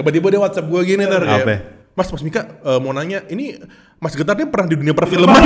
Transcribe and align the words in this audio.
Tiba-tiba 0.00 0.32
dia 0.32 0.40
WhatsApp 0.40 0.64
gue 0.64 0.80
gini 0.88 1.04
ntar 1.04 1.20
kayak, 1.28 1.44
Apa? 1.44 1.60
Mas, 1.92 2.08
Mas 2.08 2.24
Mika 2.24 2.56
eh, 2.64 2.80
mau 2.80 2.88
nanya, 2.96 3.20
ini 3.28 3.60
Mas 4.00 4.16
Getar 4.16 4.32
ini 4.32 4.48
pernah 4.48 4.72
di 4.72 4.80
dunia 4.80 4.96
perfilman? 4.96 5.36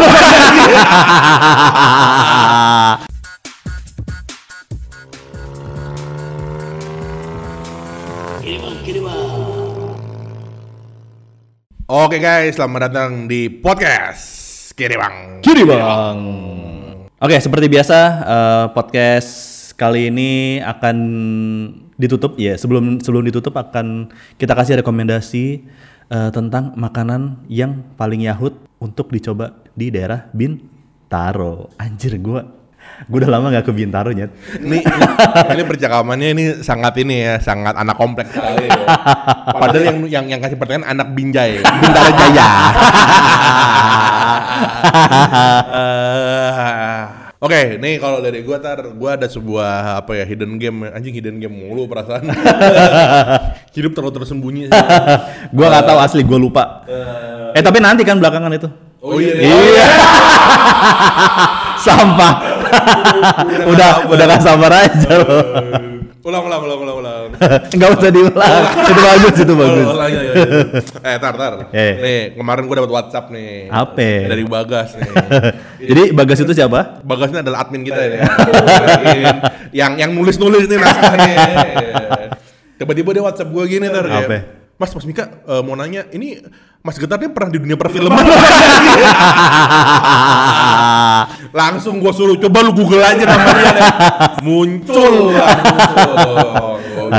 Oke 11.90 12.22
guys, 12.22 12.54
selamat 12.54 12.94
datang 12.94 13.26
di 13.26 13.50
podcast 13.50 14.70
Kiri 14.78 14.94
Bang. 14.94 15.42
Kiri 15.42 15.66
bang. 15.66 16.18
Oke, 17.18 17.42
seperti 17.42 17.66
biasa 17.66 17.98
eh, 18.22 18.66
podcast 18.70 19.74
kali 19.74 20.14
ini 20.14 20.62
akan 20.62 20.96
ditutup. 21.96 22.36
Ya, 22.38 22.54
sebelum 22.58 23.00
sebelum 23.00 23.24
ditutup 23.26 23.54
akan 23.54 24.10
kita 24.38 24.52
kasih 24.54 24.80
rekomendasi 24.82 25.64
eh, 26.10 26.30
tentang 26.30 26.74
makanan 26.74 27.46
yang 27.50 27.82
paling 27.94 28.24
yahut 28.26 28.54
untuk 28.82 29.10
dicoba 29.10 29.64
di 29.72 29.90
daerah 29.90 30.28
Bintaro. 30.30 31.70
Anjir, 31.80 32.18
gua 32.20 32.44
gua 33.08 33.18
udah 33.24 33.30
lama 33.32 33.46
nggak 33.48 33.64
ke 33.64 33.72
Bintaro 33.72 34.10
nyet. 34.12 34.30
Ini, 34.60 34.78
ini 35.56 35.62
percakapannya 35.64 36.28
ini 36.36 36.44
sangat 36.60 36.94
ini 37.00 37.24
ya, 37.24 37.34
sangat 37.40 37.74
anak 37.74 37.96
kompleks 37.96 38.34
sekali. 38.34 38.68
Ya. 38.68 38.84
Padahal 39.60 39.84
yang 39.84 39.98
yang 40.10 40.24
yang 40.36 40.40
kasih 40.42 40.58
pertanyaan 40.60 40.98
anak 40.98 41.08
Binjai, 41.16 41.62
Bintaro 41.62 42.10
Jaya. 42.14 42.50
Eh, 45.74 47.23
Oke, 47.44 47.76
nih 47.76 48.00
kalau 48.00 48.24
dari 48.24 48.40
gua 48.40 48.56
tar, 48.56 48.88
gua 48.96 49.20
ada 49.20 49.28
sebuah 49.28 50.00
apa 50.00 50.16
ya 50.16 50.24
hidden 50.24 50.56
game, 50.56 50.88
anjing 50.88 51.12
hidden 51.12 51.36
game 51.36 51.52
mulu 51.52 51.84
perasaan. 51.84 52.24
Hidup 53.76 53.92
terlalu 53.92 54.16
tersembunyi. 54.16 54.72
gua 55.56 55.66
nggak 55.68 55.84
tahu 55.84 55.98
asli, 56.00 56.24
gua 56.24 56.40
lupa. 56.40 56.64
Eh 57.52 57.60
tapi 57.60 57.84
nanti 57.84 58.00
kan 58.00 58.16
belakangan 58.16 58.48
itu. 58.56 58.68
Oh 59.04 59.20
iya, 59.20 59.36
Iya. 59.36 59.86
Sampah. 61.84 62.34
udah 63.68 64.08
udah 64.08 64.24
gak 64.24 64.40
sabar 64.40 64.72
aja 64.72 65.10
lo. 65.20 65.38
Ulang, 66.24 66.40
ulang, 66.48 66.60
ulang, 66.64 66.78
ulang, 66.80 66.96
ulang. 67.04 67.24
Enggak 67.76 68.00
usah 68.00 68.08
diulang. 68.08 68.64
itu 68.64 68.92
bagus, 68.96 69.34
itu 69.44 69.54
bagus. 69.60 69.84
Oh, 69.84 70.06
iya, 70.08 70.20
iya, 70.24 70.32
iya. 70.32 70.56
Eh, 71.04 71.16
tar, 71.20 71.36
tar. 71.36 71.68
Eh. 71.68 71.92
Nih, 72.00 72.20
kemarin 72.40 72.64
gua 72.64 72.76
dapat 72.80 72.92
WhatsApp 72.96 73.28
nih. 73.28 73.68
Apa? 73.68 74.32
Dari 74.32 74.42
Bagas 74.48 74.96
nih. 74.96 75.10
Jadi 75.92 76.02
Bagas 76.16 76.40
itu 76.40 76.52
siapa? 76.56 77.04
Bagas 77.04 77.28
ini 77.28 77.44
adalah 77.44 77.68
admin 77.68 77.84
kita 77.84 78.00
ya. 78.08 78.24
yang 79.84 80.00
yang 80.00 80.10
nulis-nulis 80.16 80.64
nih 80.64 80.80
naskah 80.80 81.12
nih. 81.12 81.36
Tiba-tiba 82.80 83.10
dia 83.12 83.22
WhatsApp 83.28 83.52
gue 83.52 83.64
gini 83.68 83.84
kayak, 83.92 84.24
Apa? 84.24 84.63
Mas, 84.74 84.90
Mas 84.90 85.06
Mika 85.06 85.30
eh, 85.46 85.62
mau 85.62 85.78
nanya, 85.78 86.10
ini 86.10 86.42
Mas 86.84 87.00
Getar 87.00 87.16
ini 87.16 87.32
pernah 87.32 87.48
di 87.48 87.64
dunia 87.64 87.80
perfilman? 87.80 88.12
Langsung 91.56 91.96
gue 91.96 92.12
suruh, 92.12 92.36
coba 92.36 92.60
lu 92.60 92.76
Google 92.76 93.00
aja 93.00 93.24
namanya. 93.24 93.72
deh. 93.72 93.80
Muncul. 94.44 95.32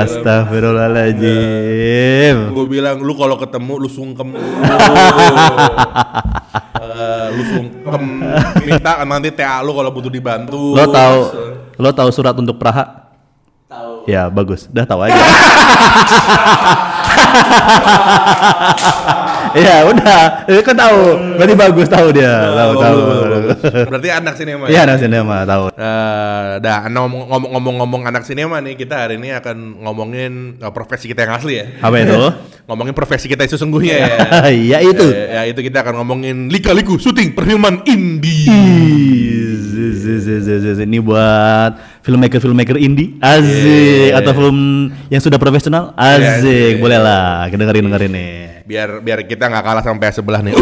Astagfirullahaladzim. 0.06 2.54
Gue 2.54 2.66
bilang, 2.70 3.02
lu 3.02 3.18
kalau 3.18 3.42
ketemu 3.42 3.74
lu 3.82 3.90
sungkem. 3.90 4.38
Eh, 6.76 7.28
lu 7.34 7.44
sungkem 7.50 8.04
minta 8.64 9.04
nanti 9.04 9.34
TA 9.34 9.60
lu 9.66 9.74
kalau 9.76 9.92
butuh 9.92 10.12
dibantu. 10.12 10.76
Lo 10.78 10.86
tahu 10.88 11.20
lo 11.82 11.92
tahu 11.92 12.10
surat 12.14 12.38
untuk 12.38 12.56
Praha? 12.56 13.10
Tahu. 13.68 14.08
Ya 14.08 14.30
bagus, 14.32 14.72
udah 14.72 14.86
tahu 14.88 15.04
aja. 15.04 15.20
Iya 19.56 19.76
udah, 19.92 20.22
itu 20.52 20.62
kan 20.62 20.76
tahu. 20.76 21.00
Berarti 21.40 21.56
bagus 21.56 21.88
tahu 21.88 22.08
dia, 22.12 22.34
tahu 22.52 22.72
tahu. 22.76 23.00
Berarti 23.88 24.10
anak 24.12 24.34
sinema. 24.36 24.66
Iya 24.68 24.82
nasi 24.84 25.08
mah 25.08 25.48
tahu. 25.48 25.64
Eh, 25.76 26.50
dah 26.60 26.80
ngomong- 26.92 27.28
ngomong-ngomong 27.30 28.02
anak 28.04 28.28
sinema 28.28 28.60
nih 28.60 28.76
kita 28.76 29.08
hari 29.08 29.16
ini 29.16 29.32
akan 29.32 29.86
ngomongin 29.86 30.60
eh, 30.60 30.72
profesi 30.76 31.08
kita 31.08 31.24
yang 31.24 31.34
asli 31.40 31.54
ya. 31.62 31.66
Apa 31.80 31.96
itu? 32.04 32.16
ngomongin 32.68 32.94
profesi 32.98 33.30
kita 33.30 33.46
sesungguhnya 33.46 33.96
ya. 33.96 34.10
Iya 34.66 34.78
itu. 34.84 35.06
Eh, 35.08 35.30
ya 35.32 35.42
itu 35.48 35.60
kita 35.62 35.86
akan 35.86 36.04
ngomongin 36.04 36.50
lika-liku 36.52 36.98
syuting 37.00 37.32
perfilman 37.32 37.86
indie. 37.88 38.50
Ini 40.76 41.00
buat 41.02 41.95
filmmaker 42.06 42.38
filmmaker 42.38 42.78
indie, 42.78 43.18
asik 43.18 44.14
atau 44.14 44.32
film 44.38 44.58
yang 45.10 45.18
sudah 45.18 45.42
profesional, 45.42 45.90
Iya, 45.98 46.38
asik, 46.38 46.78
boleh 46.78 47.02
lah, 47.02 47.50
dengerin 47.50 47.90
dengerin 47.90 48.12
nih. 48.14 48.62
Biar 48.66 49.02
biar 49.02 49.26
kita 49.26 49.50
nggak 49.50 49.66
kalah 49.66 49.82
sampai 49.82 50.14
sebelah 50.14 50.46
nih. 50.46 50.54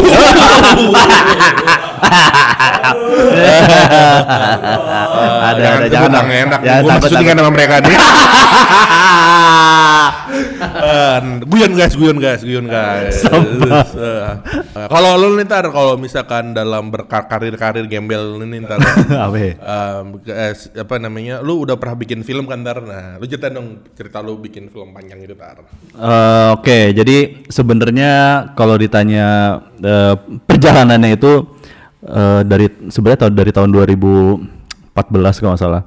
ada 5.44 5.64
ada 5.84 5.88
jangan 5.88 6.24
enak. 6.24 6.60
jangan 6.64 6.80
Gue 6.80 6.90
takut, 6.96 7.10
takut. 7.12 7.36
sama 7.36 7.50
mereka 7.52 7.74
nih. 7.84 7.92
Eh, 9.84 11.18
guyon 11.50 11.72
guys, 11.74 11.94
guyon 11.94 12.18
guys, 12.18 12.40
guyon 12.40 12.66
guys. 12.66 13.18
Eh, 13.94 14.32
Kalau 14.90 15.14
lu 15.14 15.38
nih 15.38 15.46
ntar, 15.46 15.70
kalau 15.70 15.94
misalkan 15.94 16.50
dalam 16.50 16.90
berkarir-karir 16.90 17.86
gembel 17.86 18.42
ini 18.42 18.58
ntar, 18.58 18.82
Apa 19.24 19.38
s- 20.50 20.70
apa 20.74 20.98
namanya, 20.98 21.38
lu 21.40 21.62
udah 21.62 21.76
pernah 21.76 21.94
bikin 21.94 22.20
film 22.20 22.44
kan 22.44 22.60
ntar, 22.60 22.82
nah 22.82 23.14
lu 23.16 23.24
cerita 23.24 23.48
dong 23.48 23.86
cerita 23.94 24.18
lu 24.18 24.34
bikin 24.36 24.66
film 24.66 24.90
panjang 24.90 25.22
gitu 25.22 25.34
ntar. 25.34 25.62
Eh, 25.94 26.48
Oke, 26.52 26.90
jadi 26.90 27.46
sebenarnya 27.46 28.10
kalau 28.52 28.74
ditanya 28.74 29.26
eh, 29.78 30.14
perjalanannya 30.42 31.14
itu 31.14 31.32
eh, 32.02 32.40
dari 32.42 32.66
sebenarnya 32.88 33.18
tahun 33.26 33.34
dari 33.34 33.52
tahun 33.52 33.70
2014 33.70 35.38
kalau 35.38 35.52
nggak 35.54 35.62
salah. 35.62 35.82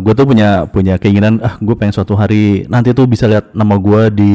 Gue 0.00 0.12
tuh 0.16 0.24
punya 0.24 0.64
punya 0.64 0.96
keinginan 0.96 1.36
ah 1.44 1.60
gue 1.60 1.76
pengen 1.76 1.92
suatu 1.92 2.16
hari 2.16 2.64
nanti 2.72 2.96
tuh 2.96 3.04
bisa 3.04 3.28
lihat 3.28 3.52
nama 3.52 3.76
gue 3.76 4.02
di 4.12 4.32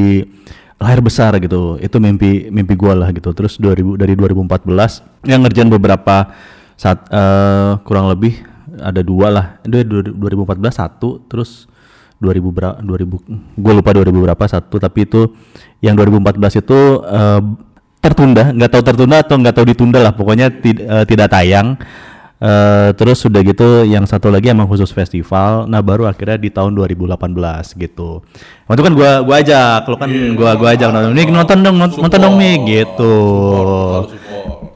layar 0.77 1.01
besar 1.01 1.33
gitu. 1.41 1.81
Itu 1.81 1.97
mimpi 1.97 2.53
mimpi 2.53 2.77
gue 2.77 2.93
lah 2.93 3.09
gitu. 3.09 3.33
Terus 3.33 3.57
2000 3.57 3.97
dari 3.97 4.13
2014 4.13 5.25
yang 5.25 5.41
ngerjain 5.41 5.69
beberapa 5.73 6.29
saat 6.77 7.09
eh, 7.09 7.71
kurang 7.81 8.13
lebih 8.13 8.37
ada 8.77 9.01
dua 9.01 9.27
lah. 9.33 9.45
Itu 9.65 9.81
2014 10.13 10.61
satu 10.69 11.25
terus 11.25 11.65
2000 12.17 12.49
berapa 12.49 12.77
2000 12.81 13.61
gue 13.61 13.73
lupa 13.77 13.89
2000 13.93 14.25
berapa 14.25 14.45
satu 14.49 14.81
tapi 14.81 15.05
itu 15.05 15.37
yang 15.85 15.93
2014 15.93 16.65
itu 16.65 16.79
eh, 17.05 17.41
tertunda 18.01 18.43
nggak 18.53 18.69
tahu 18.73 18.81
tertunda 18.81 19.15
atau 19.21 19.35
nggak 19.37 19.53
tahu 19.53 19.65
ditunda 19.69 19.99
lah 20.01 20.13
pokoknya 20.17 20.49
tid- 20.49 20.81
eh, 20.81 21.05
tidak 21.05 21.29
tayang 21.29 21.77
Eh, 22.37 22.93
terus 22.93 23.17
sudah 23.25 23.41
gitu 23.41 23.81
yang 23.81 24.05
satu 24.05 24.29
lagi 24.29 24.53
emang 24.53 24.69
khusus 24.69 24.93
festival 24.93 25.65
nah 25.65 25.81
baru 25.81 26.05
akhirnya 26.05 26.37
di 26.37 26.53
tahun 26.53 26.77
2018 26.77 27.17
gitu 27.73 28.21
waktu 28.69 28.81
kan 28.85 28.93
gua 28.93 29.25
gua 29.25 29.41
ajak 29.41 29.89
lo 29.89 29.97
kan 29.97 30.09
gua 30.37 30.53
gua 30.53 30.77
ajak 30.77 30.93
nonton 30.93 31.17
nih 31.17 31.25
nonton 31.33 31.57
dong 31.65 31.81
nonton, 31.81 31.97
nonton 31.97 32.19
dong 32.21 32.37
nih 32.37 32.55
gitu 32.61 33.15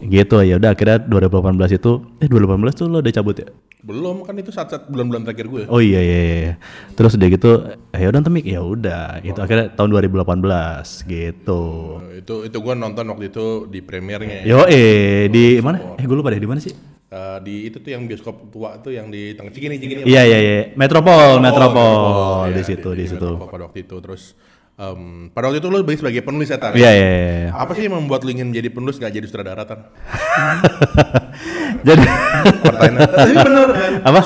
gitu 0.01 0.41
ya 0.41 0.57
udah 0.57 0.73
akhirnya 0.73 1.05
2018 1.05 1.77
itu 1.77 1.91
eh 2.17 2.25
2018 2.25 2.73
tuh 2.73 2.85
lo 2.89 2.97
udah 2.97 3.13
cabut 3.13 3.37
ya 3.37 3.49
Belum 3.81 4.21
kan 4.21 4.37
itu 4.37 4.53
saat-saat 4.53 4.93
bulan-bulan 4.93 5.25
terakhir 5.25 5.49
gue. 5.49 5.63
Oh 5.65 5.81
iya 5.81 5.97
iya. 6.05 6.19
iya. 6.21 6.53
Terus 6.93 7.17
udah 7.17 7.27
gitu, 7.33 7.65
ya 7.89 8.13
udah 8.13 8.21
nonton 8.21 8.37
Mik, 8.37 8.45
ya 8.45 8.61
udah. 8.61 9.25
Itu 9.25 9.41
akhirnya 9.41 9.73
tahun 9.73 9.89
2018 9.97 10.21
gitu. 11.09 11.61
Eh, 12.05 12.21
itu 12.21 12.35
itu 12.45 12.57
gue 12.61 12.73
nonton 12.77 13.09
waktu 13.09 13.33
itu 13.33 13.65
di 13.73 13.81
premiernya. 13.81 14.45
Yo 14.45 14.69
eh 14.69 15.33
di 15.33 15.57
mana? 15.65 15.97
Eh 15.97 16.05
gue 16.05 16.13
lupa 16.13 16.29
deh 16.29 16.37
di 16.37 16.45
mana 16.45 16.61
sih? 16.61 17.00
Eh, 17.11 17.37
di 17.43 17.67
itu 17.67 17.83
tuh 17.83 17.91
yang 17.91 18.07
bioskop 18.07 18.47
tua 18.55 18.79
tuh 18.79 18.95
yang 18.95 19.11
di 19.11 19.35
tengah 19.35 19.51
Cikini 19.51 19.75
Cikini. 19.75 20.07
Iya 20.07 20.23
iya 20.23 20.39
iya. 20.39 20.59
Metropol, 20.79 21.43
Metropol 21.43 21.83
Oh, 22.07 22.43
di 22.47 22.55
iya, 22.55 22.63
situ 22.63 22.87
di 22.95 23.03
situ. 23.03 23.19
Metropol 23.35 23.51
pada 23.51 23.63
waktu 23.67 23.83
itu 23.83 23.99
terus 23.99 24.31
em, 24.79 25.27
pada 25.35 25.51
waktu 25.51 25.59
itu 25.59 25.67
lu 25.67 25.83
sebagai, 25.83 25.99
sebagai 25.99 26.23
penulis 26.23 26.47
ya 26.47 26.55
Tar? 26.55 26.71
Iya 26.71 26.87
iya 26.95 27.07
iya. 27.11 27.49
Apa 27.51 27.75
sih 27.75 27.83
yang 27.91 27.99
membuat 27.99 28.23
lu 28.23 28.31
ingin 28.31 28.55
jadi 28.55 28.71
penulis 28.71 28.95
gak 28.95 29.11
jadi 29.11 29.27
sutradara 29.27 29.67
Tar? 29.67 29.91
Jadi 31.81 32.05
Pertanyaan. 32.61 33.09
Tapi 33.09 33.33
bener 33.33 33.69
kan? 33.73 33.91
Apa? 34.05 34.19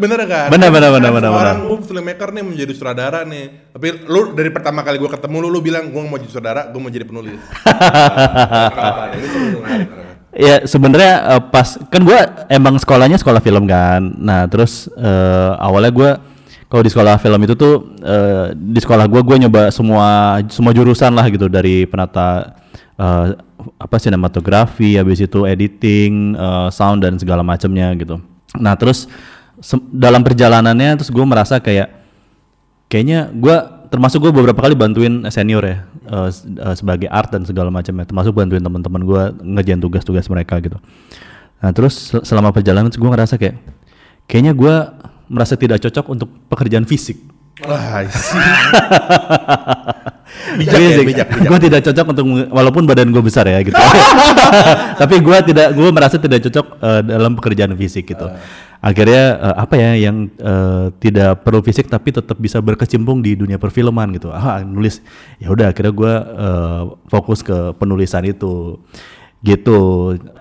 Bener 0.00 0.20
kan? 0.24 0.48
Bener, 0.48 0.68
bener, 0.72 0.90
bener, 0.96 1.10
Kan 1.12 1.16
bener, 1.20 1.30
Sekarang 1.30 1.58
gue 1.68 1.78
filmmaker 1.84 2.28
nih 2.32 2.42
menjadi 2.42 2.72
sutradara 2.72 3.20
nih. 3.28 3.44
Tapi 3.70 3.86
lu 4.08 4.32
dari 4.32 4.48
pertama 4.48 4.80
kali 4.80 4.96
gue 4.96 5.10
ketemu 5.12 5.36
lu, 5.44 5.48
lu 5.52 5.60
bilang 5.60 5.92
gue 5.92 6.00
mau 6.00 6.16
jadi 6.16 6.32
sutradara, 6.32 6.72
gue 6.72 6.80
mau 6.80 6.88
jadi 6.88 7.04
penulis. 7.04 7.36
Kenapa? 8.72 9.12
Ini. 9.12 10.01
Ya 10.32 10.64
sebenarnya 10.64 11.36
eh, 11.36 11.42
pas 11.52 11.78
kan 11.88 12.02
gua 12.02 12.48
emang 12.48 12.80
sekolahnya 12.80 13.20
sekolah 13.20 13.40
film 13.44 13.68
kan. 13.68 14.00
Nah 14.18 14.48
terus 14.48 14.88
eh, 14.96 15.52
awalnya 15.60 15.92
gua 15.92 16.10
kalau 16.72 16.82
di 16.82 16.90
sekolah 16.90 17.20
film 17.20 17.40
itu 17.44 17.54
tuh 17.54 17.94
eh, 18.00 18.56
di 18.56 18.80
sekolah 18.80 19.04
gua 19.06 19.20
gua 19.20 19.36
nyoba 19.36 19.68
semua 19.68 20.40
semua 20.48 20.72
jurusan 20.72 21.12
lah 21.12 21.28
gitu 21.28 21.46
dari 21.46 21.84
penata 21.84 22.56
eh, 22.96 23.38
apa 23.78 23.96
sinematografi, 24.02 24.98
habis 24.98 25.22
itu 25.22 25.46
editing, 25.46 26.34
eh, 26.34 26.68
sound 26.74 27.04
dan 27.04 27.14
segala 27.20 27.46
macamnya 27.46 27.92
gitu. 27.94 28.18
Nah 28.58 28.74
terus 28.74 29.06
dalam 29.94 30.26
perjalanannya 30.26 30.98
terus 30.98 31.10
gue 31.14 31.22
merasa 31.22 31.62
kayak 31.62 32.02
kayaknya 32.90 33.30
gue 33.30 33.56
termasuk 33.92 34.18
gue 34.18 34.32
beberapa 34.32 34.56
kali 34.56 34.72
bantuin 34.72 35.20
senior 35.28 35.60
ya 35.60 35.76
s- 36.26 36.42
eh, 36.42 36.72
sebagai 36.72 37.06
art 37.06 37.28
dan 37.28 37.44
segala 37.44 37.68
macamnya 37.68 38.02
termasuk 38.02 38.32
bantuin 38.32 38.58
teman-teman 38.58 39.02
gue 39.02 39.22
ngerjain 39.46 39.78
tugas-tugas 39.78 40.24
mereka 40.26 40.56
gitu. 40.58 40.80
Nah 41.58 41.70
terus 41.70 42.08
sel- 42.08 42.24
selama 42.24 42.50
perjalanan 42.50 42.88
gue 42.88 43.04
ngerasa 43.06 43.36
kayak 43.36 43.60
kayaknya 44.24 44.52
gue 44.52 44.74
merasa 45.28 45.54
tidak 45.54 45.78
cocok 45.78 46.04
untuk 46.08 46.28
pekerjaan 46.48 46.82
fisik. 46.82 47.20
Wah, 47.62 48.00
sih. 48.08 48.40
bijak 50.54 50.72
ya, 50.74 50.88
bijak, 50.90 51.06
bijak. 51.06 51.26
gue 51.44 51.58
tidak 51.62 51.80
cocok 51.82 52.06
untuk 52.08 52.24
walaupun 52.48 52.82
badan 52.84 53.08
gue 53.08 53.22
besar 53.22 53.44
ya 53.44 53.60
gitu. 53.60 53.76
Tapi 55.00 55.14
gue 55.18 55.36
tidak 55.46 55.72
gue 55.72 55.88
merasa 55.88 56.16
tidak 56.16 56.40
cocok 56.42 56.66
eh, 56.78 57.00
dalam 57.06 57.32
pekerjaan 57.34 57.72
fisik 57.74 58.08
gitu 58.08 58.26
akhirnya 58.82 59.24
eh, 59.38 59.56
apa 59.62 59.74
ya 59.78 59.90
yang 60.10 60.26
eh, 60.26 60.86
tidak 60.98 61.46
perlu 61.46 61.62
fisik 61.62 61.86
tapi 61.86 62.10
tetap 62.10 62.34
bisa 62.36 62.58
berkecimpung 62.58 63.22
di 63.22 63.38
dunia 63.38 63.56
perfilman 63.56 64.10
gitu. 64.18 64.34
Ah 64.34 64.60
nulis. 64.66 64.98
Ya 65.38 65.54
udah 65.54 65.70
akhirnya 65.70 65.94
gue 65.94 66.14
eh, 66.18 66.82
fokus 67.06 67.46
ke 67.46 67.78
penulisan 67.78 68.26
itu. 68.26 68.82
Gitu. 69.40 69.78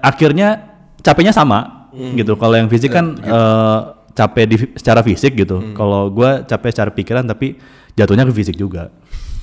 Akhirnya 0.01 0.73
capeknya 1.05 1.31
sama 1.31 1.89
gitu. 1.93 2.33
Kalau 2.35 2.57
yang 2.57 2.67
fisik 2.67 2.89
kan 2.89 3.13
eh, 3.21 3.79
capek 4.17 4.45
di, 4.49 4.55
secara 4.73 5.05
fisik 5.05 5.37
gitu. 5.37 5.77
Kalau 5.77 6.09
gue 6.09 6.43
capek 6.49 6.69
secara 6.73 6.91
pikiran 6.91 7.23
tapi 7.29 7.61
jatuhnya 7.93 8.25
ke 8.25 8.33
fisik 8.33 8.57
juga. 8.57 8.89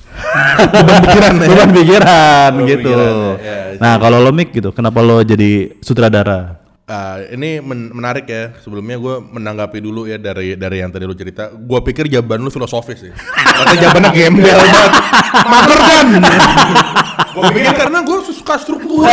Beban 0.73 0.99
pikiran 1.05 1.33
ya. 1.37 1.47
beban 1.47 1.69
pikiran 1.71 2.51
Beban 2.51 2.67
gitu. 2.67 2.91
pikiran, 2.91 3.39
ya, 3.39 3.55
ya, 3.71 3.79
nah 3.79 3.95
kalau 4.01 4.19
lo 4.19 4.33
Mik 4.35 4.51
gitu, 4.51 4.75
kenapa 4.75 4.99
lo 4.99 5.21
jadi 5.23 5.79
sutradara? 5.79 6.59
Ah, 6.89 7.21
ini 7.21 7.61
men- 7.61 7.93
menarik 7.93 8.25
ya. 8.25 8.49
Sebelumnya 8.65 8.97
gue 8.97 9.21
menanggapi 9.21 9.77
dulu 9.77 10.09
ya 10.09 10.17
dari 10.17 10.57
dari 10.57 10.81
yang 10.81 10.89
tadi 10.89 11.05
lu 11.05 11.13
cerita. 11.13 11.53
Gue 11.53 11.85
pikir 11.85 12.09
jawaban 12.09 12.41
lu 12.41 12.49
filosofis 12.49 13.05
ya. 13.05 13.13
Ternyata 13.13 13.75
jawabannya 13.77 14.09
gembel 14.09 14.57
banget. 14.57 14.91
Mager 15.45 15.79
kan? 15.79 16.07
gue 17.29 17.43
pikir 17.53 17.73
karena 17.77 18.01
gue 18.01 18.17
suka 18.33 18.57
struktur. 18.57 19.05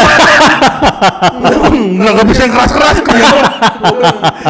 Nggak 1.76 2.12
nggak 2.16 2.26
bisa 2.32 2.40
yang 2.48 2.54
keras-keras 2.56 2.96
kan. 3.04 3.16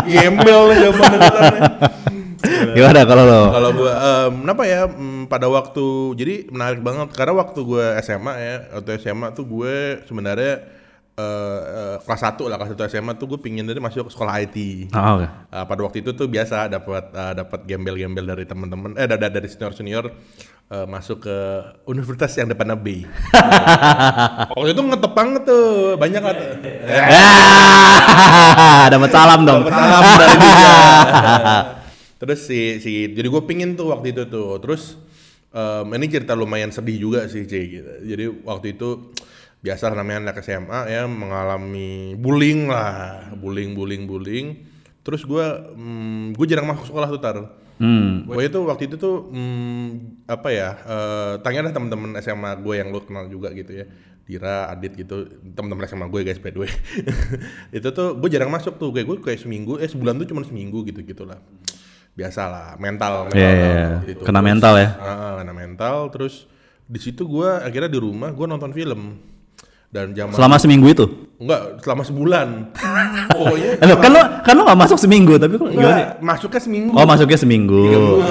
Gembel 0.06 0.62
jawabannya. 0.78 1.20
Gimana 2.46 3.00
kalau 3.02 3.25
lo? 3.26 3.43
Kalau 3.50 3.70
gue, 3.75 3.93
kenapa 4.38 4.62
ya? 4.70 4.87
mm, 4.87 5.26
pada 5.26 5.50
waktu, 5.50 6.14
jadi 6.14 6.46
menarik 6.46 6.78
banget 6.78 7.11
karena 7.11 7.43
waktu 7.43 7.58
gue 7.58 7.84
SMA 8.06 8.34
ya, 8.38 8.56
waktu 8.70 9.02
SMA 9.02 9.34
tuh 9.34 9.50
gue 9.50 9.99
sebenarnya 10.06 10.62
eh, 11.16 11.60
eh, 11.64 11.96
kelas 12.04 12.22
1 12.36 12.44
lah, 12.44 12.56
kelas 12.60 12.76
1 12.76 12.92
SMA 12.92 13.12
tuh 13.16 13.26
gue 13.34 13.40
pingin 13.40 13.64
dari 13.64 13.80
masuk 13.80 14.08
ke 14.08 14.12
sekolah 14.12 14.34
IT. 14.44 14.56
Oh, 14.92 15.20
oke. 15.20 15.26
Uh, 15.48 15.64
pada 15.64 15.80
waktu 15.80 16.04
itu 16.04 16.12
tuh 16.12 16.28
biasa 16.28 16.68
dapat 16.68 17.04
uh, 17.16 17.32
dapat 17.32 17.64
gembel-gembel 17.64 18.24
dari 18.24 18.44
teman-teman 18.44 18.92
eh 19.00 19.08
dari, 19.08 19.32
dari 19.32 19.48
senior-senior 19.48 20.04
uh, 20.70 20.86
masuk 20.86 21.24
ke 21.24 21.36
universitas 21.88 22.30
yang 22.36 22.52
depannya 22.52 22.76
B. 22.76 23.08
waktu 24.56 24.70
itu 24.76 24.82
ngetep 24.84 25.12
banget 25.16 25.42
tuh, 25.48 25.96
banyak 25.96 26.22
lah. 26.22 26.34
Ah, 26.84 28.84
dapat 28.94 29.10
salam 29.10 29.40
dong. 29.48 29.64
Dapat 29.64 29.74
salam 29.74 30.02
dari 30.20 30.36
dia. 30.36 30.56
Terus 32.20 32.48
si 32.48 32.80
si 32.80 33.12
jadi 33.12 33.28
gue 33.28 33.42
pingin 33.44 33.76
tuh 33.76 33.92
waktu 33.92 34.16
itu 34.16 34.24
tuh. 34.28 34.56
Terus 34.60 34.96
em, 35.52 35.86
ini 36.00 36.06
cerita 36.08 36.32
lumayan 36.32 36.72
sedih 36.72 36.96
juga 36.96 37.28
sih, 37.28 37.44
gitu. 37.44 37.92
Jadi 38.04 38.24
waktu 38.44 38.72
itu 38.72 39.12
biasa 39.66 39.90
namanya 39.90 40.30
anak 40.30 40.46
SMA 40.46 40.86
ya 40.86 41.10
mengalami 41.10 42.14
bullying 42.14 42.70
lah, 42.70 43.34
bullying 43.34 43.74
bullying 43.74 44.06
bullying. 44.06 44.46
Terus 45.02 45.26
gue 45.26 45.46
gue 46.30 46.46
jarang 46.46 46.70
masuk 46.70 46.94
sekolah 46.94 47.10
tuh 47.10 47.18
tar. 47.18 47.36
Hmm. 47.82 48.30
Gue 48.30 48.46
itu 48.46 48.62
waktu 48.62 48.86
itu 48.86 48.96
tuh 48.96 49.26
hmm, 49.34 50.22
apa 50.30 50.48
ya? 50.54 50.70
eh 50.86 51.32
tanya 51.42 51.66
dah 51.66 51.72
teman-teman 51.74 52.14
SMA 52.22 52.62
gue 52.62 52.74
yang 52.78 52.94
lo 52.94 53.02
kenal 53.02 53.26
juga 53.26 53.50
gitu 53.50 53.82
ya. 53.82 53.86
Dira, 54.26 54.66
Adit 54.74 54.98
gitu, 54.98 55.22
teman-teman 55.54 55.86
SMA 55.86 56.06
gue 56.10 56.20
guys 56.26 56.38
by 56.42 56.50
the 56.50 56.66
way. 56.66 56.70
itu 57.78 57.88
tuh 57.94 58.18
gue 58.18 58.28
jarang 58.30 58.50
masuk 58.50 58.74
tuh, 58.74 58.90
kayak 58.90 59.06
gue 59.06 59.16
kayak 59.22 59.38
seminggu, 59.38 59.78
eh 59.78 59.86
sebulan 59.86 60.18
tuh 60.18 60.26
cuma 60.34 60.42
seminggu 60.42 60.82
gitu 60.82 61.06
gitulah. 61.06 61.38
Biasa 62.18 62.42
lah, 62.50 62.68
mental, 62.82 63.30
mental 63.30 63.38
Iya, 63.38 63.46
lah, 63.46 63.54
iya, 63.54 63.70
iya. 63.70 63.96
gitu. 64.02 64.22
Kena 64.26 64.42
Terus, 64.42 64.50
mental 64.50 64.74
ya? 64.82 64.88
ah, 64.98 65.32
kena 65.38 65.54
mental. 65.54 65.96
Terus 66.10 66.34
di 66.90 66.98
situ 66.98 67.22
gue 67.22 67.50
akhirnya 67.62 67.86
di 67.86 68.00
rumah 68.02 68.34
gue 68.34 68.46
nonton 68.50 68.74
film 68.74 69.14
dan 69.96 70.12
zaman 70.12 70.37
Selama 70.37 70.56
seminggu 70.60 70.87
itu? 70.87 71.06
enggak 71.37 71.84
selama 71.84 72.00
sebulan. 72.00 72.48
Pokoknya 73.37 73.70
Eh, 73.76 73.96
kan 74.00 74.08
lo 74.08 74.20
kan 74.40 74.52
lo 74.56 74.62
nggak 74.64 74.81
masuk 74.81 74.96
seminggu 74.96 75.37
tapi 75.37 75.56
kok 75.56 75.69
enggak, 75.69 76.16
masuknya 76.20 76.60
seminggu. 76.60 76.93
Oh 76.93 77.04
masuknya 77.04 77.37
seminggu. 77.37 77.82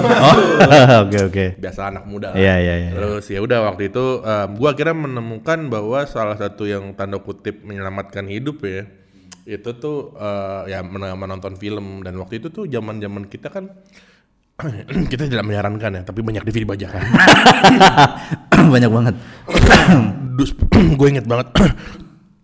Oh 0.02 0.36
oke 1.06 1.20
oke. 1.30 1.46
biasa 1.58 1.94
anak 1.94 2.06
muda 2.06 2.34
lah. 2.34 2.38
Iya 2.38 2.56
iya 2.58 2.76
iya. 2.82 2.92
Terus 2.94 3.26
ya 3.30 3.40
udah 3.42 3.60
waktu 3.70 3.90
itu 3.90 4.06
gua 4.58 4.70
akhirnya 4.74 4.98
menemukan 4.98 5.70
bahwa 5.70 6.02
salah 6.06 6.34
satu 6.34 6.66
yang 6.66 6.94
tanda 6.94 7.18
kutip 7.18 7.62
menyelamatkan 7.62 8.26
hidup 8.26 8.62
ya 8.62 8.90
itu 9.46 9.70
tuh 9.78 10.18
eh, 10.18 10.74
ya 10.74 10.82
men- 10.82 11.14
menonton 11.14 11.54
film 11.56 12.02
dan 12.02 12.18
waktu 12.18 12.42
itu 12.42 12.50
tuh 12.50 12.66
zaman-zaman 12.66 13.30
kita 13.30 13.54
kan 13.54 13.70
kita 15.12 15.28
tidak 15.28 15.44
menyarankan 15.44 15.92
ya 16.00 16.02
tapi 16.08 16.24
banyak 16.24 16.48
DVD 16.48 16.64
bajakan. 16.64 17.02
Banyak 18.76 18.92
banget. 18.92 19.16
Dus 20.40 20.52
gue 21.00 21.08
inget 21.08 21.28
banget 21.28 21.48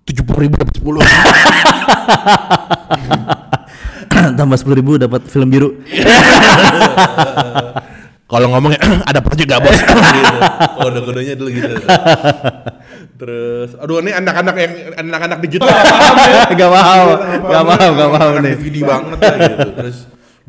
tujuh 0.07 0.23
puluh 0.27 0.47
ribu 0.47 0.55
dapat 0.59 0.75
sepuluh. 0.75 1.01
Tambah 4.11 4.57
sepuluh 4.59 4.77
ribu 4.79 4.91
dapat 4.99 5.23
film 5.27 5.47
biru. 5.47 5.75
Kalau 8.31 8.47
ngomongnya 8.47 8.79
ada 9.03 9.19
project 9.19 9.47
gak 9.51 9.59
bos? 9.59 9.75
gitu. 9.75 10.37
Kode-kodenya 10.87 11.35
dulu 11.35 11.51
gitu. 11.51 11.83
Terus, 13.19 13.75
aduh 13.75 13.99
ini 13.99 14.15
anak-anak 14.15 14.55
yang 14.55 14.73
anak-anak 15.03 15.43
digital. 15.43 15.67
Gak 16.55 16.71
paham, 16.71 17.07
gak 17.43 17.63
paham, 17.67 17.91
gak 17.91 18.11
paham 18.15 18.31
nih. 18.39 18.55
DVD 18.55 18.77
banget 18.87 19.19
lah 19.19 19.35
gitu. 19.35 19.67
Terus 19.75 19.97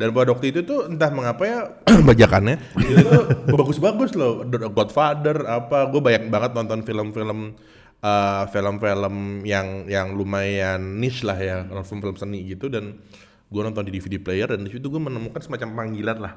dan 0.03 0.11
pada 0.11 0.35
waktu 0.35 0.51
itu 0.51 0.67
tuh 0.67 0.91
entah 0.91 1.15
mengapa 1.15 1.43
ya 1.47 1.59
bajakannya 2.11 2.59
itu 2.75 3.07
tuh 3.07 3.55
bagus-bagus 3.55 4.19
loh. 4.19 4.43
The 4.43 4.67
Godfather 4.67 5.47
apa, 5.47 5.87
gue 5.95 6.03
banyak 6.03 6.27
banget 6.27 6.59
nonton 6.59 6.83
film-film 6.83 7.55
eh, 8.03 8.45
film-film 8.51 9.47
yang 9.47 9.87
yang 9.87 10.19
lumayan 10.19 10.99
niche 10.99 11.23
lah 11.23 11.39
ya, 11.39 11.63
film-film 11.87 12.19
seni 12.19 12.43
gitu 12.51 12.67
dan 12.67 12.99
gue 13.47 13.63
nonton 13.63 13.87
di 13.87 13.95
DVD 13.95 14.19
player 14.19 14.51
dan 14.51 14.67
di 14.67 14.75
situ 14.75 14.91
gue 14.91 14.99
menemukan 14.99 15.39
semacam 15.39 15.71
panggilan 15.71 16.19
lah. 16.19 16.35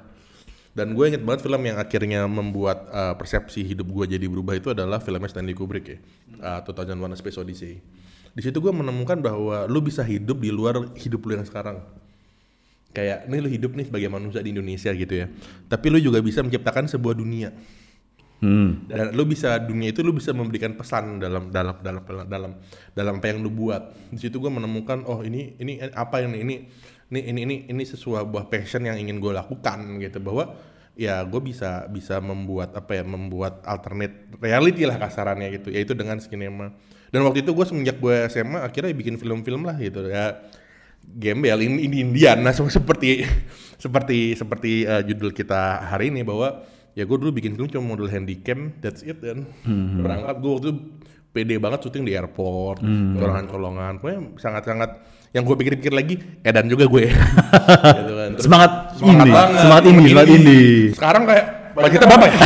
Dan 0.78 0.94
gue 0.94 1.08
inget 1.10 1.26
banget 1.26 1.50
film 1.50 1.66
yang 1.66 1.82
akhirnya 1.82 2.30
membuat 2.30 2.86
uh, 2.94 3.16
persepsi 3.18 3.66
hidup 3.66 3.90
gue 3.90 4.14
jadi 4.14 4.30
berubah 4.30 4.62
itu 4.62 4.78
adalah 4.78 5.02
filmnya 5.02 5.32
Stanley 5.32 5.58
Kubrick 5.58 5.90
ya, 5.90 5.98
uh, 6.38 6.62
2001 6.62 7.02
A 7.02 7.18
Space 7.18 7.40
Odyssey. 7.42 7.82
Di 8.36 8.42
situ 8.46 8.62
gue 8.62 8.70
menemukan 8.76 9.18
bahwa 9.26 9.66
lu 9.66 9.82
bisa 9.82 10.06
hidup 10.06 10.38
di 10.38 10.54
luar 10.54 10.86
hidup 10.94 11.26
lu 11.26 11.40
yang 11.40 11.48
sekarang. 11.48 11.82
Kayak 12.96 13.28
ini 13.28 13.38
lu 13.44 13.50
hidup 13.52 13.76
nih 13.76 13.86
sebagai 13.92 14.08
manusia 14.08 14.40
di 14.40 14.56
Indonesia 14.56 14.96
gitu 14.96 15.14
ya. 15.14 15.28
Tapi 15.68 15.86
lu 15.92 16.00
juga 16.00 16.24
bisa 16.24 16.40
menciptakan 16.40 16.88
sebuah 16.88 17.16
dunia. 17.20 17.52
Hmm. 18.40 18.88
Dan 18.88 19.16
lu 19.16 19.28
bisa 19.28 19.60
dunia 19.60 19.92
itu 19.92 20.00
lu 20.00 20.16
bisa 20.16 20.32
memberikan 20.32 20.76
pesan 20.80 21.20
dalam 21.20 21.52
dalam 21.52 21.76
dalam 21.84 22.04
dalam 22.08 22.26
dalam, 22.28 22.52
dalam 22.96 23.14
apa 23.20 23.28
yang 23.28 23.44
lu 23.44 23.52
buat. 23.52 23.92
Di 24.16 24.20
situ 24.24 24.40
gue 24.40 24.52
menemukan 24.52 25.04
oh 25.12 25.20
ini 25.28 25.60
ini 25.60 25.84
apa 25.92 26.24
yang 26.24 26.32
ini 26.40 26.72
ini 27.12 27.20
ini 27.32 27.42
ini 27.44 27.56
ini 27.68 27.84
sesuatu 27.84 28.26
buah 28.26 28.48
passion 28.48 28.88
yang 28.88 28.96
ingin 28.96 29.20
gue 29.20 29.36
lakukan 29.36 30.00
gitu 30.02 30.18
bahwa 30.24 30.56
ya 30.96 31.22
gue 31.28 31.42
bisa 31.44 31.86
bisa 31.92 32.24
membuat 32.24 32.72
apa 32.74 32.98
ya 32.98 33.04
membuat 33.04 33.62
alternate 33.68 34.32
reality 34.40 34.88
lah 34.88 34.96
kasarannya 34.96 35.52
gitu 35.60 35.70
yaitu 35.70 35.92
dengan 35.92 36.18
sinema 36.24 36.72
dan 37.12 37.22
waktu 37.28 37.44
itu 37.44 37.52
gue 37.52 37.66
semenjak 37.68 38.00
gue 38.00 38.16
SMA 38.32 38.64
akhirnya 38.64 38.96
bikin 38.96 39.20
film-film 39.20 39.68
lah 39.68 39.76
gitu 39.76 40.08
ya 40.08 40.40
gembel 41.16 41.62
ini 41.62 41.86
ini 41.86 41.96
Indian 42.02 42.42
nah 42.42 42.54
seperti 42.78 43.24
seperti 43.78 44.34
seperti 44.34 44.72
eh, 44.88 45.04
judul 45.06 45.32
kita 45.32 45.86
hari 45.86 46.10
ini 46.10 46.26
bahwa 46.26 46.66
ya 46.96 47.04
gue 47.04 47.18
dulu 47.20 47.36
bikin 47.36 47.60
film 47.60 47.68
cuma 47.68 47.84
model 47.94 48.08
handycam 48.08 48.72
that's 48.80 49.04
it 49.04 49.20
dan 49.20 49.46
berangkat. 50.00 50.36
Gue 50.40 50.52
waktu 50.56 50.68
itu 50.72 50.74
pede 51.36 51.60
banget 51.60 51.84
syuting 51.84 52.08
di 52.08 52.16
airport 52.16 52.80
kolongan-kolongan 53.20 54.00
pokoknya 54.00 54.20
sangat-sangat 54.40 55.04
yang 55.36 55.44
gue 55.44 55.56
pikir-pikir 55.60 55.92
lagi 55.92 56.16
edan 56.48 56.72
juga 56.72 56.88
gue 56.88 57.12
gitu 58.00 58.14
kan. 58.16 58.30
Terus 58.40 58.46
Semangat 58.48 58.72
semangat 58.96 59.28
indie, 59.28 59.36
banget. 59.36 59.60
Semangat 59.60 59.84
indie, 59.84 60.08
semangat 60.08 60.30
indie. 60.32 60.76
sekarang 60.96 61.24
kayak 61.28 61.46
Pak 61.76 61.92
kita 61.92 62.08
bapak 62.08 62.28
ya? 62.32 62.38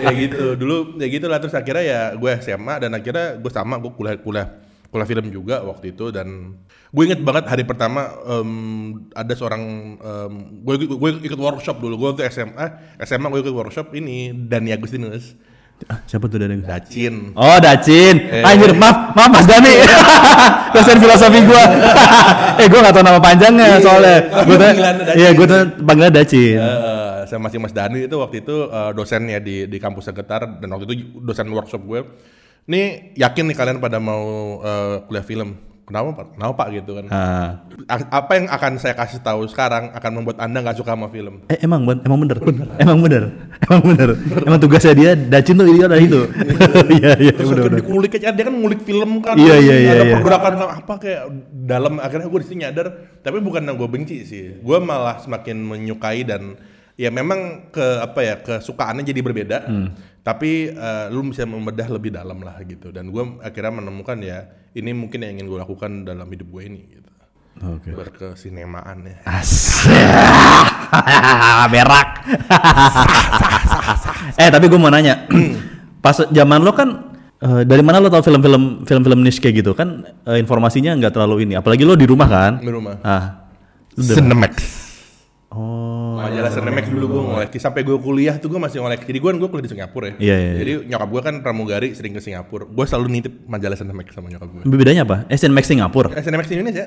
ya 0.08 0.10
gitu. 0.16 0.44
Dulu 0.56 0.76
ya 0.96 1.06
gitu 1.12 1.26
lah 1.28 1.36
terus 1.36 1.52
akhirnya 1.52 1.84
ya 1.84 2.00
gue 2.16 2.32
SMA 2.40 2.74
dan 2.80 2.96
akhirnya 2.96 3.36
gue 3.36 3.52
sama 3.52 3.76
gue 3.76 3.92
kuliah 3.92 4.16
kuliah 4.16 4.48
kuliah 4.90 5.06
film 5.06 5.26
juga 5.30 5.62
waktu 5.62 5.94
itu 5.94 6.10
dan 6.10 6.58
gue 6.90 7.02
inget 7.06 7.22
banget 7.22 7.46
hari 7.46 7.62
pertama 7.62 8.10
em, 8.26 8.50
ada 9.14 9.32
seorang 9.38 9.62
em, 10.02 10.32
gue 10.66 10.74
gue 10.90 11.10
ikut 11.30 11.38
workshop 11.38 11.78
dulu 11.78 11.94
gue 11.94 12.08
waktu 12.14 12.22
SMA 12.34 12.66
SMA 13.06 13.26
gue 13.30 13.40
ikut 13.46 13.54
workshop 13.54 13.94
ini 13.94 14.34
Dani 14.34 14.74
Agustinus 14.74 15.38
Ah, 15.88 15.96
siapa 16.04 16.28
tuh 16.28 16.36
dari 16.36 16.60
Dacin. 16.60 17.32
Oh, 17.32 17.56
Dacin. 17.56 18.20
Eh. 18.28 18.44
Anjir, 18.44 18.76
maaf, 18.76 19.16
maaf 19.16 19.30
Mas 19.32 19.46
Dani. 19.48 19.80
Dosen 20.76 21.00
filosofi 21.00 21.40
gua. 21.48 21.64
eh, 22.60 22.68
gua 22.68 22.84
gak 22.84 23.00
tahu 23.00 23.04
nama 23.06 23.20
panjangnya 23.22 23.80
soalnya. 23.80 24.28
Gua 24.44 24.54
tuh 24.60 24.66
panggilannya 24.68 25.04
Dacin. 25.08 25.16
Iya, 25.16 25.30
gua 25.32 25.46
tuh 25.48 25.60
panggilannya 25.80 26.14
Dacin. 26.20 26.56
Eh, 26.60 27.18
saya 27.24 27.38
masih 27.40 27.58
Mas 27.62 27.72
Dani 27.72 28.04
itu 28.04 28.16
waktu 28.20 28.44
itu 28.44 28.56
eh, 28.68 28.90
dosennya 28.92 29.38
di 29.40 29.64
di 29.70 29.78
kampus 29.80 30.12
sekitar 30.12 30.60
dan 30.60 30.68
waktu 30.68 30.84
itu 30.84 30.94
dosen 31.24 31.48
workshop 31.48 31.80
gue. 31.80 32.00
Nih 32.70 32.86
yakin 33.18 33.50
nih 33.50 33.56
kalian 33.58 33.78
pada 33.82 33.98
mau 33.98 34.22
eh, 34.62 35.02
kuliah 35.10 35.26
film. 35.26 35.50
Kenapa 35.90 36.22
Pak? 36.22 36.26
Kenapa 36.38 36.52
Pak 36.54 36.68
gitu 36.70 37.02
kan? 37.02 37.06
Ah. 37.10 37.66
Apa 38.14 38.38
yang 38.38 38.46
akan 38.46 38.78
saya 38.78 38.94
kasih 38.94 39.18
tahu 39.26 39.42
sekarang 39.50 39.90
akan 39.90 40.22
membuat 40.22 40.38
Anda 40.38 40.62
nggak 40.62 40.78
suka 40.78 40.94
sama 40.94 41.10
film? 41.10 41.42
Eh, 41.50 41.58
emang 41.66 41.82
ben- 41.82 41.98
emang 42.06 42.22
bener, 42.22 42.38
emang 42.78 43.02
bener, 43.02 43.22
emang 43.66 43.82
bener, 43.82 44.10
emang 44.46 44.60
tugasnya 44.62 44.94
dia 44.94 45.10
Dacin 45.18 45.58
tuh 45.58 45.66
ini 45.66 45.82
ada 45.82 45.98
itu. 45.98 46.30
Iya 46.94 47.18
iya 47.18 47.34
Terus 47.34 47.50
bener 47.50 47.64
bener. 47.66 47.78
dikulik 47.82 48.12
aja 48.22 48.30
dia 48.30 48.44
kan 48.46 48.54
ngulik 48.54 48.86
film 48.86 49.18
kan. 49.18 49.34
Iya, 49.34 49.58
iya, 49.58 49.74
iya, 49.82 49.90
Ada 49.90 50.04
iya. 50.06 50.14
pergerakan 50.14 50.52
apa 50.62 50.94
kayak 51.02 51.22
dalam 51.66 51.98
akhirnya 51.98 52.30
gue 52.30 52.38
di 52.38 52.46
sini 52.46 52.58
nyadar. 52.62 52.86
Tapi 53.26 53.42
bukan 53.42 53.66
yang 53.66 53.74
gue 53.74 53.88
benci 53.90 54.22
sih. 54.22 54.62
Gue 54.62 54.78
malah 54.78 55.18
semakin 55.18 55.58
menyukai 55.58 56.22
dan 56.22 56.54
ya 56.94 57.10
memang 57.10 57.66
ke 57.74 57.82
apa 57.98 58.20
ya 58.22 58.34
kesukaannya 58.38 59.02
jadi 59.02 59.20
berbeda. 59.26 59.58
Hmm. 59.66 59.90
Tapi 60.20 60.68
eh, 60.70 61.06
lu 61.08 61.32
bisa 61.32 61.48
membedah 61.48 61.88
lebih 61.88 62.12
dalam 62.12 62.44
lah 62.44 62.60
gitu. 62.64 62.92
Dan 62.92 63.08
gue 63.08 63.40
akhirnya 63.40 63.80
menemukan 63.80 64.20
ya 64.20 64.44
ini 64.76 64.92
mungkin 64.94 65.24
yang 65.24 65.40
ingin 65.40 65.48
gue 65.50 65.58
lakukan 65.58 66.06
dalam 66.06 66.28
hidup 66.30 66.48
gue 66.52 66.62
ini 66.68 66.80
gitu. 66.86 67.10
Oke. 67.60 67.92
Berkesinemaan 67.92 69.04
ya. 69.04 69.16
Berak. 71.72 72.08
eh 74.40 74.48
tapi 74.48 74.64
gue 74.70 74.80
mau 74.80 74.88
nanya, 74.88 75.28
pas 76.04 76.16
zaman 76.16 76.64
lo 76.64 76.72
kan 76.72 77.12
eh, 77.42 77.62
dari 77.68 77.84
mana 77.84 78.00
lo 78.00 78.08
tau 78.08 78.24
film-film 78.24 78.88
film-film 78.88 79.20
niche 79.20 79.44
kayak 79.44 79.60
gitu 79.60 79.76
kan 79.76 80.08
eh, 80.24 80.40
informasinya 80.40 80.96
nggak 80.96 81.12
terlalu 81.12 81.44
ini, 81.44 81.60
apalagi 81.60 81.84
lo 81.84 82.00
di 82.00 82.08
rumah 82.08 82.28
kan? 82.30 82.64
Di 82.64 82.72
rumah. 82.72 82.96
Ah, 83.04 83.44
Cinemax. 83.92 84.54
oh, 85.52 85.99
Majalah 86.20 86.50
Cinemax 86.52 86.84
dulu 86.92 87.06
gue 87.08 87.22
ngoleksi 87.32 87.58
sampai 87.58 87.80
gue 87.80 87.96
kuliah 87.96 88.34
tuh 88.36 88.52
gue 88.52 88.60
masih 88.60 88.84
ngoleksi. 88.84 89.08
Jadi 89.08 89.18
gue 89.18 89.30
gue 89.40 89.48
kuliah 89.48 89.64
di 89.64 89.72
Singapura 89.72 90.06
ya. 90.12 90.14
Iya, 90.20 90.36
iya, 90.36 90.52
Jadi 90.60 90.72
nyokap 90.92 91.08
gue 91.08 91.22
kan 91.24 91.34
pramugari 91.40 91.88
sering 91.96 92.12
ke 92.12 92.20
Singapura. 92.20 92.68
Gue 92.68 92.84
selalu 92.84 93.06
nitip 93.08 93.34
majalah 93.48 93.76
Cinemax 93.76 94.06
sama 94.12 94.28
nyokap 94.28 94.48
gue. 94.52 94.62
bedanya 94.68 95.02
apa? 95.08 95.16
Eh, 95.32 95.38
Max 95.48 95.64
Singapura. 95.66 96.12
Eh, 96.14 96.22
di 96.22 96.54
Indonesia. 96.60 96.86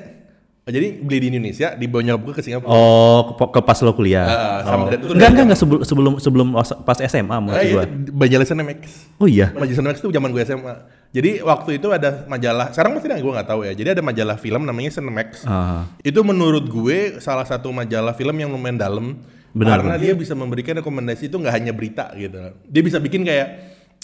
Jadi 0.64 0.96
beli 0.96 1.18
di 1.20 1.28
Indonesia, 1.28 1.76
dibawa 1.76 2.00
nyokap 2.00 2.22
gue 2.24 2.34
ke 2.40 2.42
Singapura. 2.48 2.72
Oh, 2.72 3.36
ke, 3.36 3.44
ke 3.52 3.60
pas 3.60 3.76
lo 3.84 3.92
kuliah. 3.92 4.24
Ah, 4.24 4.58
sama 4.64 4.88
oh. 4.88 4.96
itu 4.96 5.12
Enggak, 5.12 5.28
enggak, 5.36 5.44
enggak 5.44 5.60
sebelum 5.60 5.80
sebelum 5.84 6.12
sebelum 6.16 6.48
pas 6.88 6.98
SMA 7.04 7.36
maksud 7.36 7.60
iya, 7.68 7.74
gua. 7.76 7.84
majalah 8.16 8.46
Cinemax. 8.48 8.78
Oh 9.20 9.28
iya. 9.28 9.52
Majalah 9.52 9.76
Cinemax 9.76 9.96
itu 10.00 10.08
zaman 10.08 10.32
gue 10.32 10.40
SMA. 10.40 10.74
Jadi 11.14 11.46
waktu 11.46 11.78
itu 11.78 11.94
ada 11.94 12.26
majalah, 12.26 12.74
sekarang 12.74 12.98
masih 12.98 13.06
ada 13.06 13.22
gue 13.22 13.34
nggak 13.38 13.48
tahu 13.54 13.60
ya. 13.62 13.72
Jadi 13.78 13.88
ada 13.94 14.02
majalah 14.02 14.34
film 14.34 14.66
namanya 14.66 14.90
Cinemax. 14.98 15.46
Ah. 15.46 15.86
Itu 16.02 16.26
menurut 16.26 16.66
gue 16.66 17.22
salah 17.22 17.46
satu 17.46 17.70
majalah 17.70 18.18
film 18.18 18.34
yang 18.34 18.50
lumayan 18.50 18.74
dalam. 18.74 19.22
Benar, 19.54 19.86
karena 19.86 19.94
dia 20.02 20.18
bisa 20.18 20.34
memberikan 20.34 20.74
rekomendasi 20.82 21.30
itu 21.30 21.38
nggak 21.38 21.54
hanya 21.54 21.70
berita 21.70 22.10
gitu. 22.18 22.58
Dia 22.66 22.82
bisa 22.82 22.98
bikin 22.98 23.22
kayak 23.22 23.46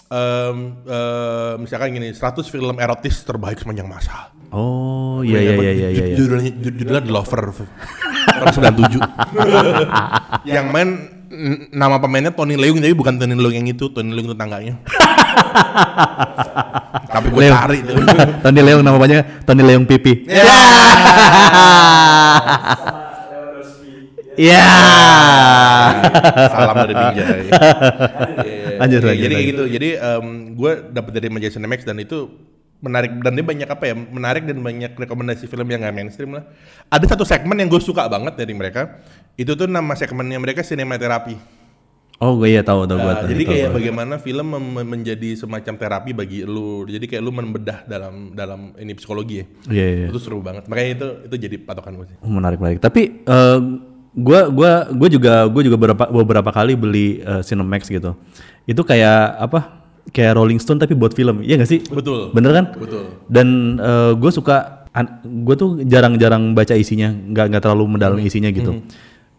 em, 0.07 0.79
em, 0.87 1.55
misalkan 1.59 1.91
gini 1.91 2.15
100 2.15 2.47
film 2.47 2.79
erotis 2.79 3.27
terbaik 3.27 3.59
sepanjang 3.59 3.91
masa. 3.91 4.31
Oh, 4.55 5.27
iya 5.27 5.43
iya 5.43 5.55
iya 5.59 5.73
iya 5.75 5.89
iya. 5.91 6.05
iya. 6.15 6.17
Judulnya, 6.19 6.55
judulnya 6.63 7.03
The 7.03 7.11
Lover 7.11 7.43
tahun 8.39 8.55
97. 8.55 10.47
yang 10.55 10.71
main 10.71 11.19
nama 11.75 11.99
pemainnya 11.99 12.31
Tony 12.31 12.55
Leung 12.55 12.79
tapi 12.79 12.95
bukan 12.95 13.19
Tony 13.19 13.35
Leung 13.35 13.55
yang 13.55 13.67
itu, 13.67 13.91
Tony 13.91 14.15
Leung 14.15 14.31
tetangganya. 14.31 14.79
tapi 17.11 17.27
gue 17.35 17.43
Leung. 17.43 17.55
cari 17.59 17.79
tuh. 17.83 17.97
Tony 18.47 18.61
Leung 18.63 18.83
nama 18.87 18.97
panjangnya 18.97 19.25
Tony 19.43 19.63
Leung 19.67 19.85
Pipi. 19.85 20.13
Ya. 20.31 20.43
Ya. 24.41 24.67
Salam 26.49 26.75
dari 26.87 26.95
Ninja. 26.97 27.25
Iya. 27.29 27.59
Lanjut, 28.81 29.05
lanjut, 29.05 29.21
Jadi 29.29 29.35
kayak 29.37 29.49
gitu. 29.53 29.65
Jadi 29.69 29.89
em, 30.01 30.27
gue 30.57 30.73
dapet 30.89 31.13
dari 31.13 31.29
majalah 31.29 31.53
Cinemax 31.53 31.85
dan 31.85 32.01
itu 32.01 32.33
menarik 32.81 33.13
dan 33.21 33.37
dia 33.37 33.45
banyak 33.45 33.69
apa 33.69 33.85
ya 33.85 33.95
menarik 33.95 34.49
dan 34.49 34.57
banyak 34.65 34.97
rekomendasi 34.97 35.45
film 35.45 35.69
yang 35.69 35.85
gak 35.85 35.93
mainstream 35.93 36.41
lah. 36.41 36.49
Ada 36.89 37.13
satu 37.13 37.29
segmen 37.29 37.61
yang 37.61 37.69
gue 37.69 37.83
suka 37.83 38.09
banget 38.09 38.41
dari 38.41 38.57
mereka. 38.57 39.05
Itu 39.37 39.53
tuh 39.53 39.69
nama 39.69 39.93
segmennya 39.93 40.41
mereka 40.41 40.65
sinematerapi. 40.65 41.60
Oh, 42.21 42.37
gue 42.37 42.53
iya 42.53 42.61
tahu 42.61 42.85
tahu 42.85 43.01
gue. 43.01 43.13
Nah, 43.17 43.25
jadi 43.25 43.43
kayak 43.49 43.69
bagaimana 43.73 44.21
film 44.21 44.53
menjadi 44.77 45.41
semacam 45.41 45.73
terapi 45.81 46.13
bagi 46.13 46.45
lu. 46.45 46.85
Jadi 46.85 47.09
kayak 47.09 47.23
lu 47.25 47.33
membedah 47.33 47.89
dalam 47.89 48.37
dalam 48.37 48.77
ini 48.77 48.93
psikologi 48.93 49.41
ya. 49.41 49.47
Iya 49.73 49.87
iya. 49.89 50.07
Itu 50.13 50.21
seru 50.21 50.45
banget. 50.45 50.69
Makanya 50.69 50.89
itu 51.01 51.09
itu 51.33 51.37
jadi 51.49 51.57
patokan 51.65 51.97
gue 51.97 52.13
sih. 52.13 52.17
Oh, 52.21 52.29
menarik 52.29 52.61
menarik. 52.61 52.77
Tapi 52.77 53.25
eh, 53.25 53.59
gua 54.13 54.53
gua 54.53 54.93
gua 54.93 55.09
juga 55.09 55.49
gua 55.49 55.63
juga 55.65 55.77
beberapa 55.81 56.05
beberapa 56.13 56.51
kali 56.53 56.77
beli 56.77 57.25
eh, 57.25 57.41
Cinemax 57.41 57.89
gitu. 57.89 58.13
Itu 58.69 58.85
kayak 58.85 59.41
apa? 59.41 59.81
Kayak 60.13 60.37
Rolling 60.37 60.61
Stone 60.61 60.77
tapi 60.77 60.93
buat 60.93 61.17
film. 61.17 61.41
Iya 61.41 61.57
gak 61.65 61.71
sih? 61.73 61.81
Betul. 61.89 62.37
Bener 62.37 62.53
kan? 62.53 62.77
Betul. 62.77 63.17
Dan 63.33 63.81
gue 64.21 64.29
suka 64.29 64.85
gue 65.25 65.55
tuh 65.55 65.71
jarang-jarang 65.87 66.51
baca 66.51 66.75
isinya, 66.75 67.15
nggak 67.15 67.47
nggak 67.49 67.63
terlalu 67.63 67.97
mendalam 67.97 68.19
isinya 68.19 68.51
gitu. 68.51 68.83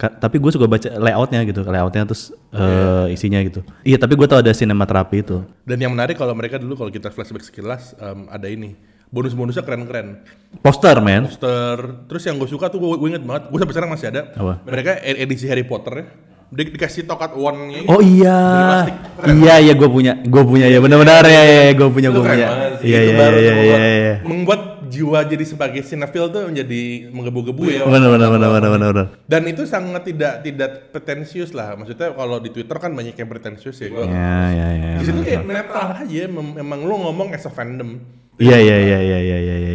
Ka- 0.01 0.17
tapi 0.17 0.41
gue 0.41 0.49
suka 0.49 0.65
baca 0.65 0.89
layoutnya 0.97 1.45
gitu, 1.45 1.61
layoutnya 1.61 2.09
terus 2.09 2.33
eh, 2.49 3.13
isinya 3.13 3.37
gitu. 3.45 3.61
Iya, 3.85 4.01
tapi 4.01 4.17
gue 4.17 4.25
tau 4.25 4.41
ada 4.41 4.49
sinematerapi 4.49 5.21
itu. 5.21 5.45
Dan 5.61 5.77
yang 5.77 5.93
menarik 5.93 6.17
kalau 6.17 6.33
mereka 6.33 6.57
dulu 6.57 6.73
kalau 6.73 6.89
kita 6.89 7.13
flashback 7.13 7.45
sekilas 7.45 7.93
em, 8.01 8.25
ada 8.25 8.49
ini 8.49 8.73
bonus-bonusnya 9.13 9.61
keren-keren. 9.61 10.25
Poster, 10.65 10.97
man. 11.05 11.29
Poster. 11.29 11.77
Terus 12.09 12.23
yang 12.25 12.41
gue 12.41 12.49
suka 12.49 12.73
tuh 12.73 12.81
gue, 12.81 12.97
gue 12.97 13.07
inget 13.13 13.21
banget. 13.21 13.53
Gue 13.53 13.61
sampai 13.61 13.75
sekarang 13.77 13.91
masih 13.93 14.07
ada. 14.09 14.21
Apa? 14.33 14.53
Mereka 14.65 14.91
ed- 15.05 15.19
edisi 15.21 15.45
Harry 15.45 15.67
Potter 15.69 15.93
ya. 15.93 16.05
Dia 16.51 16.63
dikasih 16.67 17.07
tokat 17.07 17.31
one-nya. 17.31 17.87
Oh 17.87 18.03
iya, 18.03 18.83
iya 19.23 19.55
iya 19.63 19.71
gue 19.71 19.87
punya, 19.87 20.19
gue 20.19 20.43
punya 20.43 20.67
ya 20.67 20.83
benar-benar 20.83 21.23
ya, 21.23 21.43
ya, 21.47 21.71
gue 21.71 21.87
punya 21.87 22.11
gue 22.11 22.19
punya. 22.19 22.47
Iya 22.83 22.99
iya 23.07 23.13
iya 23.15 23.27
iya 23.31 23.51
membuat, 23.55 23.79
iya. 23.79 24.15
membuat 24.27 24.61
jiwa 25.01 25.25
jadi 25.25 25.41
sebagai 25.41 25.81
sinetron 25.81 26.29
tuh 26.29 26.45
menjadi 26.45 27.09
menggebu-gebu 27.09 27.63
ya. 27.73 27.81
Benar 27.89 28.13
benar 28.13 28.29
benar 28.29 28.49
benar 28.53 28.69
benar. 28.69 29.07
Dan 29.25 29.49
itu 29.49 29.65
sangat 29.65 30.05
tidak 30.05 30.45
tidak 30.45 30.93
pretensius 30.93 31.57
lah. 31.57 31.73
Maksudnya 31.73 32.13
kalau 32.13 32.37
di 32.37 32.53
Twitter 32.53 32.77
kan 32.77 32.93
banyak 32.93 33.17
yang 33.17 33.25
pretensius 33.25 33.81
ya. 33.81 33.89
Gua 33.89 34.05
Ya 34.05 34.53
ya 34.53 34.67
ya. 34.77 34.91
Di 35.01 35.05
situ 35.09 35.19
kayak 35.25 35.49
netral 35.49 35.89
aja. 36.05 36.29
Emang 36.61 36.85
lu 36.85 37.01
ngomong 37.01 37.33
as 37.33 37.49
a 37.49 37.51
fandom. 37.51 37.97
Iya 38.37 38.57
iya 38.61 38.77
iya 38.77 38.99
iya 39.01 39.19
iya 39.19 39.37
iya 39.41 39.55
iya. 39.57 39.73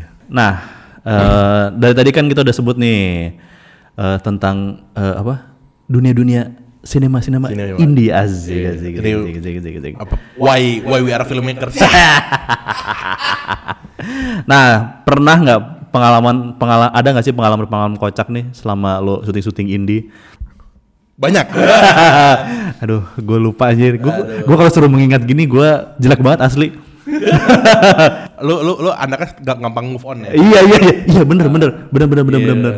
iya. 0.00 0.04
Nah, 0.32 0.52
eh, 1.04 1.64
dari 1.76 1.92
tadi 1.92 2.10
kan 2.16 2.24
kita 2.32 2.40
udah 2.40 2.54
sebut 2.56 2.80
nih 2.80 3.36
eh, 4.00 4.18
tentang 4.24 4.88
eh, 4.96 5.14
apa? 5.20 5.52
Dunia-dunia 5.92 6.61
sinema-sinema 6.82 7.46
Sinema. 7.48 7.78
indie 7.78 8.10
asik 8.10 8.78
asik 8.78 8.92
asik 8.98 9.54
asik 9.62 9.74
asik. 9.78 9.94
Apa? 9.98 10.14
Why 10.34 10.82
why 10.82 11.00
we 11.02 11.10
are 11.14 11.22
filmmakers? 11.24 11.78
Nah, 14.42 14.98
pernah 15.06 15.38
nggak 15.38 15.60
pengalaman 15.94 16.58
pengalaman 16.58 16.90
ada 16.90 17.08
nggak 17.14 17.22
sih 17.22 17.34
pengalaman 17.36 17.66
pengalaman 17.70 17.94
kocak 17.94 18.26
nih 18.34 18.50
selama 18.50 18.98
lo 18.98 19.22
syuting 19.22 19.44
syuting 19.46 19.68
indie? 19.70 20.10
Banyak. 21.14 21.46
Aduh, 22.82 23.06
gue 23.14 23.38
lupa 23.38 23.70
aja. 23.70 23.94
Gue 23.94 24.14
gue 24.42 24.56
kalau 24.58 24.70
suruh 24.74 24.90
mengingat 24.90 25.22
gini, 25.22 25.46
gue 25.46 25.68
jelek 26.02 26.18
banget 26.18 26.42
asli. 26.42 26.74
lu 28.46 28.58
lu 28.62 28.72
lu 28.82 28.90
anaknya 28.90 29.38
gak 29.42 29.58
gampang 29.62 29.86
move 29.90 30.02
on 30.06 30.22
ya. 30.22 30.34
iya 30.34 30.60
iya 30.66 30.78
iya, 30.82 30.94
iya 31.14 31.22
bener 31.22 31.46
bener 31.50 31.70
bener 31.90 32.06
bener 32.10 32.24
bener 32.26 32.40
bener 32.42 32.56
bener. 32.58 32.74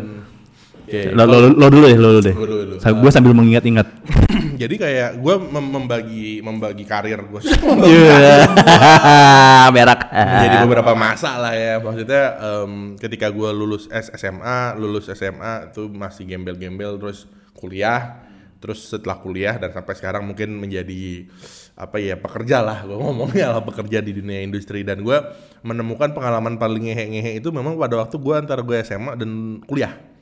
Oke. 0.85 1.17
Lo, 1.17 1.25
lo, 1.25 1.49
lo 1.49 1.67
dulu 1.73 1.87
ya, 1.89 1.97
lo 1.97 2.09
dulu 2.17 2.21
deh. 2.21 2.35
Gua 2.37 2.47
dulu. 2.49 2.75
Gue 2.77 3.11
sambil 3.11 3.33
mengingat-ingat. 3.33 3.89
Jadi 4.63 4.75
kayak 4.77 5.19
gue 5.19 5.35
membagi 5.51 6.45
membagi 6.45 6.85
karir 6.87 7.25
gue 7.25 7.41
Iya. 7.91 8.47
Berak. 9.75 10.01
jadi 10.15 10.57
beberapa 10.63 10.95
masa 10.95 11.41
lah 11.43 11.55
ya 11.57 11.83
maksudnya 11.83 12.39
em, 12.39 12.95
ketika 13.01 13.33
gue 13.35 13.51
lulus 13.51 13.91
S 13.91 14.15
SMA 14.15 14.79
lulus 14.79 15.11
SMA 15.11 15.75
itu 15.75 15.91
masih 15.91 16.29
gembel-gembel 16.29 17.01
terus 17.03 17.27
kuliah 17.57 18.23
terus 18.63 18.87
setelah 18.95 19.19
kuliah 19.19 19.59
dan 19.59 19.75
sampai 19.75 19.95
sekarang 19.99 20.23
mungkin 20.25 20.55
menjadi 20.55 21.27
apa 21.75 21.99
ya 21.99 22.15
pekerja 22.15 22.63
lah 22.63 22.87
gue 22.87 22.95
ngomongnya 22.95 23.59
lah 23.59 23.63
pekerja 23.67 23.99
di 23.99 24.15
dunia 24.15 24.41
industri 24.41 24.87
dan 24.87 25.03
gue 25.03 25.19
menemukan 25.67 26.15
pengalaman 26.15 26.55
paling 26.57 26.87
ngehe-ngehe 26.87 27.43
itu 27.43 27.51
memang 27.51 27.75
pada 27.75 28.07
waktu 28.07 28.15
gue 28.17 28.35
antara 28.39 28.63
gue 28.63 28.77
SMA 28.87 29.19
dan 29.19 29.59
kuliah 29.67 30.14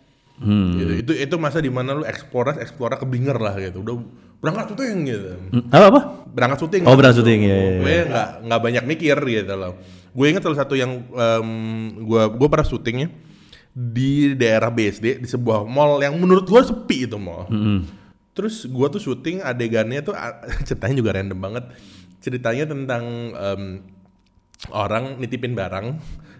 Hmm. 0.42 0.74
gitu. 0.74 0.92
itu 0.98 1.12
itu 1.22 1.34
masa 1.38 1.62
di 1.62 1.70
mana 1.70 1.94
lu 1.94 2.04
eksplorasi 2.04 2.58
eksplora 2.58 2.98
keblinger 2.98 3.38
lah 3.38 3.54
gitu. 3.56 3.80
Udah 3.80 3.94
berangkat 4.42 4.74
syuting 4.74 4.96
gitu. 5.06 5.30
Hmm, 5.54 5.64
Apa 5.70 5.86
apa? 5.88 6.00
berangkat 6.34 6.58
syuting. 6.66 6.82
Oh, 6.82 6.98
berangkat 6.98 7.22
syuting, 7.22 7.40
iya, 7.46 7.54
iya, 7.54 7.70
gue 7.78 7.94
nggak 8.10 8.28
nggak 8.50 8.60
banyak 8.60 8.84
mikir 8.90 9.16
gitu 9.22 9.54
loh. 9.54 9.78
Gue 10.12 10.26
inget 10.34 10.42
salah 10.42 10.58
satu 10.66 10.74
yang 10.74 11.06
em, 11.08 11.48
gue 12.02 12.22
gue 12.34 12.48
pernah 12.50 12.66
syutingnya 12.66 13.08
di 13.72 14.36
daerah 14.36 14.68
BSD 14.68 15.22
di 15.22 15.28
sebuah 15.30 15.64
mall 15.64 16.02
yang 16.02 16.18
menurut 16.18 16.44
gue 16.44 16.60
sepi 16.60 17.06
itu 17.06 17.16
mall. 17.16 17.46
Hmm. 17.48 17.86
terus 18.32 18.64
gua 18.64 18.88
tuh 18.88 18.96
syuting 18.96 19.44
adegannya 19.44 20.00
tuh 20.00 20.16
ceritanya 20.68 20.96
juga 20.96 21.10
random 21.20 21.38
banget. 21.38 21.64
Ceritanya 22.18 22.64
tentang 22.64 23.04
em, 23.32 23.62
orang 24.72 25.20
nitipin 25.20 25.52
barang. 25.52 25.86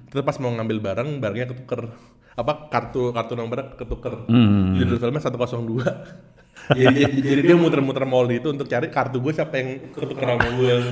Terus 0.09 0.25
pas 0.25 0.37
mau 0.41 0.53
ngambil 0.53 0.79
barang 0.81 1.09
barangnya 1.21 1.47
ketuker 1.53 1.93
apa 2.33 2.73
kartu 2.73 3.13
kartu 3.13 3.33
nomornya 3.37 3.77
ketuker. 3.77 4.25
Judul 4.79 4.97
filmnya 4.97 5.21
102 5.21 6.33
jadi, 6.71 6.95
jadi, 7.09 7.19
jadi 7.21 7.41
dia 7.43 7.57
muter-muter 7.59 8.05
mall 8.07 8.29
itu 8.31 8.53
untuk 8.53 8.71
cari 8.71 8.87
kartu 8.93 9.19
gue 9.19 9.33
siapa 9.35 9.55
yang 9.59 9.91
ketuker 9.93 10.27
sama 10.27 10.49
gue 10.57 10.75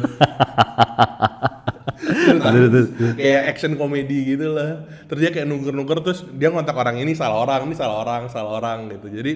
kayak 3.15 3.43
action 3.55 3.73
komedi 3.79 4.35
gitu 4.35 4.51
lah. 4.57 4.83
Terus 5.07 5.21
dia 5.21 5.31
kayak 5.31 5.47
nuker-nuker 5.47 6.03
terus 6.03 6.27
dia 6.35 6.51
ngontak 6.51 6.75
orang 6.75 6.99
ini 6.99 7.15
salah 7.15 7.39
orang 7.45 7.71
ini 7.71 7.77
salah 7.77 8.03
orang 8.03 8.27
salah 8.33 8.59
orang 8.59 8.91
gitu. 8.99 9.07
Jadi 9.13 9.33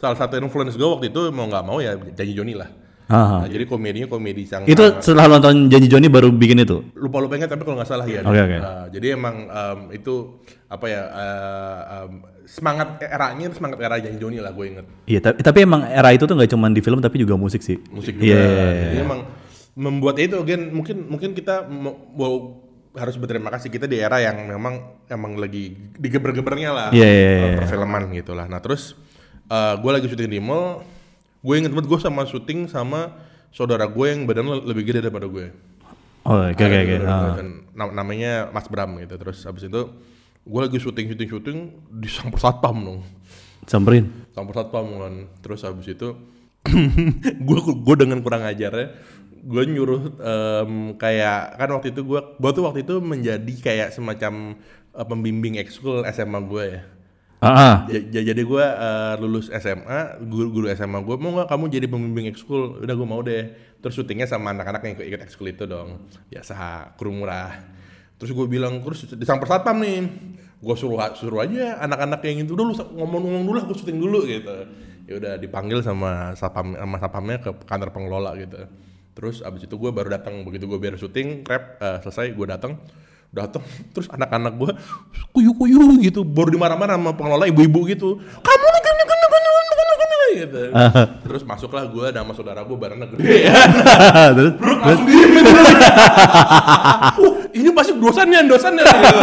salah 0.00 0.16
satu 0.16 0.40
influence 0.40 0.78
gue 0.78 0.88
waktu 0.88 1.12
itu 1.12 1.20
mau 1.34 1.46
nggak 1.48 1.64
mau 1.64 1.78
ya 1.82 1.96
janji 2.16 2.32
Joni 2.36 2.54
lah 2.56 2.83
Aha. 3.04 3.44
Nah, 3.44 3.48
jadi 3.48 3.64
komedinya 3.64 4.08
komedi 4.08 4.44
sang 4.44 4.64
Itu 4.64 4.80
setelah 4.96 5.28
nonton 5.28 5.68
Janji 5.68 5.86
Joni 5.86 6.08
baru 6.08 6.32
bikin 6.32 6.56
itu. 6.58 6.80
lupa 6.94 7.20
lupa 7.20 7.36
ingat 7.36 7.48
tapi 7.48 7.60
kalau 7.62 7.76
nggak 7.76 7.84
salah 7.86 8.06
ya 8.06 8.20
Oke, 8.20 8.40
oke. 8.40 8.56
Nah, 8.56 8.88
jadi 8.88 9.06
emang 9.12 9.44
em, 9.44 9.78
itu 9.92 10.40
apa 10.66 10.86
ya 10.86 11.02
eh, 11.04 11.80
em, 12.00 12.10
semangat 12.44 12.88
eranya 13.00 13.44
itu 13.46 13.56
semangat 13.56 13.76
era 13.78 13.96
janji 13.98 14.16
Joni 14.16 14.36
lah 14.36 14.50
gue 14.50 14.66
inget 14.66 14.86
Iya, 15.04 15.20
tapi, 15.20 15.36
tapi 15.38 15.58
emang 15.60 15.84
era 15.84 16.10
itu 16.10 16.24
tuh 16.24 16.32
nggak 16.32 16.48
cuma 16.48 16.68
di 16.68 16.80
film 16.80 16.98
tapi 16.98 17.16
juga 17.18 17.36
musik 17.36 17.60
sih. 17.60 17.76
musik 17.88 18.16
juga 18.16 18.24
Iya. 18.26 18.40
iya, 18.40 18.48
iya. 18.64 18.82
jadi 18.86 18.96
emang 19.02 19.20
membuat 19.74 20.16
itu 20.16 20.36
gen 20.42 20.70
mungkin 20.70 21.04
mungkin 21.04 21.30
kita 21.32 21.66
mau- 21.66 22.64
harus 22.94 23.18
berterima 23.18 23.50
kasih 23.50 23.68
kita 23.68 23.84
di 23.84 23.98
era 23.98 24.16
yang 24.18 24.46
memang 24.46 24.80
emang 25.04 25.34
lagi 25.34 25.74
digeber-gebernya 25.98 26.70
lah 26.70 26.88
Iya, 26.88 27.02
iya, 27.02 27.10
iya, 27.10 27.28
eh, 27.34 27.44
iya. 27.44 27.56
perfilman 27.58 28.06
gitu 28.12 28.32
lah 28.32 28.46
nah 28.46 28.60
terus 28.60 28.94
eh, 29.44 29.74
gue 29.76 29.90
lagi 29.90 30.06
syuting 30.06 30.30
di 30.30 30.38
mall 30.38 30.86
gue 31.44 31.54
inget 31.54 31.70
banget 31.70 31.86
gue 31.86 31.98
sama 32.00 32.24
syuting 32.24 32.66
sama 32.66 33.12
saudara 33.50 33.84
gue 33.86 34.06
yang 34.06 34.24
badannya 34.24 34.64
lebih 34.64 34.82
gede 34.84 35.04
daripada 35.04 35.28
gue 35.28 35.52
Oh, 36.24 36.40
oke 36.40 36.56
oke 36.56 36.78
oke. 36.80 36.94
Dan- 37.04 37.68
Ah. 37.76 37.92
namanya 37.92 38.48
Mas 38.48 38.64
Bram 38.64 38.96
gitu 38.96 39.12
terus 39.14 39.44
abis 39.44 39.68
itu 39.68 39.82
gue 40.40 40.60
lagi 40.62 40.78
syuting 40.78 41.06
syuting 41.06 41.28
syuting 41.30 41.58
di 41.92 42.08
sampur 42.08 42.38
satpam 42.38 42.76
dong 42.76 43.00
Samperin. 43.62 44.08
sampur 44.30 44.52
satpam 44.54 44.88
kan 44.96 45.14
terus 45.38 45.60
abis 45.62 45.92
itu 45.92 46.16
gue 47.40 47.58
gue 47.60 47.96
dengan 47.98 48.18
kurang 48.18 48.40
ajarnya 48.42 48.96
gue 49.44 49.62
nyuruh 49.66 50.02
em, 50.16 50.70
kayak 50.96 51.58
kan 51.58 51.68
waktu 51.70 51.92
itu 51.92 52.00
gue 52.02 52.20
gue 52.34 52.50
tuh 52.50 52.62
waktu 52.62 52.80
itu 52.80 52.94
menjadi 52.96 53.54
kayak 53.58 53.88
semacam 53.92 54.56
eh, 54.90 55.04
pembimbing 55.04 55.58
ekskul 55.58 56.00
SMA 56.06 56.40
gue 56.42 56.64
ya 56.70 56.80
Ja- 57.90 58.06
ja- 58.10 58.24
jadi 58.32 58.42
gue 58.42 58.64
eh, 58.64 59.14
lulus 59.20 59.52
SMA 59.52 60.00
guru 60.24 60.48
guru 60.50 60.66
SMA 60.72 60.98
gue 61.00 61.16
mau 61.16 61.30
nggak 61.36 61.48
kamu 61.48 61.64
jadi 61.68 61.86
pembimbing 61.86 62.26
ekskul? 62.32 62.80
Udah 62.80 62.94
gue 62.94 63.08
mau 63.08 63.20
deh. 63.20 63.52
Terus 63.78 63.94
syutingnya 63.94 64.24
sama 64.24 64.56
anak-anak 64.56 64.80
yang 64.82 64.94
ikut, 64.96 65.20
ekskul 65.22 65.52
itu 65.52 65.68
dong. 65.68 66.08
Biasa 66.28 66.54
kru 66.96 67.12
murah. 67.12 67.52
Terus 68.16 68.32
gue 68.32 68.46
bilang 68.48 68.80
terus 68.80 69.04
disamper 69.12 69.44
satpam 69.44 69.76
nih. 69.78 70.08
Gue 70.64 70.76
suruh 70.80 70.96
suruh 71.12 71.44
aja 71.44 71.76
anak-anak 71.78 72.24
yang 72.24 72.48
itu 72.48 72.56
udah 72.56 72.64
lu 72.64 72.74
ngomong-ngomong 72.74 73.44
dulu 73.44 73.56
lah 73.60 73.64
gue 73.68 73.76
syuting 73.76 74.00
dulu 74.00 74.24
gitu. 74.24 74.56
Ya 75.04 75.14
udah 75.20 75.32
dipanggil 75.36 75.84
sama 75.84 76.32
satpam 76.32 76.72
sama 76.72 76.96
satpamnya 76.96 77.36
ke 77.44 77.50
kantor 77.68 77.92
pengelola 77.92 78.32
gitu. 78.40 78.64
Terus 79.14 79.44
abis 79.44 79.68
itu 79.68 79.76
gue 79.76 79.90
baru 79.92 80.08
datang. 80.08 80.40
Begitu 80.48 80.64
gue 80.64 80.78
beres 80.80 81.04
syuting 81.04 81.44
rap 81.44 81.76
eh, 81.78 81.98
selesai 82.00 82.32
gue 82.32 82.46
datang 82.48 82.80
datang 83.34 83.62
terus 83.94 84.06
anak-anak 84.08 84.52
gue 84.54 84.70
kuyu 85.34 85.50
kuyu 85.58 85.98
gitu 85.98 86.22
baru 86.22 86.54
dimarah-marah 86.54 86.94
sama 86.94 87.12
pengelola 87.18 87.44
ibu-ibu 87.50 87.90
gitu. 87.90 88.22
Kamu 88.22 88.66
gini 88.78 89.02
gini 89.02 89.24
gini 89.26 89.46
gini 89.74 89.94
gini 89.98 90.26
gitu. 90.46 90.60
Terus 91.26 91.42
masuklah 91.42 91.84
gue 91.90 92.06
sama 92.14 92.32
saudara 92.38 92.62
gue 92.62 92.76
barangnya 92.78 93.06
gede 93.10 93.34
ya 93.50 93.54
Terus 94.38 94.52
Bro, 94.54 94.74
langsung 94.78 95.06
diem 95.10 95.30
gitu. 95.34 95.50
Wah, 95.50 97.34
ini 97.58 97.68
pasti 97.74 97.92
dosannya 97.98 98.38
dosannya 98.46 98.82
gitu. 98.86 99.18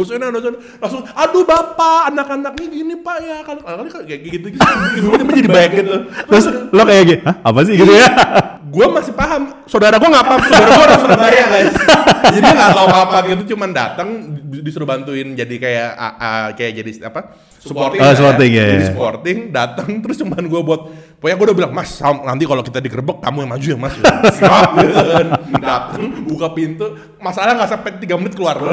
dosennya 0.00 0.32
dosen 0.32 0.56
langsung 0.80 1.04
aduh 1.12 1.44
bapak 1.44 2.08
anak-anaknya 2.08 2.66
gini 2.72 2.94
pak 3.04 3.16
ya. 3.20 3.36
Kalau 3.44 3.60
kali 3.60 3.90
kayak 4.08 4.20
gitu 4.24 4.46
gitu 4.56 4.64
gue 5.04 5.36
jadi 5.44 5.50
baik 5.52 5.70
gitu. 5.84 5.96
Terus 6.24 6.44
lo 6.72 6.82
kayak 6.88 7.20
Hah, 7.20 7.36
apa 7.44 7.60
sih? 7.68 7.76
Gitu 7.76 7.92
ya? 7.92 8.08
Gue 8.70 8.86
masih 8.88 9.12
paham. 9.12 9.42
Saudara 9.66 9.98
gue 9.98 10.06
nggak 10.06 10.24
paham. 10.24 10.40
Saudara 10.40 10.66
gue 10.66 10.80
orang 10.80 11.00
Surabaya 11.02 11.42
guys. 11.46 11.74
Jadi 12.34 12.46
nggak 12.46 12.70
tahu 12.72 12.88
apa 12.88 13.16
gitu 13.26 13.42
cuman 13.52 13.70
datang 13.74 14.08
di- 14.46 14.62
disuruh 14.62 14.86
bantuin 14.86 15.32
jadi 15.32 15.56
kayak 15.56 15.88
ah, 15.96 16.14
ah, 16.14 16.46
kayak 16.54 16.72
jadi 16.78 16.90
apa? 17.08 17.34
Supporting 17.58 17.98
Oh, 18.00 18.06
lah 18.06 18.14
supporting, 18.14 18.50
ya, 18.54 18.64
jadi 18.66 18.76
ya. 18.78 18.88
supporting 18.88 19.38
datang 19.50 19.88
terus 20.00 20.16
cuman 20.16 20.40
gue 20.40 20.60
buat 20.62 20.80
pokoknya 21.18 21.36
gue 21.36 21.46
udah 21.50 21.56
bilang 21.56 21.72
mas 21.74 21.90
nanti 22.00 22.44
kalau 22.44 22.62
kita 22.62 22.78
digerebek 22.78 23.20
kamu 23.20 23.44
yang 23.44 23.50
maju 23.50 23.66
ya 23.66 23.76
mas. 23.76 23.94
Siap 24.32 24.70
gitu 24.78 24.94
kan. 25.10 25.26
datang 25.58 26.02
buka 26.24 26.48
pintu 26.52 26.86
masalah 27.18 27.56
nggak 27.56 27.70
sampai 27.72 27.90
tiga 27.98 28.14
menit 28.14 28.32
keluar. 28.32 28.60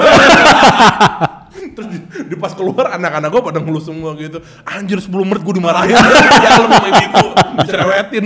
Terus 1.47 1.87
di, 1.89 1.99
di 2.27 2.35
pas 2.37 2.53
keluar 2.53 2.93
anak-anak 2.93 3.29
gue 3.29 3.41
pada 3.43 3.59
ngeluh 3.59 3.81
semua 3.81 4.13
gitu. 4.13 4.37
Anjir 4.63 4.99
10 4.99 5.09
menit 5.09 5.41
gue 5.41 5.55
dimarahin. 5.55 5.93
Di 5.97 6.39
dalam 6.43 6.69
sama 6.69 6.89
ibu 6.91 7.25
dicerewetin 7.57 8.25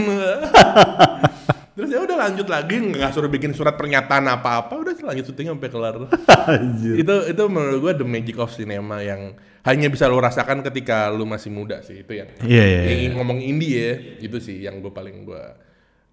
terus 1.81 1.97
ya 1.97 2.05
udah 2.05 2.13
lanjut 2.29 2.45
lagi 2.45 2.77
nggak 2.77 3.09
suruh 3.09 3.25
bikin 3.25 3.57
surat 3.57 3.73
pernyataan 3.73 4.29
apa-apa 4.29 4.69
udah 4.77 4.93
lanjut 5.01 5.33
syuting 5.33 5.49
sampai 5.49 5.69
kelar 5.73 6.05
itu 7.01 7.15
itu 7.25 7.43
menurut 7.49 7.77
gue 7.81 7.93
the 7.97 8.05
magic 8.05 8.37
of 8.37 8.53
cinema 8.53 9.01
yang 9.01 9.33
hanya 9.65 9.89
bisa 9.89 10.05
lo 10.05 10.21
rasakan 10.21 10.61
ketika 10.61 11.09
lu 11.09 11.25
masih 11.25 11.49
muda 11.49 11.81
sih 11.81 12.05
itu 12.05 12.21
yang 12.21 12.29
Iya, 12.45 12.63
iya, 12.69 12.79
iya. 12.85 12.93
yang 13.09 13.17
ngomong 13.17 13.41
indie 13.41 13.73
ya 13.81 13.93
itu 14.21 14.37
sih 14.37 14.61
yang 14.61 14.77
gue 14.77 14.93
paling 14.93 15.25
gue 15.25 15.41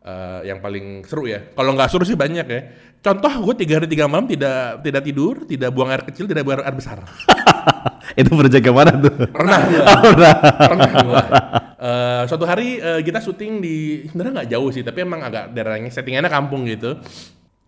eh, 0.09 0.41
yang 0.49 0.65
paling 0.65 1.05
seru 1.05 1.29
ya 1.29 1.53
kalau 1.53 1.77
nggak 1.77 1.93
seru 1.93 2.09
sih 2.09 2.17
banyak 2.17 2.49
ya 2.49 2.61
contoh 3.05 3.53
gue 3.53 3.55
tiga 3.61 3.77
hari 3.77 3.93
tiga 3.93 4.09
malam 4.09 4.25
tidak 4.25 4.81
tidak 4.81 5.03
tidur 5.05 5.45
tidak 5.45 5.69
buang 5.69 5.93
air 5.93 6.01
kecil 6.09 6.25
tidak 6.25 6.49
buang 6.49 6.65
air 6.65 6.73
besar 6.73 7.05
itu 8.21 8.33
yang 8.33 8.73
mana 8.73 8.93
tuh? 8.97 9.15
pernah 9.31 9.59
gua. 9.69 9.85
Pernah. 10.09 10.35
pernah 10.57 11.68
Eh, 11.79 12.23
suatu 12.27 12.43
hari 12.43 12.83
eh, 12.83 13.07
kita 13.07 13.23
syuting 13.23 13.63
di 13.63 14.03
sebenarnya 14.11 14.43
nggak 14.43 14.51
jauh 14.51 14.69
sih 14.75 14.83
tapi 14.83 15.07
emang 15.07 15.23
agak 15.23 15.55
daerahnya 15.55 15.95
settingannya 15.95 16.27
kampung 16.27 16.67
gitu. 16.67 16.99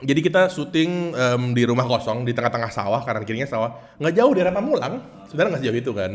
Jadi 0.01 0.21
kita 0.25 0.49
syuting 0.51 1.13
em, 1.13 1.43
di 1.53 1.63
rumah 1.69 1.85
kosong 1.85 2.25
di 2.25 2.33
tengah-tengah 2.33 2.73
sawah 2.73 3.05
kanan 3.07 3.23
kirinya 3.23 3.47
sawah. 3.47 3.77
Nggak 4.01 4.15
jauh 4.19 4.33
daerah 4.35 4.51
Pamulang 4.51 4.95
sebenarnya 5.31 5.51
nggak 5.55 5.63
sejauh 5.63 5.79
itu 5.79 5.93
kan. 5.95 6.13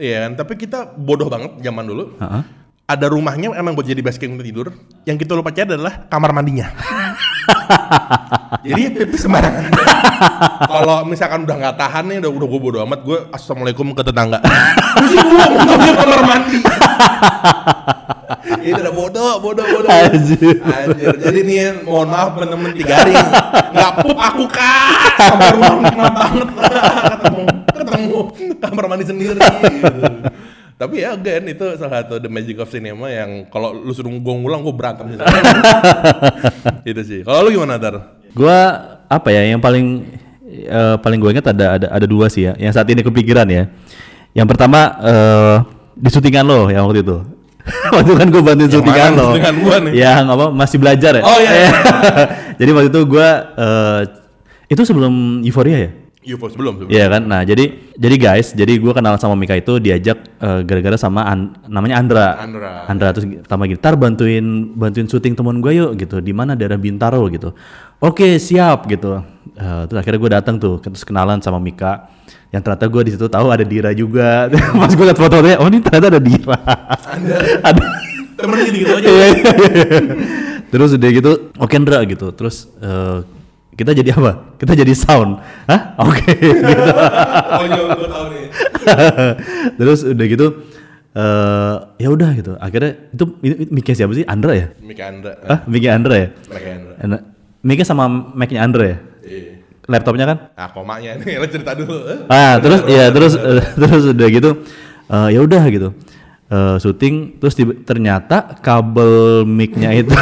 Iya 0.00 0.16
kan? 0.24 0.32
Tapi 0.40 0.52
kita 0.56 0.78
bodoh 0.96 1.28
banget 1.28 1.60
zaman 1.60 1.84
dulu. 1.84 2.16
Heeh. 2.16 2.42
ada 2.86 3.10
rumahnya 3.10 3.50
emang 3.58 3.74
buat 3.74 3.82
jadi 3.82 3.98
base 3.98 4.14
camp 4.14 4.38
untuk 4.38 4.46
tidur. 4.46 4.66
Yang 5.10 5.26
kita 5.26 5.34
lupa 5.34 5.50
cari 5.50 5.74
adalah 5.74 6.06
kamar 6.06 6.30
mandinya 6.30 6.70
jadi 8.66 8.82
pipis 8.92 9.20
sembarangan. 9.26 9.70
Kalau 10.72 10.98
misalkan 11.06 11.44
udah 11.46 11.56
nggak 11.56 11.76
tahan 11.78 12.04
nih 12.10 12.16
udah 12.24 12.30
udah 12.30 12.46
gue 12.48 12.60
bodo 12.60 12.78
amat 12.84 13.00
gue 13.02 13.18
assalamualaikum 13.32 13.92
ke 13.94 14.02
tetangga. 14.02 14.38
Terus 14.96 15.12
gue 15.16 15.34
ngomongnya 15.34 15.92
kamar 15.94 16.20
mandi. 16.24 16.58
Itu 18.66 18.80
udah 18.82 18.94
bodoh 18.94 19.34
bodoh 19.38 19.64
bodoh 19.64 19.90
Anjir. 19.90 20.58
Anjir. 20.62 21.14
jadi 21.22 21.38
nih 21.46 21.56
mohon 21.86 22.10
maaf 22.10 22.34
temen-temen 22.34 22.70
tiga 22.74 22.94
hari. 22.98 23.14
Nggak 23.70 23.92
pup 24.02 24.18
aku 24.18 24.44
kak. 24.50 25.14
Sampai 25.20 25.48
rumah 25.54 25.74
nikmat 25.80 26.12
banget. 26.14 26.48
Ketemu 27.06 27.42
ketemu. 27.70 28.18
Kamar 28.58 28.84
mandi 28.90 29.04
sendiri. 29.06 29.38
gitu. 29.38 30.45
Tapi 30.76 31.00
ya 31.00 31.16
again 31.16 31.48
itu 31.48 31.64
salah 31.80 32.04
satu 32.04 32.20
the 32.20 32.28
magic 32.28 32.60
of 32.60 32.68
cinema 32.68 33.08
yang 33.08 33.48
kalau 33.48 33.72
lu 33.72 33.92
suruh 33.96 34.12
gue 34.12 34.34
ngulang 34.44 34.60
gue 34.60 34.74
berantem 34.76 35.16
sih 35.16 35.18
itu 36.92 37.02
sih 37.04 37.20
kalau 37.24 37.48
lu 37.48 37.56
gimana 37.56 37.80
tar 37.80 38.16
Gua 38.36 38.58
apa 39.08 39.32
ya 39.32 39.48
yang 39.48 39.64
paling 39.64 40.12
eh, 40.44 40.96
paling 41.00 41.16
gue 41.16 41.30
ingat 41.32 41.56
ada 41.56 41.80
ada 41.80 41.86
ada 41.88 42.06
dua 42.06 42.28
sih 42.28 42.44
ya. 42.44 42.52
Yang 42.60 42.76
saat 42.76 42.88
ini 42.92 43.00
kepikiran 43.00 43.48
ya. 43.48 43.72
Yang 44.36 44.46
pertama 44.52 44.80
eh 45.00 45.56
di 45.96 46.12
syutingan 46.12 46.44
lo 46.44 46.68
yang 46.68 46.84
waktu 46.84 47.00
itu. 47.00 47.16
waktu 47.96 48.12
kan 48.12 48.28
gue 48.28 48.42
bantuin 48.44 48.68
syutingan 48.68 49.10
lo. 49.16 49.32
gua? 49.64 49.76
Yang 49.88 50.22
apa 50.28 50.44
masih 50.52 50.76
belajar 50.76 51.12
ya? 51.16 51.22
Oh, 51.24 51.38
iya, 51.40 51.52
iya. 51.56 51.70
Jadi 52.60 52.70
waktu 52.76 52.88
itu 52.92 53.00
gua 53.08 53.28
eh 53.56 54.00
itu 54.68 54.82
sebelum 54.84 55.40
Euphoria 55.40 55.88
ya? 55.88 55.90
UFO 56.26 56.50
sebelum 56.50 56.82
sebelum 56.82 56.90
Iya 56.90 57.06
kan, 57.06 57.22
nah 57.22 57.46
jadi 57.46 57.70
jadi 57.94 58.16
guys, 58.18 58.50
jadi 58.50 58.82
gue 58.82 58.90
kenal 58.90 59.14
sama 59.16 59.38
Mika 59.38 59.54
itu 59.54 59.78
diajak 59.78 60.18
eh, 60.42 60.60
gara-gara 60.66 60.98
sama 60.98 61.22
An- 61.22 61.54
namanya 61.70 62.02
Andra. 62.02 62.26
Andra. 62.42 62.72
Andra 62.90 63.08
terus 63.14 63.26
tambah 63.46 63.70
gitu, 63.70 63.78
tar 63.78 63.94
bantuin 63.94 64.42
bantuin 64.74 65.06
syuting 65.06 65.38
temen 65.38 65.62
gue 65.62 65.72
yuk 65.78 65.94
gitu, 65.94 66.18
di 66.18 66.34
mana 66.34 66.58
daerah 66.58 66.74
Bintaro 66.74 67.22
gitu. 67.30 67.54
Oke 68.02 68.42
siap 68.42 68.90
gitu. 68.90 69.22
Eh, 69.54 69.82
terus 69.86 69.98
akhirnya 70.02 70.18
gue 70.18 70.30
datang 70.42 70.56
tuh, 70.58 70.82
terus 70.82 71.06
kenalan 71.06 71.38
sama 71.38 71.62
Mika. 71.62 72.10
Yang 72.50 72.62
ternyata 72.66 72.86
gue 72.90 73.02
di 73.06 73.10
situ 73.14 73.26
tahu 73.30 73.46
ada 73.50 73.62
Dira 73.62 73.90
juga. 73.94 74.50
Pas 74.82 74.90
gue 74.90 75.06
liat 75.06 75.18
fotonya, 75.18 75.62
oh 75.62 75.70
ini 75.70 75.78
ternyata 75.78 76.06
ada 76.10 76.20
Dira. 76.22 76.56
ada. 77.62 77.84
temen 78.36 78.56
gitu 78.68 78.84
gitu 78.84 78.92
aja 78.92 79.08
Iya, 79.08 79.26
iya, 79.32 79.48
iya. 79.56 80.00
Terus 80.68 80.92
udah 80.92 81.10
gitu, 81.14 81.30
oke 81.56 81.72
Ndra 81.72 82.04
gitu. 82.04 82.26
Terus 82.36 82.68
eh, 82.82 83.18
kita 83.76 83.92
jadi 83.92 84.10
apa? 84.10 84.56
Kita 84.56 84.72
jadi 84.72 84.92
sound. 84.92 85.36
Hah? 85.66 85.94
Oke. 86.00 86.32
gitu. 86.32 86.92
oh 87.52 87.64
iya 87.64 87.80
Terus 89.78 90.00
udah 90.02 90.26
gitu 90.26 90.46
eh 91.12 91.74
ya 91.96 92.12
udah 92.12 92.28
gitu 92.34 92.52
akhirnya 92.56 93.08
itu, 93.08 93.24
mic-nya 93.66 93.96
siapa 93.96 94.12
sih 94.12 94.20
Andra 94.22 94.52
ya 94.52 94.68
Mika 94.78 95.08
Andra. 95.08 95.32
ah 95.42 95.64
mic-nya 95.64 95.96
Andra 95.96 96.14
ya 96.14 96.28
Mika 96.46 96.70
Andra. 97.00 97.18
Mic-nya 97.62 97.86
sama 97.86 98.04
mic-nya 98.36 98.60
Andra 98.60 98.84
ya 98.84 98.98
Iya. 99.24 99.52
laptopnya 99.86 100.24
kan 100.24 100.38
Ah, 100.52 100.68
komanya 100.68 101.16
ini 101.16 101.34
lo 101.34 101.48
cerita 101.50 101.72
dulu. 101.72 102.28
ah 102.28 102.60
terus 102.60 102.84
ya 102.84 103.08
terus 103.08 103.32
terus 103.74 104.02
udah 104.06 104.28
gitu 104.28 104.50
eh, 105.08 105.28
ya 105.30 105.40
udah 105.40 105.64
gitu 105.66 105.88
Eh, 106.46 106.76
syuting 106.78 107.40
terus 107.40 107.56
tiba- 107.56 107.74
ternyata 107.80 108.54
kabel 108.60 109.42
mic-nya 109.42 109.96
itu 109.96 110.14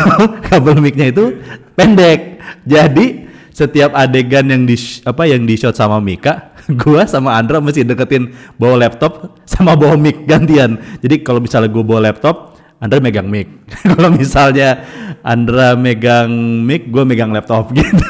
kabel 0.46 0.78
mic-nya 0.78 1.10
itu 1.10 1.36
pendek 1.74 2.38
jadi 2.62 3.23
setiap 3.54 3.94
adegan 3.94 4.50
yang 4.50 4.66
di 4.66 4.74
apa 5.06 5.30
yang 5.30 5.46
di 5.46 5.54
shot 5.54 5.78
sama 5.78 6.02
Mika 6.02 6.52
gua 6.82 7.06
sama 7.06 7.38
Andra 7.38 7.62
mesti 7.62 7.86
deketin 7.86 8.34
bawa 8.58 8.84
laptop 8.84 9.30
sama 9.52 9.78
bawa 9.78 9.94
mic 9.94 10.26
gantian 10.26 10.76
jadi 10.98 11.22
kalau 11.22 11.38
misalnya 11.38 11.70
gua 11.70 11.86
bawa 11.86 12.10
laptop 12.10 12.58
Andra 12.82 12.98
megang 12.98 13.30
mic 13.30 13.46
kalau 13.94 14.10
misalnya 14.10 14.82
Andra 15.22 15.78
megang 15.78 16.28
mic 16.66 16.90
gua 16.90 17.06
megang 17.06 17.30
laptop 17.30 17.70
gitu 17.72 18.04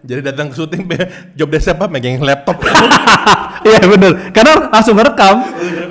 Jadi 0.00 0.26
datang 0.26 0.48
ke 0.50 0.56
syuting 0.56 0.88
job 1.36 1.52
desk 1.52 1.76
apa 1.76 1.86
megangin 1.86 2.24
laptop 2.24 2.56
Iya 3.60 3.84
bener, 3.84 4.32
karena 4.32 4.72
langsung 4.72 4.96
ngerekam, 4.96 5.36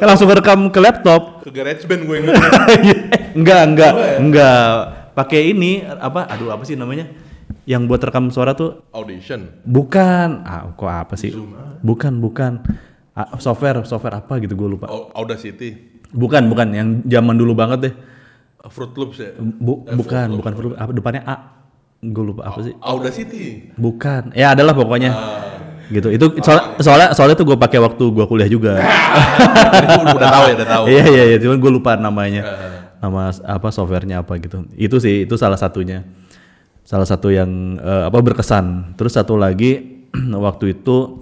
langsung 0.01 0.25
ngerekam 0.25 0.59
ke 0.73 0.79
laptop. 0.81 1.45
ke 1.45 1.53
garage 1.53 1.85
band 1.85 2.01
gue 2.01 2.17
inget. 2.17 2.33
Eh, 2.33 3.37
enggak, 3.37 3.61
enggak, 3.69 3.93
enggak. 4.17 4.73
Pakai 5.13 5.53
ini 5.53 5.85
apa? 5.85 6.25
Aduh 6.33 6.49
apa 6.49 6.65
sih 6.65 6.73
namanya? 6.73 7.05
Yang 7.69 7.81
buat 7.85 8.01
rekam 8.01 8.33
suara 8.33 8.51
tuh 8.51 8.81
Audition. 8.89 9.61
bukan. 9.61 10.41
Ah, 10.41 10.73
kok 10.73 10.89
apa 10.89 11.13
sih? 11.13 11.29
Bukan, 11.79 12.17
bukan. 12.17 12.65
Ah, 13.13 13.37
software, 13.37 13.85
software 13.85 14.17
apa 14.17 14.41
gitu 14.41 14.57
gue 14.57 14.69
lupa. 14.71 14.89
Au- 14.89 15.13
Audacity. 15.13 16.01
Bukan, 16.09 16.49
bukan. 16.49 16.67
Yang 16.71 16.87
zaman 17.05 17.37
dulu 17.37 17.53
banget 17.53 17.79
deh. 17.79 17.93
Fruit 18.65 18.89
Loops 18.91 19.17
ya. 19.17 19.37
Bu- 19.37 19.85
bukan, 19.85 20.27
bukan 20.33 20.51
Fruit- 20.51 20.75
apa 20.75 20.89
depannya 20.89 21.21
A. 21.23 21.35
Gue 21.99 22.25
lupa 22.25 22.47
apa 22.47 22.59
sih? 22.59 22.73
Audacity. 22.75 23.69
Bukan. 23.75 24.33
Ya 24.33 24.51
adalah 24.51 24.73
pokoknya. 24.73 25.13
Gitu. 25.89 26.09
Itu 26.09 26.25
soalnya 26.39 26.65
soalnya, 26.79 27.07
soalnya 27.13 27.35
tuh 27.35 27.45
gue 27.45 27.57
pakai 27.59 27.77
waktu 27.77 28.01
gue 28.01 28.25
kuliah 28.25 28.47
juga. 28.47 28.81
Udah, 30.09 30.29
tahu 30.31 30.43
ya, 30.47 30.53
udah 30.55 30.67
tahu. 30.67 30.83
Iya 30.85 31.03
iya 31.05 31.23
iya, 31.27 31.37
cuman 31.37 31.57
gue 31.57 31.71
lupa 31.71 31.91
namanya. 31.95 32.41
Nama 32.97 33.29
s- 33.29 33.41
apa 33.41 33.69
softwarenya 33.69 34.21
apa 34.21 34.37
gitu. 34.37 34.65
Itu 34.73 34.97
sih 34.97 35.23
itu 35.23 35.35
salah 35.35 35.55
satunya. 35.55 36.03
Salah 36.89 37.05
satu 37.05 37.29
yang 37.29 37.77
eh, 37.77 38.09
apa 38.09 38.17
berkesan. 38.17 38.97
Terus 38.97 39.13
satu 39.13 39.37
lagi 39.37 40.01
waktu 40.49 40.73
itu 40.73 41.21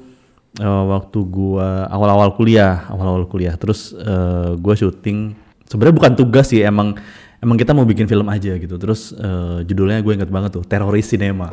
eh, 0.56 0.84
waktu 0.88 1.19
gua 1.27 1.91
awal-awal 1.91 2.32
kuliah, 2.32 2.88
awal-awal 2.88 3.27
kuliah. 3.27 3.60
Terus 3.60 3.91
eh, 3.91 4.56
gua 4.56 4.80
syuting 4.80 5.36
sebenarnya 5.67 5.95
bukan 5.99 6.13
tugas 6.15 6.47
sih, 6.47 6.63
emang 6.63 6.95
emang 7.43 7.60
kita 7.60 7.75
mau 7.75 7.84
bikin 7.84 8.08
film 8.08 8.32
aja 8.32 8.56
gitu. 8.56 8.80
Terus 8.80 9.12
eh, 9.12 9.67
judulnya 9.67 9.99
gue 9.99 10.13
inget 10.15 10.32
banget 10.32 10.56
tuh, 10.56 10.63
Teroris 10.63 11.03
Cinema. 11.03 11.51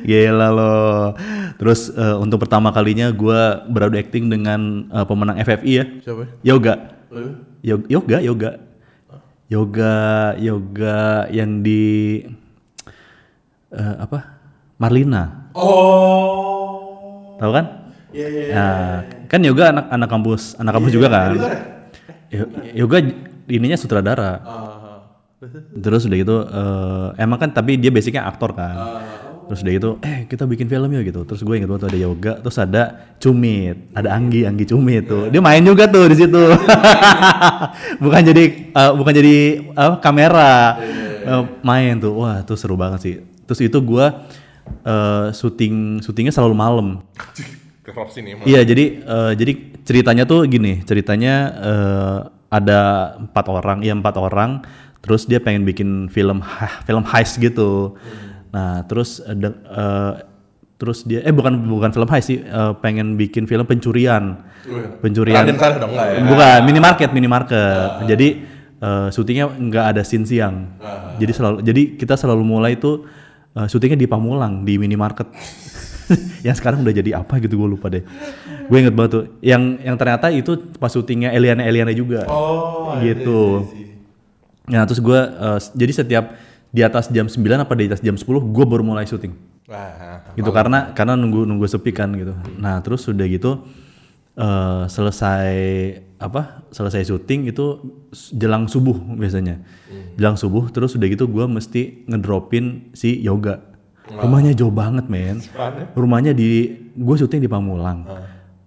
Gila 0.00 0.48
loh. 0.54 1.18
Terus 1.58 1.90
eh, 1.90 2.16
untuk 2.16 2.38
pertama 2.38 2.70
kalinya 2.70 3.10
gua 3.10 3.66
beradu 3.66 3.98
acting 3.98 4.30
dengan 4.30 4.86
eh, 4.86 5.04
pemenang 5.04 5.42
FFI 5.42 5.72
ya. 5.74 5.84
Siapa? 6.06 6.22
Yoga. 6.46 6.74
Lu? 7.10 7.34
Yo- 7.66 7.86
Yoga, 7.90 8.22
yoga. 8.22 8.69
Yoga, 9.50 9.98
yoga 10.38 11.26
yang 11.34 11.58
di 11.66 12.22
eh, 13.74 13.94
apa? 13.98 14.38
Marlina. 14.78 15.50
Oh. 15.58 17.34
Tahu 17.34 17.50
kan? 17.50 17.66
Iya 18.14 18.26
iya. 18.30 18.44
Nah, 18.54 18.94
kan 19.26 19.42
yoga 19.42 19.74
anak 19.74 19.86
anak 19.90 20.08
kampus, 20.08 20.54
anak 20.54 20.72
kampus 20.78 20.92
juga 20.94 21.10
kan. 21.10 21.34
Yo- 22.30 22.50
Yoga 22.86 23.02
ininya 23.50 23.74
sutradara. 23.74 24.38
Ah. 24.46 24.76
Terus 25.82 26.06
udah 26.06 26.18
gitu 26.22 26.36
eh, 26.46 27.06
emang 27.18 27.42
kan 27.42 27.50
tapi 27.50 27.74
dia 27.74 27.90
basicnya 27.90 28.30
aktor 28.30 28.54
kan. 28.54 29.02
Terus 29.50 29.66
udah 29.66 29.74
gitu, 29.74 29.90
eh 30.06 30.30
kita 30.30 30.46
bikin 30.46 30.70
film 30.70 30.86
ya 30.94 31.02
gitu. 31.02 31.26
Terus 31.26 31.42
gue 31.42 31.54
inget 31.58 31.66
banget 31.66 31.82
tuh 31.82 31.90
ada 31.90 31.98
yoga, 31.98 32.32
terus 32.38 32.54
ada 32.62 32.82
cumit, 33.18 33.90
ada 33.98 34.14
Anggi, 34.14 34.46
Anggi 34.46 34.62
cumit 34.62 35.10
tuh. 35.10 35.26
Dia 35.26 35.42
main 35.42 35.58
juga 35.66 35.90
tuh 35.90 36.06
di 36.06 36.14
situ. 36.14 36.38
bukan 38.06 38.20
jadi 38.30 38.44
eh, 38.70 38.92
bukan 38.94 39.10
jadi 39.10 39.36
apa 39.74 39.98
kamera. 39.98 40.78
Eh, 41.26 41.42
main 41.66 41.98
tuh. 41.98 42.14
Wah, 42.14 42.46
tuh 42.46 42.54
seru 42.54 42.78
banget 42.78 43.00
sih. 43.02 43.14
Terus 43.42 43.58
itu 43.66 43.74
gue 43.82 44.06
eh, 44.86 45.26
syuting 45.34 45.98
syutingnya 45.98 46.30
selalu 46.30 46.54
malam. 46.62 46.86
Iya, 48.46 48.62
jadi 48.62 48.84
eh, 49.02 49.32
jadi 49.34 49.52
ceritanya 49.82 50.30
tuh 50.30 50.46
gini, 50.46 50.86
ceritanya 50.86 51.34
eh, 51.58 52.18
ada 52.54 52.80
empat 53.18 53.46
orang, 53.50 53.82
iya 53.82 53.98
empat 53.98 54.14
orang, 54.14 54.62
terus 55.02 55.26
dia 55.26 55.42
pengen 55.42 55.66
bikin 55.66 56.06
film 56.06 56.38
film 56.86 57.02
heist 57.02 57.42
gitu. 57.42 57.98
Nah, 58.50 58.82
terus 58.86 59.22
ada 59.22 59.48
eh, 59.54 60.12
terus 60.80 61.04
dia 61.04 61.20
eh 61.22 61.34
bukan 61.34 61.60
bukan 61.70 61.90
film 61.94 62.08
heist 62.10 62.28
sih, 62.34 62.38
eh, 62.42 62.72
pengen 62.82 63.14
bikin 63.14 63.46
film 63.46 63.64
pencurian. 63.66 64.42
Pencurian. 65.00 65.46
Raden 65.46 65.58
Saleh 65.58 65.78
dong 65.78 65.92
enggak 65.94 66.08
ya? 66.08 66.18
Bukan, 66.26 66.58
minimarket, 66.66 67.10
minimarket. 67.14 67.90
Jadi 68.10 68.28
eh, 68.80 69.08
syutingnya 69.14 69.46
nggak 69.48 69.84
ada 69.96 70.02
scene 70.02 70.26
siang. 70.26 70.76
Jadi 71.20 71.32
selalu 71.32 71.58
jadi 71.62 71.82
kita 71.94 72.14
selalu 72.18 72.42
mulai 72.42 72.74
tuh 72.74 73.06
eh, 73.54 73.66
syutingnya 73.70 73.98
di 74.00 74.08
Pamulang 74.10 74.66
di 74.66 74.74
minimarket. 74.80 75.30
yang 76.46 76.58
sekarang 76.58 76.82
udah 76.82 76.90
jadi 76.90 77.22
apa 77.22 77.38
gitu 77.38 77.54
gue 77.54 77.68
lupa 77.78 77.86
deh. 77.86 78.02
Gue 78.66 78.78
inget 78.82 78.94
banget 78.94 79.10
tuh. 79.14 79.24
Yang 79.38 79.62
yang 79.86 79.94
ternyata 79.94 80.26
itu 80.34 80.58
pas 80.80 80.90
syutingnya 80.90 81.30
Eliana 81.30 81.62
Eliana 81.62 81.94
juga. 81.94 82.26
Oh. 82.26 82.98
gitu. 82.98 83.70
Nah, 84.70 84.86
terus 84.86 84.98
gue 85.02 85.20
eh, 85.20 85.58
jadi 85.74 85.92
setiap 85.92 86.24
di 86.70 86.80
atas 86.86 87.10
jam 87.10 87.26
9 87.26 87.36
apa 87.36 87.74
di 87.74 87.90
atas 87.90 88.02
jam 88.02 88.14
10 88.14 88.26
gue 88.26 88.64
baru 88.66 88.82
mulai 88.86 89.06
syuting. 89.06 89.34
Wah. 89.70 90.34
gitu 90.34 90.50
karena 90.50 90.90
karena 90.98 91.14
nunggu 91.14 91.46
nunggu 91.46 91.66
sepi 91.70 91.94
kan 91.94 92.10
gitu. 92.18 92.34
Nah 92.58 92.82
terus 92.82 93.06
sudah 93.06 93.26
gitu 93.30 93.62
eh 94.34 94.82
selesai 94.90 95.54
apa 96.18 96.66
selesai 96.74 97.06
syuting 97.06 97.50
itu 97.50 97.78
jelang 98.34 98.66
subuh 98.66 98.98
biasanya. 99.14 99.62
Jelang 100.18 100.34
subuh 100.34 100.70
terus 100.74 100.98
sudah 100.98 101.06
gitu 101.06 101.30
gua 101.30 101.46
mesti 101.46 102.06
ngedropin 102.10 102.90
si 102.94 103.22
yoga. 103.22 103.62
Rumahnya 104.10 104.58
jauh 104.58 104.74
banget 104.74 105.06
men. 105.06 105.38
Rumahnya 105.94 106.34
di 106.34 106.74
gue 106.98 107.16
syuting 107.18 107.38
di 107.38 107.50
Pamulang. 107.50 108.10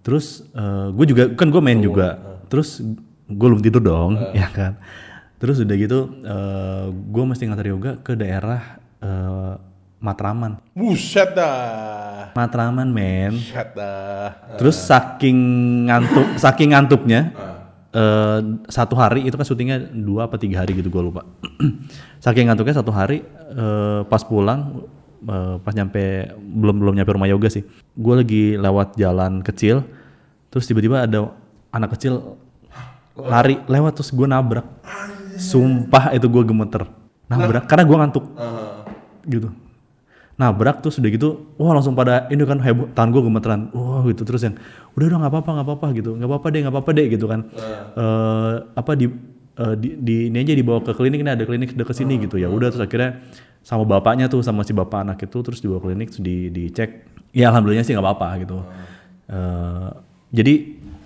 Terus 0.00 0.44
gue 0.92 1.04
juga 1.04 1.36
kan 1.36 1.52
gue 1.52 1.60
main 1.60 1.80
juga. 1.84 2.40
Terus 2.48 2.80
gue 3.24 3.46
belum 3.48 3.64
tidur 3.64 3.80
dong 3.80 4.20
ya 4.36 4.52
kan 4.52 4.76
terus 5.44 5.60
udah 5.60 5.76
gitu 5.76 6.08
gue 6.88 7.24
mesti 7.28 7.44
ngantar 7.44 7.68
yoga 7.68 7.92
ke 8.00 8.16
daerah 8.16 8.80
eh, 9.04 9.54
Matraman. 10.04 10.60
Buset 10.76 11.32
dah. 11.32 12.28
Matraman 12.36 12.92
men. 12.92 13.40
Buset 13.40 13.72
dah. 13.72 14.36
terus 14.60 14.76
saking 14.76 15.38
ngantuk 15.88 16.36
saking 16.36 16.76
ngantuknya 16.76 17.32
eh, 17.88 18.40
satu 18.68 18.92
hari 19.00 19.24
itu 19.24 19.32
kan 19.32 19.48
syutingnya 19.48 19.80
dua 19.80 20.28
apa 20.28 20.36
tiga 20.36 20.60
hari 20.60 20.76
gitu 20.76 20.92
gue 20.92 21.02
lupa. 21.08 21.24
Saking 22.24 22.52
ngantuknya 22.52 22.76
satu 22.76 22.92
hari 22.92 23.24
eh, 23.56 24.00
pas 24.04 24.20
pulang 24.20 24.84
eh, 25.24 25.56
pas 25.64 25.72
nyampe 25.72 26.36
belum 26.36 26.84
belum 26.84 26.94
nyampe 27.00 27.12
rumah 27.16 27.30
yoga 27.32 27.48
sih. 27.48 27.64
Gue 27.96 28.20
lagi 28.20 28.60
lewat 28.60 29.00
jalan 29.00 29.40
kecil 29.40 29.88
terus 30.52 30.68
tiba-tiba 30.68 31.08
ada 31.08 31.32
anak 31.72 31.96
kecil 31.96 32.36
lari 33.16 33.56
lewat 33.70 33.96
terus 33.96 34.12
gue 34.12 34.26
nabrak 34.28 34.68
sumpah 35.38 36.14
itu 36.14 36.26
gue 36.28 36.42
gemeter. 36.46 36.86
Nabrak 37.28 37.64
karena 37.64 37.84
gue 37.86 37.96
ngantuk. 37.96 38.24
Gitu. 39.24 39.48
Nabrak 40.34 40.82
terus 40.82 40.98
udah 40.98 41.10
gitu 41.14 41.28
wah 41.54 41.70
langsung 41.78 41.94
pada 41.94 42.26
ini 42.26 42.42
kan 42.42 42.58
heboh 42.58 42.90
tangan 42.90 43.14
gue 43.14 43.22
gemeteran. 43.22 43.60
Wah 43.70 44.02
gitu 44.10 44.26
terus 44.26 44.42
yang 44.42 44.58
udah 44.98 45.06
udah 45.06 45.18
nggak 45.22 45.32
apa-apa 45.32 45.50
nggak 45.54 45.66
apa-apa 45.66 45.86
gitu. 45.94 46.10
Nggak 46.18 46.28
apa-apa 46.30 46.46
deh 46.50 46.60
nggak 46.60 46.74
apa-apa 46.74 46.90
deh 46.90 47.06
gitu 47.06 47.26
kan. 47.30 47.40
Eh, 47.94 48.52
apa 48.74 48.92
di, 48.98 49.06
eh, 49.54 49.74
di 49.78 49.88
di 49.94 50.16
ini 50.28 50.36
aja 50.42 50.54
dibawa 50.58 50.82
ke 50.82 50.92
klinik 50.92 51.22
ini 51.22 51.30
ada 51.30 51.44
klinik 51.46 51.70
dekat 51.78 51.94
sini 51.94 52.18
gitu. 52.18 52.36
Ya 52.36 52.50
udah 52.50 52.74
terus 52.74 52.82
akhirnya 52.82 53.22
sama 53.64 53.86
bapaknya 53.86 54.26
tuh 54.26 54.42
sama 54.42 54.66
si 54.66 54.74
bapak 54.74 55.06
anak 55.06 55.22
itu 55.22 55.38
terus 55.40 55.62
dibawa 55.62 55.80
ke 55.80 55.86
klinik 55.94 56.08
terus 56.10 56.22
di 56.26 56.50
dicek. 56.50 57.06
Ya 57.30 57.54
alhamdulillah 57.54 57.86
sih 57.86 57.94
nggak 57.94 58.04
apa-apa 58.04 58.28
gitu. 58.42 58.58
Eh, 59.30 59.90
jadi 60.34 60.54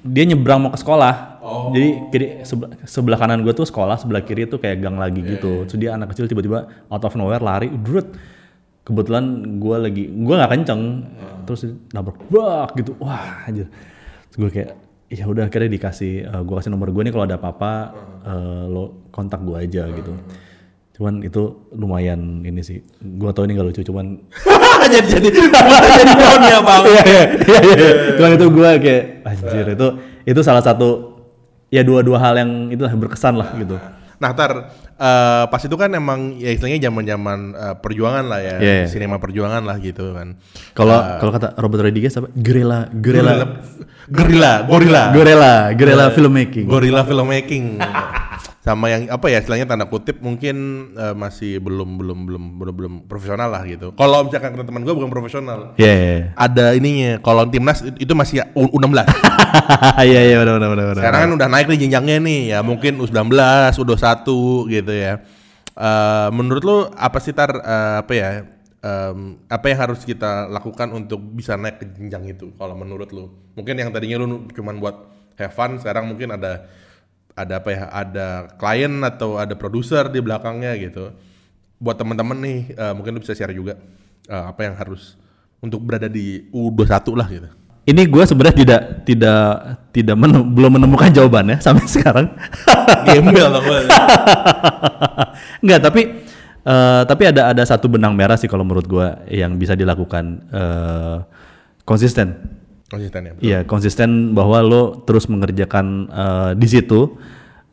dia 0.08 0.24
nyebrang 0.24 0.62
mau 0.62 0.70
ke 0.72 0.78
sekolah 0.80 1.37
jadi 1.74 1.90
kiri 2.12 2.26
sebelah, 2.42 2.70
sebelah 2.84 3.18
kanan 3.18 3.40
gue 3.44 3.52
tuh 3.54 3.66
sekolah 3.68 3.96
sebelah 4.00 4.22
kiri 4.24 4.48
tuh 4.48 4.58
kayak 4.60 4.80
gang 4.80 4.96
lagi 4.96 5.20
gitu. 5.20 5.68
terus 5.68 5.78
dia 5.78 5.94
anak 5.94 6.12
kecil 6.14 6.28
tiba-tiba 6.30 6.68
out 6.88 7.04
of 7.04 7.14
nowhere 7.14 7.42
lari 7.42 7.68
drut 7.70 8.12
kebetulan 8.88 9.24
gue 9.60 9.76
lagi 9.76 10.04
gue 10.08 10.34
nggak 10.34 10.52
kenceng. 10.56 10.82
Terus 11.44 11.60
nabrak 11.92 12.16
bak 12.32 12.72
gitu. 12.80 12.96
Wah 13.00 13.44
aja 13.44 13.68
gue 14.38 14.48
kayak 14.48 14.70
ya 15.12 15.24
udah 15.24 15.48
akhirnya 15.48 15.72
dikasih 15.72 16.24
gue 16.24 16.54
kasih 16.56 16.72
nomor 16.72 16.88
gue 16.92 17.02
nih 17.04 17.12
kalau 17.12 17.24
ada 17.28 17.36
apa-apa 17.36 17.72
eh, 18.24 18.64
lo 18.68 19.08
kontak 19.12 19.44
gue 19.44 19.56
aja 19.60 19.84
gitu. 19.92 20.16
Cuman 20.98 21.22
itu 21.22 21.42
lumayan 21.78 22.42
ini 22.42 22.58
sih. 22.58 22.82
Gua 22.98 23.30
tau 23.30 23.46
ini 23.46 23.54
gak 23.54 23.70
lucu, 23.70 23.86
cuman 23.86 24.18
jadi 24.92 25.06
jadi 25.06 25.28
jadi 25.30 26.12
ya 26.42 26.58
bang. 26.58 26.82
Iya, 26.90 27.02
iya, 27.06 27.24
iya, 27.38 27.60
iya. 27.62 27.90
Cuman 28.18 28.30
itu 28.34 28.46
gua 28.50 28.70
kayak 28.82 29.04
anjir 29.22 29.66
itu 29.78 29.88
itu 30.26 30.40
salah 30.42 30.58
satu 30.58 31.17
ya 31.68 31.82
dua-dua 31.84 32.18
hal 32.20 32.34
yang 32.40 32.50
itu 32.72 32.82
berkesan 32.84 33.36
lah 33.36 33.52
gitu. 33.56 33.76
Nah, 34.18 34.34
tar 34.34 34.74
eh, 34.98 35.44
pas 35.46 35.62
itu 35.62 35.76
kan 35.78 35.86
emang 35.94 36.34
ya 36.42 36.50
istilahnya 36.50 36.90
zaman-zaman 36.90 37.38
eh, 37.54 37.74
perjuangan 37.78 38.24
lah 38.26 38.40
ya, 38.42 38.56
Iya, 38.58 38.72
iya. 38.82 38.86
sinema 38.90 39.22
perjuangan 39.22 39.62
lah 39.62 39.78
gitu 39.78 40.10
kan. 40.16 40.34
Kalau 40.74 40.98
kalau 41.22 41.30
kata 41.30 41.54
Robert 41.54 41.86
Rodriguez 41.86 42.18
apa? 42.18 42.26
Gerilla, 42.34 42.90
Gorilla, 44.08 44.64
gorilla, 44.64 45.02
gerilla, 45.12 45.52
gerilla 45.76 46.06
filmmaking. 46.10 46.66
gorilla 46.66 47.02
filmmaking. 47.04 47.64
Sama 48.68 48.92
yang 48.92 49.08
apa 49.08 49.32
ya 49.32 49.40
istilahnya 49.40 49.64
tanda 49.64 49.88
kutip 49.88 50.20
mungkin 50.20 50.56
eh, 50.92 51.16
masih 51.16 51.56
belum 51.56 51.96
belum 51.96 52.18
belum 52.28 52.42
belum 52.60 52.74
belum 52.76 52.94
profesional 53.08 53.48
lah 53.48 53.64
gitu. 53.64 53.96
Kalau 53.96 54.28
misalkan 54.28 54.52
teman 54.60 54.84
gue 54.84 54.92
bukan 54.92 55.08
profesional. 55.08 55.72
Iya, 55.80 55.88
iya, 55.88 56.12
iya. 56.20 56.26
Ada 56.36 56.76
ininya, 56.76 57.16
kalau 57.24 57.48
timnas 57.48 57.80
itu 57.96 58.12
masih 58.12 58.44
U- 58.52 58.76
U16. 58.76 59.08
Iya, 60.04 60.20
iya, 60.28 60.36
benar, 60.44 60.60
benar, 60.60 60.68
benar. 60.92 61.00
Sekarang 61.00 61.20
kan 61.24 61.30
udah 61.40 61.48
naik 61.48 61.66
nih 61.72 61.78
jenjangnya 61.88 62.16
nih 62.20 62.40
ya 62.52 62.58
mungkin 62.60 63.00
U19, 63.00 63.32
U21 63.80 64.28
gitu 64.68 64.92
ya. 64.92 65.24
Eh, 65.72 66.28
menurut 66.36 66.62
lu 66.66 66.76
apa 66.92 67.18
sih 67.24 67.32
tar 67.32 67.56
eh, 67.56 67.96
apa 68.04 68.12
ya 68.12 68.28
em, 68.84 69.40
apa 69.48 69.64
yang 69.70 69.78
harus 69.88 70.04
kita 70.04 70.44
lakukan 70.52 70.92
untuk 70.92 71.22
bisa 71.32 71.56
naik 71.56 71.80
ke 71.80 71.86
jenjang 71.96 72.36
itu 72.36 72.52
kalau 72.60 72.76
menurut 72.76 73.08
lu? 73.16 73.32
Mungkin 73.56 73.80
yang 73.80 73.88
tadinya 73.96 74.20
lu 74.20 74.44
cuman 74.52 74.76
buat 74.76 74.96
have 75.40 75.54
fun 75.56 75.80
sekarang 75.80 76.04
mungkin 76.04 76.34
ada 76.34 76.66
ada 77.38 77.62
apa 77.62 77.70
ya 77.70 77.82
ada 77.86 78.26
klien 78.58 78.90
atau 79.06 79.38
ada 79.38 79.54
produser 79.54 80.10
di 80.10 80.18
belakangnya 80.18 80.74
gitu. 80.74 81.14
Buat 81.78 82.02
teman-teman 82.02 82.34
nih 82.42 82.58
eh, 82.74 82.92
mungkin 82.98 83.14
lu 83.14 83.22
bisa 83.22 83.38
share 83.38 83.54
juga 83.54 83.78
eh, 84.26 84.44
apa 84.50 84.66
yang 84.66 84.74
harus 84.74 85.14
untuk 85.62 85.78
berada 85.82 86.10
di 86.10 86.50
U21 86.50 87.06
lah 87.14 87.28
gitu. 87.30 87.48
Ini 87.88 88.04
gue 88.04 88.24
sebenarnya 88.28 88.56
tidak 88.58 88.80
tidak 89.08 89.42
tidak 89.96 90.16
menem- 90.18 90.52
belum 90.52 90.76
menemukan 90.76 91.08
jawabannya 91.08 91.56
sampai 91.64 91.86
sekarang. 91.88 92.26
Gembel 93.06 93.48
lah 93.48 93.62
gue. 93.64 93.80
Enggak, 95.64 95.80
tapi 95.86 96.02
eh, 96.66 97.02
tapi 97.06 97.22
ada 97.30 97.54
ada 97.54 97.62
satu 97.64 97.88
benang 97.88 98.12
merah 98.12 98.36
sih 98.36 98.50
kalau 98.50 98.66
menurut 98.66 98.84
gue 98.84 99.06
yang 99.32 99.56
bisa 99.56 99.72
dilakukan 99.78 100.24
eh, 100.50 101.16
konsisten. 101.86 102.57
Konsisten 102.88 103.20
ya. 103.20 103.32
Iya, 103.44 103.58
konsisten 103.68 104.32
bahwa 104.32 104.64
lo 104.64 104.82
terus 105.04 105.28
mengerjakan 105.28 106.08
eh, 106.08 106.50
di 106.56 106.66
situ 106.68 107.20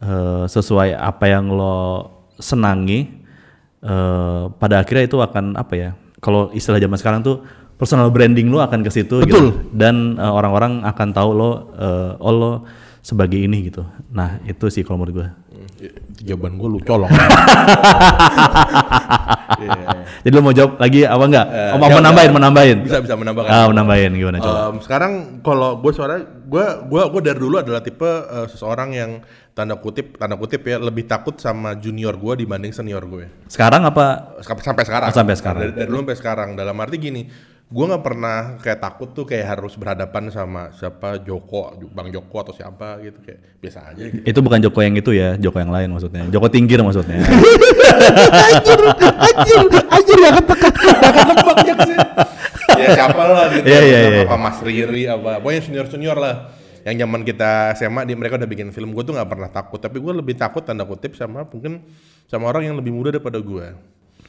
eh, 0.03 0.43
sesuai 0.43 0.91
apa 0.91 1.25
yang 1.31 1.55
lo 1.55 2.11
senangi. 2.35 3.23
eh, 3.79 4.43
pada 4.59 4.83
akhirnya 4.83 5.07
itu 5.07 5.17
akan 5.23 5.55
apa 5.55 5.73
ya? 5.77 5.89
Kalau 6.19 6.51
istilah 6.51 6.81
zaman 6.83 6.97
sekarang 6.99 7.21
tuh 7.23 7.47
personal 7.79 8.11
branding 8.11 8.51
lo 8.51 8.59
akan 8.59 8.83
ke 8.83 8.91
situ 8.91 9.23
gitu. 9.23 9.55
Dan 9.71 10.19
eh, 10.19 10.31
orang-orang 10.35 10.83
akan 10.83 11.07
tahu 11.15 11.29
lo 11.31 11.49
eh, 11.79 12.11
oh 12.19 12.33
lo 12.35 12.51
sebagai 13.05 13.37
ini 13.37 13.69
gitu. 13.69 13.85
Nah, 14.09 14.41
itu 14.49 14.65
sih 14.67 14.81
kalau 14.81 14.99
menurut 14.99 15.13
gue. 15.21 15.27
Ya, 15.75 15.91
Jawaban 16.23 16.55
gue 16.55 16.69
lu 16.73 16.79
colong. 16.79 17.11
Jadi 20.23 20.33
lo 20.33 20.41
mau 20.41 20.55
jawab 20.55 20.79
lagi 20.79 21.03
apa 21.03 21.23
enggak? 21.27 21.45
Oh, 21.75 21.77
mau 21.77 21.89
jawab, 21.91 22.31
menambahin. 22.31 22.77
Bisa 22.87 23.03
bisa 23.03 23.15
menambahkan. 23.19 23.51
Ah, 23.51 23.67
menambahin 23.67 24.11
gimana 24.15 24.39
coba? 24.39 24.71
Em, 24.71 24.77
sekarang 24.79 25.11
kalau 25.43 25.83
gue 25.83 25.91
suara 25.91 26.23
gue 26.23 26.65
gue 26.87 27.01
gue 27.11 27.21
dari 27.21 27.39
dulu 27.39 27.59
adalah 27.59 27.83
tipe 27.83 28.07
eh, 28.07 28.47
seseorang 28.47 28.89
yang 28.95 29.11
tanda 29.51 29.75
kutip 29.79 30.15
tanda 30.15 30.39
kutip 30.39 30.63
ya 30.63 30.79
lebih 30.79 31.07
takut 31.07 31.35
sama 31.39 31.75
junior 31.75 32.15
gue 32.15 32.47
dibanding 32.47 32.71
senior 32.71 33.03
gue. 33.03 33.27
Sekarang 33.51 33.83
apa? 33.83 34.39
Sampai 34.43 34.63
sampai 34.63 34.83
sekarang. 34.87 35.07
Oh, 35.11 35.15
sampai 35.15 35.35
sekarang. 35.35 35.61
Dari, 35.67 35.73
dari 35.75 35.87
dulu 35.91 35.99
sampai 36.07 36.17
sekarang. 36.19 36.49
Dalam 36.55 36.75
arti 36.79 36.95
gini, 36.99 37.21
gue 37.65 37.85
nggak 37.89 38.03
pernah 38.05 38.61
kayak 38.61 38.77
takut 38.77 39.09
tuh 39.09 39.25
kayak 39.25 39.57
harus 39.57 39.73
berhadapan 39.73 40.29
sama 40.29 40.69
siapa 40.77 41.17
Joko, 41.25 41.73
Bang 41.97 42.13
Joko 42.13 42.45
atau 42.45 42.53
siapa 42.53 43.01
gitu 43.01 43.17
kayak 43.25 43.57
biasa 43.57 43.79
aja 43.89 44.03
gitu. 44.05 44.21
Itu 44.21 44.39
bukan 44.45 44.61
Joko 44.61 44.79
yang 44.85 44.93
itu 44.93 45.09
ya, 45.17 45.33
Joko 45.41 45.57
yang 45.57 45.73
lain 45.73 45.89
maksudnya. 45.89 46.29
Joko 46.29 46.45
Tinggir 46.45 46.85
maksudnya. 46.85 47.25
anjir, 48.45 48.79
anjir 49.89 50.17
ya 50.21 50.31
ketekan, 50.37 50.73
ketebak 50.77 51.57
sih. 51.89 51.97
ya 52.77 52.87
siapa 53.01 53.23
lah 53.25 53.45
gitu. 53.49 53.65
Iya, 53.65 53.79
iya, 53.81 53.99
iya. 54.13 54.21
Apa 54.29 54.37
Mas 54.37 54.61
Riri 54.61 55.03
apa, 55.09 55.41
pokoknya 55.41 55.61
senior 55.65 55.87
senior 55.89 56.17
lah. 56.21 56.35
Yang 56.85 57.01
zaman 57.01 57.21
kita 57.25 57.73
SMA 57.81 58.01
di 58.05 58.13
mereka 58.13 58.37
udah 58.37 58.45
bikin 58.45 58.69
film, 58.69 58.93
gue 58.93 59.01
tuh 59.01 59.17
nggak 59.17 59.25
pernah 59.25 59.49
takut. 59.49 59.81
Tapi 59.81 59.97
gue 59.97 60.13
lebih 60.13 60.37
takut 60.37 60.61
tanda 60.61 60.85
kutip 60.85 61.17
sama 61.17 61.41
mungkin 61.49 61.81
sama 62.29 62.45
orang 62.45 62.69
yang 62.69 62.77
lebih 62.77 62.93
muda 62.93 63.09
daripada 63.09 63.41
gue. 63.41 63.73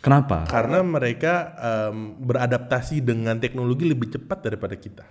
Kenapa? 0.01 0.47
Karena 0.47 0.85
mereka 0.87 1.57
em, 1.59 2.15
beradaptasi 2.21 3.03
dengan 3.03 3.41
teknologi 3.43 3.89
lebih 3.89 4.13
cepat 4.13 4.45
daripada 4.45 4.77
kita. 4.79 5.07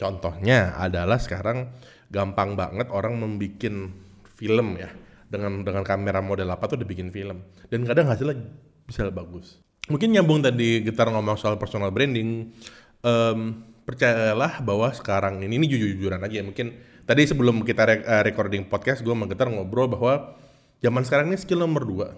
Contohnya 0.00 0.78
adalah 0.80 1.20
sekarang 1.20 1.68
gampang 2.08 2.56
banget 2.56 2.88
orang 2.88 3.20
membuat 3.20 3.92
film 4.40 4.80
ya 4.80 4.88
dengan 5.30 5.62
dengan 5.62 5.84
kamera 5.84 6.18
model 6.24 6.48
apa 6.50 6.66
tuh 6.66 6.80
udah 6.80 6.88
bikin 6.88 7.12
film 7.12 7.44
dan 7.68 7.84
kadang 7.84 8.08
hasilnya 8.08 8.40
bisa 8.88 9.06
bagus. 9.12 9.60
Mungkin 9.86 10.10
nyambung 10.16 10.40
tadi 10.42 10.80
gitar 10.82 11.12
ngomong 11.12 11.36
soal 11.36 11.60
personal 11.60 11.92
branding. 11.92 12.50
em, 13.00 13.40
percayalah 13.80 14.60
bahwa 14.62 14.92
sekarang 14.94 15.40
ini 15.42 15.56
ini 15.56 15.66
jujur-jujuran 15.66 16.20
aja 16.22 16.40
ya. 16.40 16.44
mungkin 16.46 16.78
tadi 17.08 17.26
sebelum 17.26 17.64
kita 17.66 17.82
re- 17.88 18.04
eh, 18.06 18.22
recording 18.22 18.68
podcast 18.68 19.02
gue 19.02 19.10
gitar 19.32 19.50
ngobrol 19.50 19.90
bahwa 19.90 20.36
zaman 20.78 21.02
sekarang 21.02 21.32
ini 21.32 21.40
skill 21.40 21.64
nomor 21.64 21.82
dua 21.88 22.08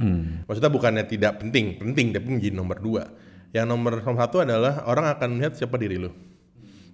Hmm. 0.00 0.48
Maksudnya 0.48 0.72
bukannya 0.72 1.04
tidak 1.04 1.44
penting, 1.44 1.76
penting 1.76 2.16
tapi 2.16 2.26
menjadi 2.26 2.56
nomor 2.56 2.80
dua. 2.80 3.04
Yang 3.52 3.66
nomor 3.68 3.92
nomor 4.00 4.20
satu 4.24 4.40
adalah 4.40 4.88
orang 4.88 5.12
akan 5.12 5.28
melihat 5.36 5.60
siapa 5.60 5.76
diri 5.76 6.00
lu. 6.00 6.08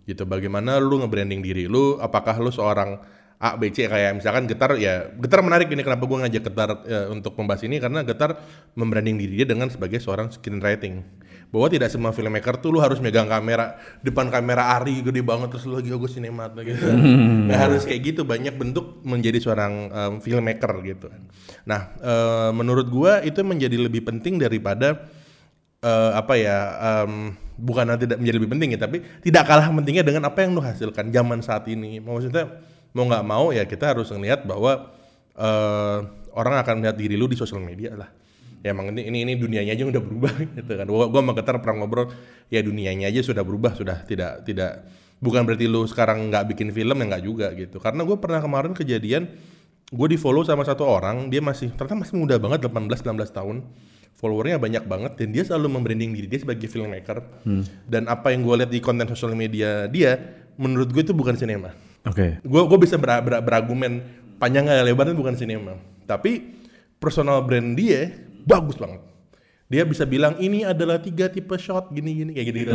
Gitu, 0.06 0.26
bagaimana 0.26 0.82
lu 0.82 1.02
nge-branding 1.02 1.38
diri 1.38 1.64
lu, 1.70 2.02
apakah 2.02 2.34
lu 2.42 2.50
seorang 2.50 2.98
A, 3.36 3.52
B, 3.54 3.68
C 3.68 3.84
kayak 3.84 4.16
misalkan 4.16 4.48
Getar 4.48 4.80
ya, 4.80 5.12
Getar 5.12 5.44
menarik 5.44 5.68
ini 5.68 5.84
kenapa 5.84 6.08
gue 6.08 6.18
ngajak 6.24 6.42
Getar 6.50 6.70
ya, 6.88 7.00
untuk 7.12 7.36
membahas 7.36 7.62
ini 7.68 7.76
karena 7.76 8.00
Getar 8.00 8.40
membranding 8.72 9.20
diri 9.20 9.44
dia 9.44 9.46
dengan 9.46 9.68
sebagai 9.68 10.00
seorang 10.00 10.32
screenwriting. 10.32 11.04
Bahwa 11.56 11.72
tidak 11.72 11.88
semua 11.88 12.12
filmmaker 12.12 12.60
tuh 12.60 12.68
lu 12.68 12.84
harus 12.84 13.00
megang 13.00 13.24
kamera, 13.24 13.80
depan 14.04 14.28
kamera 14.28 14.76
Ari 14.76 15.00
gede 15.00 15.24
banget 15.24 15.56
terus 15.56 15.64
lu 15.64 15.80
lagi 15.80 15.88
oh 15.88 15.96
gue 15.96 16.10
sinemat 16.12 16.52
gitu. 16.52 16.84
Nggak 17.48 17.60
harus 17.64 17.88
kayak 17.88 18.12
gitu, 18.12 18.28
banyak 18.28 18.52
bentuk 18.60 19.00
menjadi 19.00 19.40
seorang 19.40 19.72
em, 19.88 20.14
filmmaker 20.20 20.84
gitu. 20.84 21.08
Nah, 21.64 21.96
eh, 21.96 22.50
menurut 22.52 22.92
gua 22.92 23.24
itu 23.24 23.40
menjadi 23.40 23.80
lebih 23.80 24.04
penting 24.04 24.36
daripada 24.36 25.08
eh, 25.80 26.10
apa 26.12 26.34
ya 26.36 26.58
em, 26.76 27.32
bukan 27.56 27.96
tidak 27.96 28.20
menjadi 28.20 28.36
lebih 28.36 28.50
penting 28.52 28.68
ya 28.76 28.78
tapi 28.80 29.00
tidak 29.24 29.48
kalah 29.48 29.72
pentingnya 29.72 30.04
dengan 30.04 30.28
apa 30.28 30.44
yang 30.44 30.52
lu 30.52 30.60
hasilkan 30.60 31.08
zaman 31.08 31.40
saat 31.40 31.64
ini 31.72 32.04
maksudnya 32.04 32.60
mau 32.92 33.08
nggak 33.08 33.24
mau 33.24 33.48
ya 33.48 33.64
kita 33.64 33.96
harus 33.96 34.12
ngelihat 34.12 34.44
bahwa 34.44 34.92
eh, 35.36 35.98
orang 36.36 36.54
akan 36.60 36.74
melihat 36.84 36.96
diri 37.00 37.16
lu 37.16 37.26
di 37.28 37.36
sosial 37.36 37.64
media 37.64 37.96
lah 37.96 38.08
ya 38.66 38.74
emang 38.74 38.90
ini 38.90 39.06
ini, 39.06 39.18
ini 39.22 39.32
dunianya 39.38 39.78
aja 39.78 39.86
udah 39.86 40.02
berubah 40.02 40.34
gitu 40.58 40.72
kan. 40.74 40.86
Gua 40.90 41.06
gua 41.06 41.22
sama 41.22 41.32
Getar 41.38 41.62
pernah 41.62 41.86
ngobrol 41.86 42.10
ya 42.50 42.58
dunianya 42.58 43.06
aja 43.06 43.22
sudah 43.22 43.46
berubah 43.46 43.78
sudah 43.78 44.02
tidak 44.02 44.42
tidak 44.42 44.82
bukan 45.22 45.46
berarti 45.48 45.64
lu 45.64 45.86
sekarang 45.86 46.28
nggak 46.28 46.44
bikin 46.52 46.68
film 46.74 46.98
ya 46.98 47.04
nggak 47.14 47.24
juga 47.24 47.46
gitu. 47.54 47.78
Karena 47.78 48.04
gue 48.04 48.16
pernah 48.20 48.40
kemarin 48.42 48.72
kejadian 48.76 49.30
gue 49.86 50.08
di 50.10 50.18
follow 50.18 50.42
sama 50.42 50.66
satu 50.66 50.82
orang 50.82 51.30
dia 51.30 51.38
masih 51.38 51.70
ternyata 51.72 52.02
masih 52.04 52.14
muda 52.18 52.36
banget 52.36 52.66
18-19 52.66 53.06
tahun. 53.30 53.56
Followernya 54.16 54.56
banyak 54.56 54.84
banget 54.88 55.12
dan 55.20 55.28
dia 55.28 55.44
selalu 55.44 55.76
membranding 55.76 56.16
diri 56.16 56.24
dia 56.24 56.40
sebagai 56.40 56.68
filmmaker. 56.72 57.20
Dan 57.84 58.08
apa 58.08 58.32
yang 58.32 58.48
gue 58.48 58.64
lihat 58.64 58.72
di 58.72 58.80
konten 58.80 59.04
sosial 59.12 59.36
media 59.36 59.84
dia 59.92 60.16
menurut 60.56 60.88
gue 60.88 61.04
itu 61.04 61.12
bukan 61.12 61.36
sinema. 61.36 61.76
Oke. 62.06 62.38
gue 62.40 62.62
gue 62.64 62.78
bisa 62.80 62.96
ber, 62.96 63.20
ber- 63.20 63.42
beragumen 63.44 63.98
panjang 64.40 64.64
lebar 64.68 65.12
itu 65.12 65.16
bukan 65.20 65.36
sinema. 65.36 65.76
Tapi 66.08 66.48
personal 66.96 67.44
brand 67.44 67.76
dia 67.76 68.25
bagus 68.46 68.78
banget. 68.78 69.02
Dia 69.66 69.82
bisa 69.82 70.06
bilang 70.06 70.38
ini 70.38 70.62
adalah 70.62 71.02
tiga 71.02 71.26
tipe 71.26 71.58
shot 71.58 71.90
gini 71.90 72.22
gini 72.22 72.30
kayak 72.30 72.46
gitu 72.54 72.58
gitu 72.62 72.72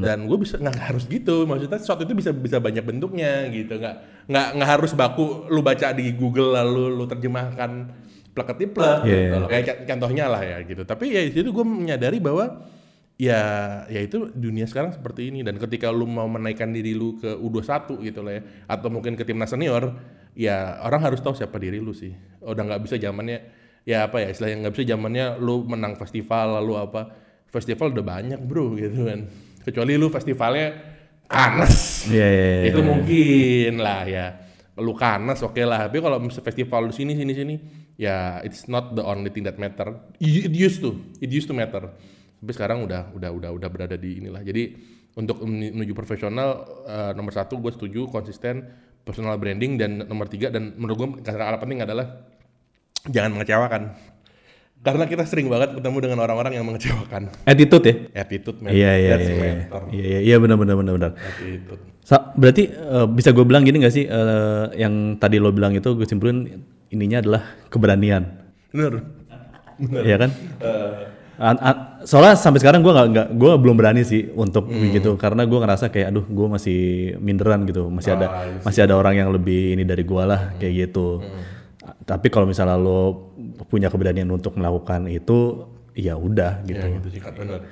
dan 0.00 0.24
gue 0.24 0.38
bisa 0.40 0.56
nggak 0.56 0.76
harus 0.80 1.04
gitu. 1.04 1.44
Maksudnya 1.44 1.76
shot 1.76 2.00
itu 2.00 2.16
bisa 2.16 2.32
bisa 2.32 2.56
banyak 2.56 2.80
bentuknya 2.80 3.44
gitu. 3.52 3.76
Nggak 3.76 4.24
nggak 4.24 4.46
nggak 4.56 4.68
harus 4.80 4.96
baku 4.96 5.44
lu 5.52 5.60
baca 5.60 5.92
di 5.92 6.16
Google 6.16 6.56
lalu 6.56 6.88
lu 6.96 7.04
terjemahkan 7.04 7.92
plek 8.32 8.48
tiplek 8.56 9.08
Iya, 9.08 9.16
gitu 9.16 9.36
kayak 9.48 9.66
contohnya 9.84 10.24
lah 10.32 10.40
ya 10.40 10.58
gitu. 10.64 10.88
Tapi 10.88 11.12
ya 11.12 11.20
di 11.20 11.32
situ 11.36 11.52
gue 11.52 11.66
menyadari 11.68 12.16
bahwa 12.16 12.64
ya 13.20 13.40
ya 13.88 14.00
itu 14.00 14.32
dunia 14.32 14.64
sekarang 14.64 14.96
seperti 14.96 15.28
ini. 15.28 15.44
Dan 15.44 15.60
ketika 15.60 15.92
lu 15.92 16.08
mau 16.08 16.24
menaikkan 16.32 16.72
diri 16.72 16.96
lu 16.96 17.20
ke 17.20 17.36
U21 17.36 17.92
gitu 18.08 18.24
lah 18.24 18.40
ya 18.40 18.42
atau 18.72 18.88
mungkin 18.88 19.20
ke 19.20 19.24
timnas 19.28 19.52
senior 19.52 19.92
ya 20.32 20.80
orang 20.80 21.04
harus 21.04 21.20
tahu 21.20 21.36
siapa 21.36 21.60
diri 21.60 21.76
lu 21.76 21.92
sih. 21.92 22.16
Udah 22.40 22.64
nggak 22.64 22.88
bisa 22.88 22.96
zamannya 22.96 23.55
ya 23.86 24.10
apa 24.10 24.18
ya 24.18 24.34
istilahnya 24.34 24.66
nggak 24.66 24.72
bisa 24.74 24.84
zamannya 24.92 25.38
lu 25.38 25.62
menang 25.62 25.94
festival 25.94 26.58
lalu 26.58 26.74
apa 26.74 27.06
festival 27.46 27.94
udah 27.94 28.04
banyak 28.04 28.40
bro 28.42 28.74
gitu 28.74 29.06
kan 29.06 29.30
kecuali 29.62 29.94
lu 29.94 30.10
festivalnya 30.10 30.74
Cannes 31.26 32.06
Iya, 32.06 32.26
iya, 32.26 32.46
iya. 32.62 32.62
itu 32.70 32.80
mungkin 32.82 33.72
lah 33.78 34.02
ya 34.06 34.26
lu 34.76 34.92
Cannes 34.98 35.38
oke 35.40 35.62
lah 35.62 35.86
tapi 35.86 36.02
kalau 36.02 36.18
festival 36.26 36.90
lu 36.90 36.92
sini 36.92 37.14
sini 37.14 37.32
sini 37.32 37.54
ya 37.96 38.44
it's 38.44 38.68
not 38.68 38.92
the 38.92 39.02
only 39.02 39.32
thing 39.32 39.42
that 39.48 39.56
matter. 39.56 39.96
It 40.20 40.52
used 40.52 40.84
to, 40.84 41.00
it 41.18 41.32
used 41.32 41.48
to 41.48 41.56
matter. 41.56 41.90
Tapi 42.36 42.52
sekarang 42.52 42.84
udah 42.84 43.16
udah 43.16 43.30
udah 43.32 43.50
udah 43.56 43.68
berada 43.72 43.96
di 43.96 44.20
inilah. 44.20 44.44
Jadi 44.44 44.76
untuk 45.16 45.40
men- 45.48 45.72
menuju 45.72 45.96
profesional 45.96 46.68
eh, 46.84 47.12
nomor 47.16 47.32
satu 47.32 47.56
gue 47.58 47.72
setuju 47.72 48.06
konsisten 48.12 48.68
personal 49.00 49.40
branding 49.40 49.80
dan 49.80 50.04
nomor 50.04 50.28
tiga 50.28 50.52
dan 50.52 50.76
menurut 50.76 50.96
gue 51.00 51.08
kata 51.24 51.56
penting 51.56 51.80
adalah 51.80 52.35
jangan 53.08 53.30
mengecewakan. 53.34 53.82
Karena 54.80 55.02
kita 55.04 55.26
sering 55.26 55.50
banget 55.50 55.74
ketemu 55.74 55.98
dengan 55.98 56.18
orang-orang 56.22 56.52
yang 56.54 56.64
mengecewakan. 56.64 57.26
Attitude 57.42 57.84
ya? 57.84 57.94
Attitude 58.22 58.58
man. 58.62 58.70
Iya 58.70 58.92
iya 58.94 59.14
iya. 59.14 59.16
Iya 59.18 59.52
iya 59.90 60.04
iya, 60.06 60.18
iya 60.22 60.36
benar 60.38 60.54
benar 60.54 60.78
benar 60.78 60.92
benar. 60.94 61.10
Attitude. 61.18 61.82
Sa- 62.06 62.30
berarti 62.38 62.70
eh, 62.70 63.06
bisa 63.10 63.34
gue 63.34 63.42
bilang 63.42 63.66
gini 63.66 63.82
gak 63.82 63.90
sih 63.90 64.06
eh, 64.06 64.64
yang 64.78 65.18
tadi 65.18 65.42
lo 65.42 65.50
bilang 65.50 65.74
itu 65.74 65.90
gue 65.90 66.06
simpulin 66.06 66.62
ininya 66.86 67.18
adalah 67.18 67.42
keberanian, 67.66 68.22
Bener. 68.70 69.02
Iya 70.06 70.16
kan? 70.16 70.30
An- 71.36 71.60
an- 71.60 71.80
soalnya 72.06 72.32
sampai 72.32 72.62
sekarang 72.62 72.80
gue 72.80 72.88
nggak 72.88 73.08
nggak 73.12 73.28
gue 73.34 73.52
belum 73.60 73.76
berani 73.76 74.06
sih 74.06 74.30
untuk 74.32 74.70
gitu 74.72 75.18
karena 75.18 75.44
gue 75.44 75.58
ngerasa 75.58 75.92
kayak 75.92 76.08
aduh 76.08 76.24
gue 76.24 76.46
masih 76.48 76.78
minderan 77.20 77.68
gitu 77.68 77.90
masih 77.92 78.16
ada 78.16 78.26
Ah, 78.30 78.46
iya 78.46 78.62
masih 78.64 78.80
ada 78.86 78.94
orang 78.96 79.18
yang 79.18 79.28
lebih 79.28 79.74
ini 79.76 79.84
dari 79.84 80.00
gue 80.00 80.22
lah 80.22 80.54
kayak 80.56 80.88
gitu. 80.88 81.20
Tapi 82.04 82.28
kalau 82.28 82.44
misalnya 82.44 82.76
lo 82.76 83.32
punya 83.66 83.88
keberanian 83.88 84.28
untuk 84.28 84.54
melakukan 84.54 85.08
itu 85.08 85.64
ya 85.96 86.12
udah 86.12 86.60
gitu 86.68 86.84
Ya 86.84 86.92
gitu 87.00 87.08
sih 87.08 87.20
bener. 87.24 87.64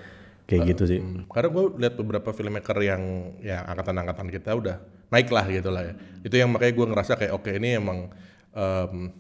kayak 0.48 0.62
gitu 0.72 0.82
sih. 0.88 0.98
Hmm, 1.00 1.28
Karena 1.28 1.48
gue 1.52 1.64
lihat 1.76 1.94
beberapa 1.96 2.30
filmmaker 2.32 2.76
yang 2.80 3.02
ya 3.44 3.64
angkatan-angkatan 3.64 4.28
kita 4.32 4.50
udah 4.56 4.76
naik 5.12 5.28
lah 5.28 5.44
gitu 5.48 5.68
lah 5.68 5.82
ya. 5.84 5.94
Itu 6.24 6.34
yang 6.36 6.48
makanya 6.52 6.72
gue 6.72 6.86
ngerasa 6.88 7.12
kayak 7.16 7.32
oke 7.36 7.50
ini 7.52 7.76
emang 7.76 8.08
em, 8.52 9.12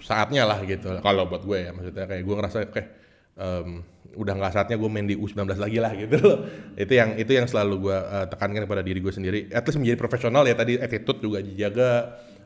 saatnya 0.00 0.44
lah 0.44 0.60
gitu. 0.64 0.92
Kalau 1.00 1.24
buat 1.24 1.42
gue 1.42 1.58
ya 1.58 1.70
maksudnya 1.72 2.04
kayak 2.04 2.22
gue 2.22 2.34
ngerasa 2.36 2.58
kayak 2.68 2.88
em, 3.36 3.68
udah 4.10 4.34
nggak 4.36 4.52
saatnya 4.52 4.76
gue 4.76 4.90
main 4.90 5.06
di 5.06 5.14
U19 5.14 5.40
lagi 5.56 5.78
lah 5.80 5.92
gitu 5.96 6.16
loh. 6.20 6.36
Itu 6.82 6.92
yang 6.96 7.16
itu 7.16 7.32
yang 7.32 7.46
selalu 7.48 7.74
gue 7.88 7.96
eh, 7.96 8.26
tekankan 8.28 8.64
kepada 8.64 8.82
diri 8.84 9.00
gue 9.00 9.12
sendiri. 9.12 9.38
At 9.52 9.64
least 9.64 9.80
menjadi 9.80 9.96
profesional 9.96 10.44
ya 10.44 10.52
tadi 10.52 10.76
attitude 10.76 11.20
juga 11.20 11.38
dijaga 11.40 11.88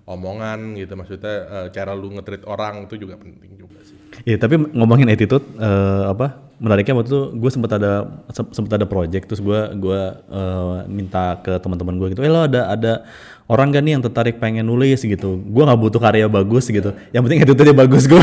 omongan 0.04 0.76
gitu 0.76 0.92
maksudnya 0.96 1.34
eh, 1.48 1.66
cara 1.72 1.96
lu 1.96 2.12
nge-treat 2.12 2.44
orang 2.44 2.84
itu 2.84 3.00
juga 3.00 3.16
penting 3.16 3.56
juga 3.56 3.80
sih. 3.84 3.96
Iya 4.28 4.36
tapi 4.38 4.60
ngomongin 4.76 5.08
attitude 5.10 5.44
eh, 5.56 6.04
apa 6.12 6.44
menariknya 6.54 6.94
waktu 6.94 7.10
itu 7.10 7.22
gue 7.34 7.50
sempat 7.50 7.82
ada 7.82 8.22
sem- 8.30 8.52
sempat 8.54 8.78
ada 8.78 8.86
project 8.86 9.26
terus 9.26 9.42
gue 9.42 9.60
gua 9.80 10.22
eh, 10.28 10.78
minta 10.86 11.40
ke 11.42 11.58
teman-teman 11.58 11.98
gue 11.98 12.08
gitu, 12.14 12.22
eh 12.22 12.30
lo 12.30 12.46
ada 12.46 12.70
ada 12.70 12.92
orang 13.44 13.76
gak 13.76 13.84
nih 13.84 13.92
yang 13.96 14.02
tertarik 14.02 14.40
pengen 14.40 14.64
nulis 14.64 15.04
gitu, 15.04 15.36
gue 15.36 15.62
nggak 15.68 15.76
butuh 15.76 16.00
karya 16.00 16.24
bagus 16.32 16.64
gitu, 16.64 16.96
yang 17.12 17.20
penting 17.28 17.44
attitude-nya 17.44 17.76
bagus 17.76 18.08
gue, 18.08 18.16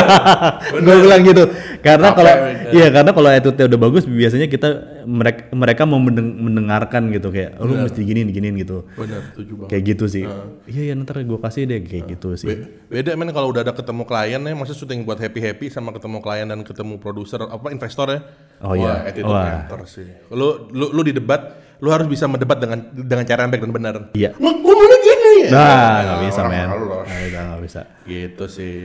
gue 0.84 0.96
bilang 1.04 1.20
gitu, 1.20 1.52
karena 1.84 2.16
kalau 2.16 2.32
iya 2.72 2.88
karena 2.88 3.10
kalau 3.12 3.28
attitude-nya 3.28 3.66
udah 3.68 3.80
bagus 3.80 4.08
biasanya 4.08 4.48
kita 4.48 4.68
mereka 5.04 5.52
mereka 5.52 5.82
mau 5.84 6.00
mendeng- 6.00 6.36
mendengarkan 6.36 7.12
gitu. 7.12 7.28
Kayak 7.28 7.60
lu 7.60 7.76
mesti 7.76 8.00
gini 8.00 8.24
giniin 8.28 8.56
gitu, 8.56 8.88
Bener, 8.96 9.20
kayak 9.68 9.82
gitu 9.84 10.04
sih, 10.08 10.24
iya 10.64 10.92
ya 10.92 10.94
ntar 10.96 11.20
gue 11.20 11.38
kasih 11.38 11.68
deh 11.68 11.84
kayak 11.84 12.04
gitu 12.16 12.32
sih. 12.40 12.48
Be- 12.48 12.88
Beda 12.88 13.12
men 13.20 13.28
kalau 13.36 13.52
udah 13.52 13.60
ada 13.60 13.76
ketemu 13.76 14.08
klien 14.08 14.40
ya, 14.40 14.54
maksudnya 14.56 14.80
syuting 14.80 15.04
buat 15.04 15.20
happy 15.20 15.44
happy 15.44 15.66
sama 15.68 15.92
ketemu 15.92 16.24
klien 16.24 16.48
dan 16.48 16.64
ketemu 16.64 16.96
produser 16.96 17.44
apa 17.44 17.68
investor 17.68 18.08
ya. 18.08 18.20
Oh 18.64 18.72
iya. 18.72 19.04
Attitude 19.04 19.28
Wah. 19.28 19.84
sih. 19.84 20.08
Lu 20.32 20.72
lu 20.72 20.88
lu 20.96 21.00
di 21.04 21.12
debat, 21.12 21.52
lu 21.78 21.88
harus 21.94 22.10
bisa 22.10 22.26
mendebat 22.26 22.58
dengan 22.58 22.78
dengan 22.90 23.24
cara 23.24 23.46
yang 23.46 23.50
baik 23.54 23.62
dan 23.62 23.72
benar. 23.74 23.94
Iya. 24.12 24.30
Gua 24.34 24.52
gua 24.58 24.74
maunya 24.74 24.98
gini 24.98 25.30
ya. 25.46 25.48
Nah, 25.54 25.94
nggak 26.02 26.18
bisa 26.26 26.38
orang 26.42 26.52
men, 26.52 26.68
loh. 26.74 27.02
nggak 27.06 27.60
bisa 27.62 27.68
bisa. 27.68 27.80
Gitu 28.04 28.44
sih. 28.50 28.76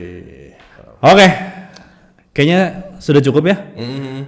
Oke, 1.04 1.26
kayaknya 2.30 2.60
sudah 3.02 3.20
cukup 3.20 3.50
ya. 3.50 3.56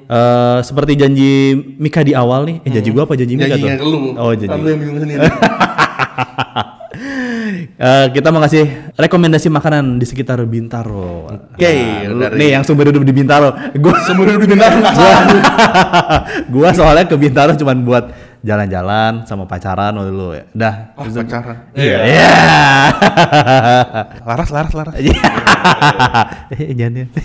Eh, 0.07 0.59
seperti 0.61 0.93
janji 0.99 1.57
Mika 1.79 2.03
di 2.03 2.13
awal 2.13 2.45
nih, 2.47 2.57
eh 2.67 2.71
janji 2.75 2.91
gua 2.91 3.07
apa 3.07 3.15
janji 3.15 3.35
Mika 3.39 3.55
tuh? 3.55 3.65
Nyanyinya 3.65 3.77
ke 3.79 3.87
lu. 3.87 3.99
Oh 4.19 4.33
janji. 4.35 4.59
lu 4.61 4.69
yang 4.69 4.81
bingung 4.83 5.01
sendiri. 5.03 5.27
Eh, 7.77 8.07
kita 8.09 8.33
mau 8.33 8.41
ngasih 8.41 8.97
rekomendasi 8.97 9.53
makanan 9.53 10.01
di 10.01 10.09
sekitar 10.09 10.41
Bintaro. 10.49 11.29
Oke, 11.29 11.73
Lu- 12.09 12.25
dari- 12.25 12.37
nih 12.41 12.49
yang 12.57 12.65
sumber 12.65 12.89
hidup 12.89 13.05
di 13.05 13.13
Bintaro. 13.13 13.53
Gua 13.77 14.01
Sumber 14.01 14.33
hidup 14.33 14.41
di 14.41 14.51
Bintaro 14.57 14.77
salah. 14.81 15.23
gua 16.53 16.69
soalnya 16.73 17.05
ke 17.05 17.17
Bintaro 17.21 17.53
cuma 17.53 17.77
buat 17.77 18.05
jalan-jalan 18.47 19.27
sama 19.27 19.51
pacaran 19.51 19.91
waktu 19.99 20.15
dulu 20.15 20.39
ya. 20.39 20.47
Dah. 20.55 20.95
Ah, 20.95 21.03
pacaran. 21.03 21.57
Iya. 21.75 21.99
Iya. 22.07 22.31
Laras, 24.23 24.51
laras, 24.55 24.73
laras. 24.73 24.95
Eh, 26.47 26.79
jangan 26.79 27.03
ya. 27.03 27.07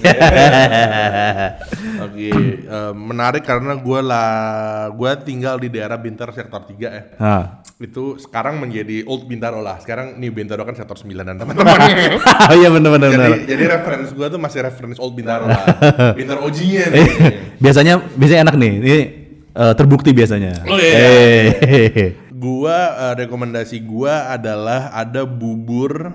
Oke, 2.10 2.34
eh, 2.34 2.94
menarik 2.98 3.46
karena 3.46 3.78
gue 3.78 4.00
lah, 4.02 4.90
gue 4.90 5.12
tinggal 5.22 5.62
di 5.62 5.70
daerah 5.70 6.02
Bintaro 6.02 6.34
sektor 6.34 6.66
3 6.66 6.74
ya. 6.82 7.04
Ah. 7.22 7.62
Itu 7.78 8.18
sekarang 8.18 8.58
menjadi 8.58 9.06
old 9.06 9.30
Bintaro 9.30 9.62
lah. 9.62 9.78
Sekarang 9.78 10.18
New 10.18 10.34
Bintaro 10.34 10.66
kan 10.66 10.74
sektor 10.74 10.98
9 10.98 11.22
dan 11.22 11.38
teman-temannya. 11.38 12.18
Oh 12.50 12.56
iya 12.58 12.74
benar 12.74 12.90
benar 12.98 13.10
jadi 13.14 13.46
jadi 13.46 13.64
reference 13.78 14.10
gue 14.10 14.26
tuh 14.26 14.42
masih 14.42 14.66
reference 14.66 14.98
old 14.98 15.14
Bintaro 15.14 15.46
lah. 15.46 15.62
Bintaro 16.18 16.42
OG-nya 16.50 16.90
nih. 16.90 16.98
Eh, 16.98 17.10
biasanya 17.62 18.02
biasanya 18.18 18.42
enak 18.50 18.56
nih. 18.58 18.74
Ini 18.82 19.21
eh, 19.54 19.74
terbukti 19.76 20.12
biasanya. 20.12 20.64
Oh, 20.66 20.80
iya. 20.80 20.94
Eh. 21.62 22.10
Gua 22.32 22.78
eh, 23.12 23.14
rekomendasi 23.26 23.84
gua 23.86 24.34
adalah 24.34 24.90
ada 24.92 25.24
bubur 25.28 26.10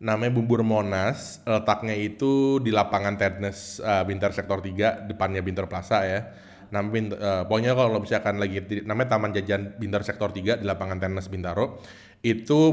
namanya 0.00 0.32
bubur 0.32 0.64
Monas 0.64 1.44
letaknya 1.44 1.92
itu 1.92 2.56
di 2.64 2.72
lapangan 2.72 3.20
tenis 3.20 3.84
eh, 3.84 4.02
Bintar 4.08 4.32
sektor 4.32 4.64
3 4.64 5.04
depannya 5.04 5.44
Bintar 5.44 5.68
Plaza 5.68 6.00
ya 6.08 6.24
Nam 6.72 6.88
Bint- 6.88 7.16
eh, 7.16 7.42
pokoknya 7.44 7.76
kalau 7.76 8.00
misalkan 8.00 8.40
lagi 8.40 8.64
namanya 8.84 9.16
Taman 9.16 9.36
Jajan 9.36 9.76
Bintar 9.76 10.00
sektor 10.00 10.32
3 10.32 10.56
di 10.60 10.64
lapangan 10.64 10.96
tenis 10.96 11.28
Bintaro 11.28 11.84
itu 12.20 12.72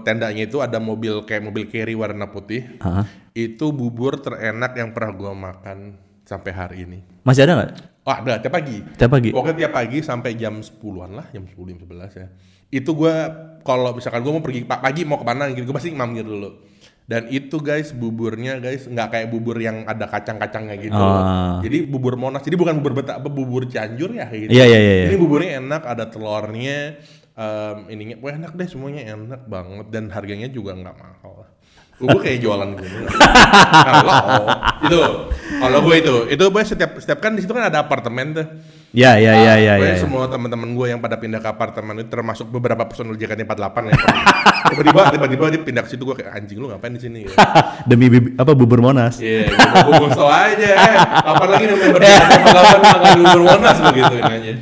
tendanya 0.00 0.48
itu 0.48 0.64
ada 0.64 0.80
mobil 0.80 1.24
kayak 1.28 1.44
mobil 1.44 1.68
carry 1.68 1.92
warna 1.92 2.28
putih 2.32 2.64
Hah? 2.80 3.04
itu 3.32 3.68
bubur 3.68 4.16
terenak 4.20 4.72
yang 4.76 4.96
pernah 4.96 5.12
gua 5.12 5.32
makan 5.36 5.96
sampai 6.24 6.52
hari 6.52 6.76
ini 6.84 6.98
Masih 7.24 7.44
ada 7.44 7.52
nggak? 7.64 7.97
Oh 8.08 8.14
ada 8.16 8.40
tiap 8.40 8.56
pagi 8.56 8.80
Tiap 8.96 9.10
pagi. 9.12 9.28
Pokoknya 9.28 9.68
tiap 9.68 9.72
pagi 9.76 9.98
sampai 10.00 10.32
jam 10.32 10.64
10-an 10.64 11.10
lah, 11.12 11.26
jam 11.28 11.44
10 11.44 11.52
jam 11.68 11.78
11 11.84 12.16
ya. 12.16 12.26
Itu 12.72 12.96
gua 12.96 13.14
kalau 13.60 13.92
misalkan 13.92 14.24
gua 14.24 14.40
mau 14.40 14.44
pergi 14.44 14.64
pa- 14.64 14.80
pagi 14.80 15.04
mau 15.04 15.20
ke 15.20 15.26
mana 15.28 15.52
gitu, 15.52 15.68
gua 15.68 15.76
pasti 15.76 15.92
mampir 15.92 16.24
dulu. 16.24 16.64
Dan 17.08 17.24
itu 17.32 17.56
guys 17.60 17.96
buburnya 17.96 18.60
guys 18.60 18.84
nggak 18.84 19.08
kayak 19.08 19.26
bubur 19.32 19.56
yang 19.56 19.84
ada 19.88 20.04
kacang-kacangnya 20.04 20.76
gitu. 20.76 20.92
Ah. 21.00 21.56
Jadi 21.64 21.88
bubur 21.88 22.20
Monas, 22.20 22.44
jadi 22.44 22.60
bukan 22.60 22.84
bubur 22.84 23.00
beta, 23.00 23.16
apa 23.16 23.32
bubur 23.32 23.64
Cianjur 23.64 24.12
ya 24.12 24.28
gitu. 24.28 24.52
Iya, 24.52 24.64
iya, 24.68 24.76
iya, 24.76 24.94
iya. 25.04 25.06
Ini 25.08 25.16
buburnya 25.16 25.56
enak, 25.56 25.88
ada 25.88 26.04
telurnya, 26.12 27.00
em, 27.32 27.78
ininya, 27.88 28.16
wah 28.20 28.36
enak 28.36 28.52
deh 28.52 28.68
semuanya 28.68 29.16
enak 29.16 29.48
banget 29.48 29.86
dan 29.88 30.12
harganya 30.12 30.52
juga 30.52 30.76
nggak 30.76 30.96
mahal. 31.00 31.48
Gue 31.98 32.18
kayak 32.22 32.38
jualan 32.38 32.68
gitu. 32.78 32.96
Kalau 33.74 34.14
itu, 34.86 34.98
kalau 35.58 35.78
gue 35.82 35.96
itu, 35.98 36.14
itu 36.30 36.44
gue 36.46 36.62
setiap 36.62 36.90
setiap 37.02 37.18
kan 37.18 37.34
di 37.34 37.42
situ 37.42 37.50
kan 37.50 37.66
ada 37.66 37.82
apartemen 37.82 38.38
tuh. 38.38 38.46
Ya 38.88 39.20
ya 39.20 39.36
ya 39.36 39.54
ya 39.60 39.74
Pokoknya 39.76 39.92
ya. 39.92 40.00
semua 40.00 40.24
teman-teman 40.32 40.72
gue 40.72 40.86
yang 40.88 40.96
pada 41.02 41.20
pindah 41.20 41.44
ke 41.44 41.48
apartemen 41.52 42.00
itu 42.00 42.08
termasuk 42.08 42.48
beberapa 42.48 42.88
personel 42.88 43.20
JKT48 43.20 43.76
ya. 43.84 43.94
tiba-tiba 44.72 45.00
tiba-tiba 45.12 45.44
dia 45.52 45.60
pindah 45.60 45.82
ke 45.84 45.90
situ 45.92 46.02
gue 46.08 46.16
kayak 46.16 46.32
anjing 46.32 46.56
lu 46.56 46.72
ngapain 46.72 46.96
di 46.96 47.02
sini 47.02 47.18
ya. 47.28 47.30
Demi 47.90 48.08
apa 48.38 48.56
bubur 48.56 48.80
Monas. 48.80 49.20
Iya, 49.20 49.52
gue 49.52 49.92
gue 50.08 50.24
aja. 50.24 50.70
Eh, 50.72 50.96
apalagi 51.20 51.62
yang 51.68 51.76
member 51.82 52.00
JKT48 52.00 52.76
makan 52.80 53.18
bubur 53.20 53.40
Monas 53.44 53.78
begitu 53.92 54.14
aja. 54.24 54.52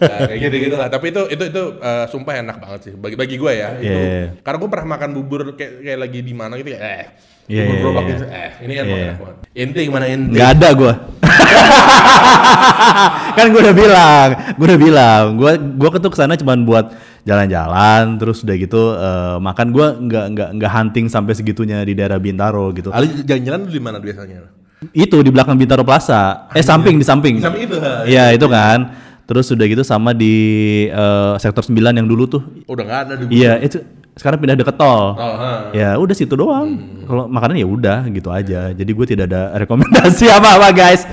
Nah, 0.00 0.32
kayak 0.32 0.40
gitu 0.48 0.56
gitu 0.64 0.76
lah. 0.80 0.88
Tapi 0.88 1.12
itu 1.12 1.22
itu 1.28 1.44
itu 1.52 1.62
eh, 1.76 2.04
sumpah 2.08 2.34
enak 2.40 2.56
banget 2.56 2.80
sih 2.88 2.92
bagi 2.96 3.16
bagi 3.20 3.36
gue 3.36 3.52
ya. 3.52 3.68
Itu, 3.76 3.92
Iya. 3.92 4.40
Karena 4.40 4.56
gue 4.56 4.68
pernah 4.72 4.88
makan 4.96 5.10
bubur 5.12 5.40
kayak 5.54 5.72
kayak 5.84 5.98
lagi 6.00 6.18
di 6.24 6.32
mana 6.32 6.56
gitu 6.56 6.72
ya. 6.72 6.80
Eh, 6.80 7.04
Iya, 7.50 7.62
bubur 7.66 7.74
iya, 7.74 7.80
gerobak 7.84 8.02
iya. 8.02 8.10
gitu. 8.10 8.24
Eh, 8.24 8.50
ini 8.64 8.72
kan 8.72 8.84
Iya. 8.88 8.96
enak 8.96 9.18
banget. 9.20 9.36
Inti 9.52 9.80
gimana 9.84 10.04
inti? 10.08 10.34
Nggak 10.34 10.50
ada 10.56 10.68
gua. 10.72 10.94
kan 13.36 13.46
gue 13.46 13.60
udah 13.60 13.76
bilang, 13.76 14.28
gue 14.56 14.66
udah 14.66 14.80
bilang, 14.80 15.22
gua 15.38 15.52
gua 15.56 15.90
ketuk 15.94 16.14
sana 16.16 16.34
cuma 16.34 16.56
buat 16.58 16.90
jalan-jalan, 17.22 18.18
terus 18.18 18.42
udah 18.42 18.56
gitu 18.56 18.82
eh, 18.96 19.36
makan 19.38 19.66
gua 19.70 19.86
nggak 19.94 20.26
nggak 20.34 20.48
nggak 20.58 20.70
hunting 20.72 21.06
sampai 21.12 21.36
segitunya 21.36 21.84
di 21.84 21.92
daerah 21.92 22.16
Bintaro 22.16 22.72
gitu. 22.72 22.88
Ali 22.90 23.12
jalan-jalan 23.22 23.68
di 23.68 23.80
mana 23.80 23.98
biasanya? 24.00 24.48
Itu 24.96 25.20
di 25.20 25.28
belakang 25.28 25.60
Bintaro 25.60 25.84
Plaza, 25.84 26.48
eh 26.56 26.64
samping 26.64 26.96
di 26.96 27.04
samping. 27.04 27.36
Di 27.36 27.44
samping 27.44 27.68
itu? 27.68 27.76
Iya 28.08 28.32
itu 28.32 28.48
kan. 28.48 29.09
Terus 29.30 29.46
udah 29.46 29.62
gitu 29.64 29.86
sama 29.86 30.10
di 30.10 30.34
eh, 30.90 31.34
sektor 31.38 31.62
9 31.62 31.78
yang 31.94 32.02
dulu 32.02 32.26
tuh. 32.26 32.42
Udah 32.66 32.82
nggak 32.82 33.00
ada 33.06 33.12
di 33.14 33.24
Iya 33.30 33.62
itu 33.62 33.78
sekarang 34.10 34.42
pindah 34.42 34.58
deket 34.58 34.74
tol. 34.74 35.14
Oh, 35.14 35.34
ha. 35.38 35.70
Ya 35.70 35.94
udah 35.94 36.12
situ 36.12 36.34
doang. 36.34 36.74
Kalau 37.06 37.30
makanan 37.30 37.56
ya 37.56 37.64
udah 37.64 38.10
gitu 38.10 38.26
aja. 38.28 38.74
Jadi 38.74 38.90
gue 38.90 39.06
tidak 39.06 39.30
ada 39.30 39.54
rekomendasi 39.56 40.26
apa-apa 40.34 40.74
guys. 40.74 41.06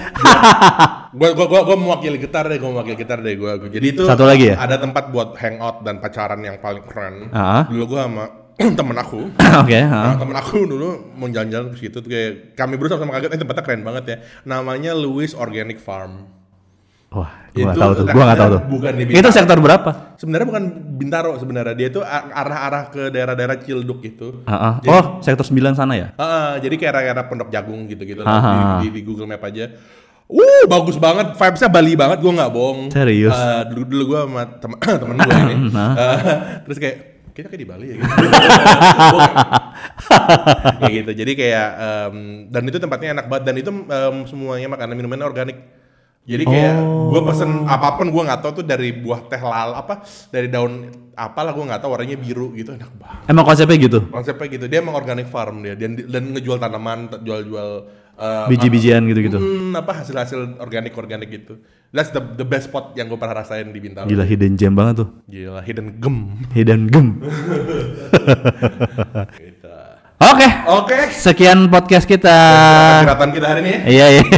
gua 1.13 1.29
gua 1.31 1.45
gua, 1.45 1.61
gua 1.63 1.77
mewakili 1.77 2.17
gitar 2.17 2.49
deh, 2.49 2.57
gua 2.57 2.73
mewakili 2.73 2.97
gitar 2.97 3.21
deh 3.21 3.37
gua. 3.37 3.55
Gua- 3.55 3.69
Jadi 3.69 3.85
itu 3.87 4.03
Satu 4.03 4.25
lagi 4.25 4.49
ya? 4.49 4.57
Ada 4.59 4.81
tempat 4.81 5.13
buat 5.13 5.37
hangout 5.37 5.85
dan 5.85 6.01
pacaran 6.01 6.41
yang 6.41 6.57
paling 6.57 6.83
keren. 6.83 7.29
Ah. 7.29 7.69
Dulu 7.69 7.85
gua 7.85 8.09
sama 8.09 8.25
temen 8.81 8.97
aku 8.97 9.29
Oke, 9.61 9.77
ha. 9.77 10.01
Nah, 10.03 10.15
temen 10.17 10.33
aku 10.33 10.65
dulu 10.65 11.13
mau 11.13 11.29
jalan-jalan 11.29 11.69
ke 11.71 11.77
situ 11.77 12.01
tuh 12.01 12.09
kayak 12.09 12.57
kami 12.57 12.73
berusaha 12.75 12.97
sama 12.97 13.13
kaget 13.13 13.37
eh 13.37 13.39
tempatnya 13.39 13.61
keren 13.63 13.85
banget 13.85 14.03
ya 14.09 14.17
namanya 14.43 14.97
Louis 14.97 15.29
Organic 15.31 15.77
Farm 15.77 16.25
Wah, 17.17 17.29
gua 17.49 17.65
Itu 17.67 17.79
tahu 17.79 17.91
tuh. 17.91 18.05
Gua 18.07 18.23
nggak 18.23 18.37
tahu 18.37 18.49
tuh. 18.51 18.61
bukan 18.69 18.91
di 18.93 19.03
Itu 19.11 19.29
sektor 19.29 19.57
berapa? 19.57 19.89
sebenarnya 20.13 20.45
bukan 20.45 20.63
Bintaro 20.93 21.31
sebenarnya 21.35 21.73
dia 21.73 21.89
a- 21.99 22.29
arah-arah 22.35 22.83
ke 22.87 23.09
daerah-daerah 23.09 23.57
Cilduk 23.59 24.01
gitu 24.01 24.41
Ah, 24.43 24.53
ah. 24.53 24.73
Jadi- 24.79 24.89
Oh, 24.91 25.03
sektor 25.19 25.41
9 25.43 25.73
sana 25.73 25.93
ya? 25.93 26.07
Ah, 26.15 26.57
jadi 26.57 26.73
kayak 26.73 26.91
arah-arah 26.91 27.25
Pondok 27.25 27.49
Jagung 27.49 27.85
gitu-gitu 27.85 28.21
lah, 28.21 28.29
ah. 28.29 28.41
di, 28.77 28.87
di, 28.87 28.95
di 28.95 29.01
Google 29.01 29.25
Map 29.25 29.41
aja. 29.41 29.73
Uh, 30.27 30.67
bagus 30.67 30.95
banget, 30.95 31.33
vibesnya 31.33 31.67
Bali 31.67 31.95
banget, 31.95 32.19
gue 32.19 32.27
nggak 32.29 32.51
bohong. 32.51 32.91
Serius? 32.91 33.31
Ah, 33.31 33.63
dulu 33.63 33.87
dulu 33.87 34.03
gue 34.11 34.19
sama 34.21 34.43
temen, 34.61 34.77
temen 34.77 35.15
gue 35.17 35.33
ini, 35.41 35.55
Nah. 35.77 35.91
Ah, 35.93 36.17
terus 36.61 36.77
kayak 36.77 36.97
kita 37.31 37.47
kayak 37.47 37.61
di 37.61 37.69
Bali 37.69 37.85
ya 37.87 37.95
gitu. 37.95 38.11
kayak 40.79 40.93
gitu. 40.95 41.11
Jadi 41.15 41.31
kayak 41.33 41.67
em, 41.77 42.15
dan 42.47 42.63
itu 42.65 42.77
tempatnya 42.77 43.09
enak 43.13 43.25
banget 43.27 43.43
dan 43.45 43.55
itu 43.55 43.69
em, 43.71 44.15
semuanya 44.25 44.67
makanan 44.67 44.93
minumannya 44.93 45.23
organik. 45.23 45.57
Jadi 46.27 46.43
kayak 46.43 46.75
Oh. 46.77 47.07
gue 47.07 47.21
pesen 47.23 47.63
apa 47.65 47.95
pun 47.95 48.07
gue 48.07 48.19
nggak 48.19 48.39
tahu 48.39 48.51
tuh 48.53 48.65
dari 48.65 48.91
buah 48.91 49.23
teh 49.23 49.39
lal 49.39 49.71
apa 49.73 50.03
dari 50.27 50.45
daun 50.45 50.73
apalah 51.13 51.49
gue 51.49 51.63
nggak 51.63 51.79
tahu 51.79 51.89
warnanya 51.89 52.15
biru 52.15 52.51
gitu 52.51 52.75
enak 52.75 52.91
banget 52.93 53.25
Emang 53.25 53.43
konsepnya 53.43 53.77
gitu? 53.79 53.99
konsepnya 54.05 54.47
gitu 54.49 54.65
dia 54.65 54.79
emang 54.79 54.91
organic 54.93 55.25
farm 55.25 55.61
dia 55.61 55.73
dan 55.73 55.95
dan 55.95 56.23
ngejual 56.29 56.57
tanaman 56.57 57.07
jual-jual 57.17 57.69
uh, 58.13 58.43
Biji-bijian 58.45 59.07
gitu-gitu. 59.07 59.39
hmm, 59.39 59.71
apa 59.73 60.03
hasil-hasil 60.03 60.59
organik 60.59 60.91
organik 60.93 61.31
gitu 61.31 61.63
that's 61.89 62.11
the 62.11 62.19
the 62.19 62.43
best 62.43 62.67
spot 62.67 62.91
yang 62.93 63.07
gue 63.07 63.15
pernah 63.15 63.39
rasain 63.39 63.63
di 63.65 63.79
Bintaro 63.79 64.05
Gila 64.05 64.21
hidden 64.21 64.53
gem 64.53 64.73
banget 64.73 64.95
tuh. 65.01 65.09
gila 65.25 65.63
hidden 65.63 65.95
gem 65.95 66.17
Hidden 66.51 66.81
gem. 66.87 67.07
gitu. 69.39 69.71
Oke. 70.19 70.47
oke 70.67 70.97
Sekian 71.13 71.69
podcast 71.69 72.03
kita. 72.03 72.35
curhatan 73.01 73.29
kita 73.31 73.47
hari 73.47 73.59
ini 73.61 73.71
ya 73.71 73.79
Iya, 73.87 74.05
iya. 74.11 74.23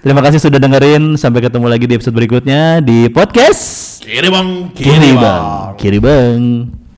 Terima 0.00 0.20
kasih 0.24 0.40
sudah 0.40 0.58
dengerin. 0.60 1.16
Sampai 1.20 1.44
ketemu 1.44 1.66
lagi 1.68 1.84
di 1.84 1.94
episode 1.96 2.16
berikutnya 2.16 2.80
di 2.80 3.08
podcast 3.12 3.84
kiri 4.04 4.28
bang 4.28 4.48
Kiri 4.76 5.12
Bang. 5.16 5.44
Kiri 5.80 5.98
Bang. 5.98 6.83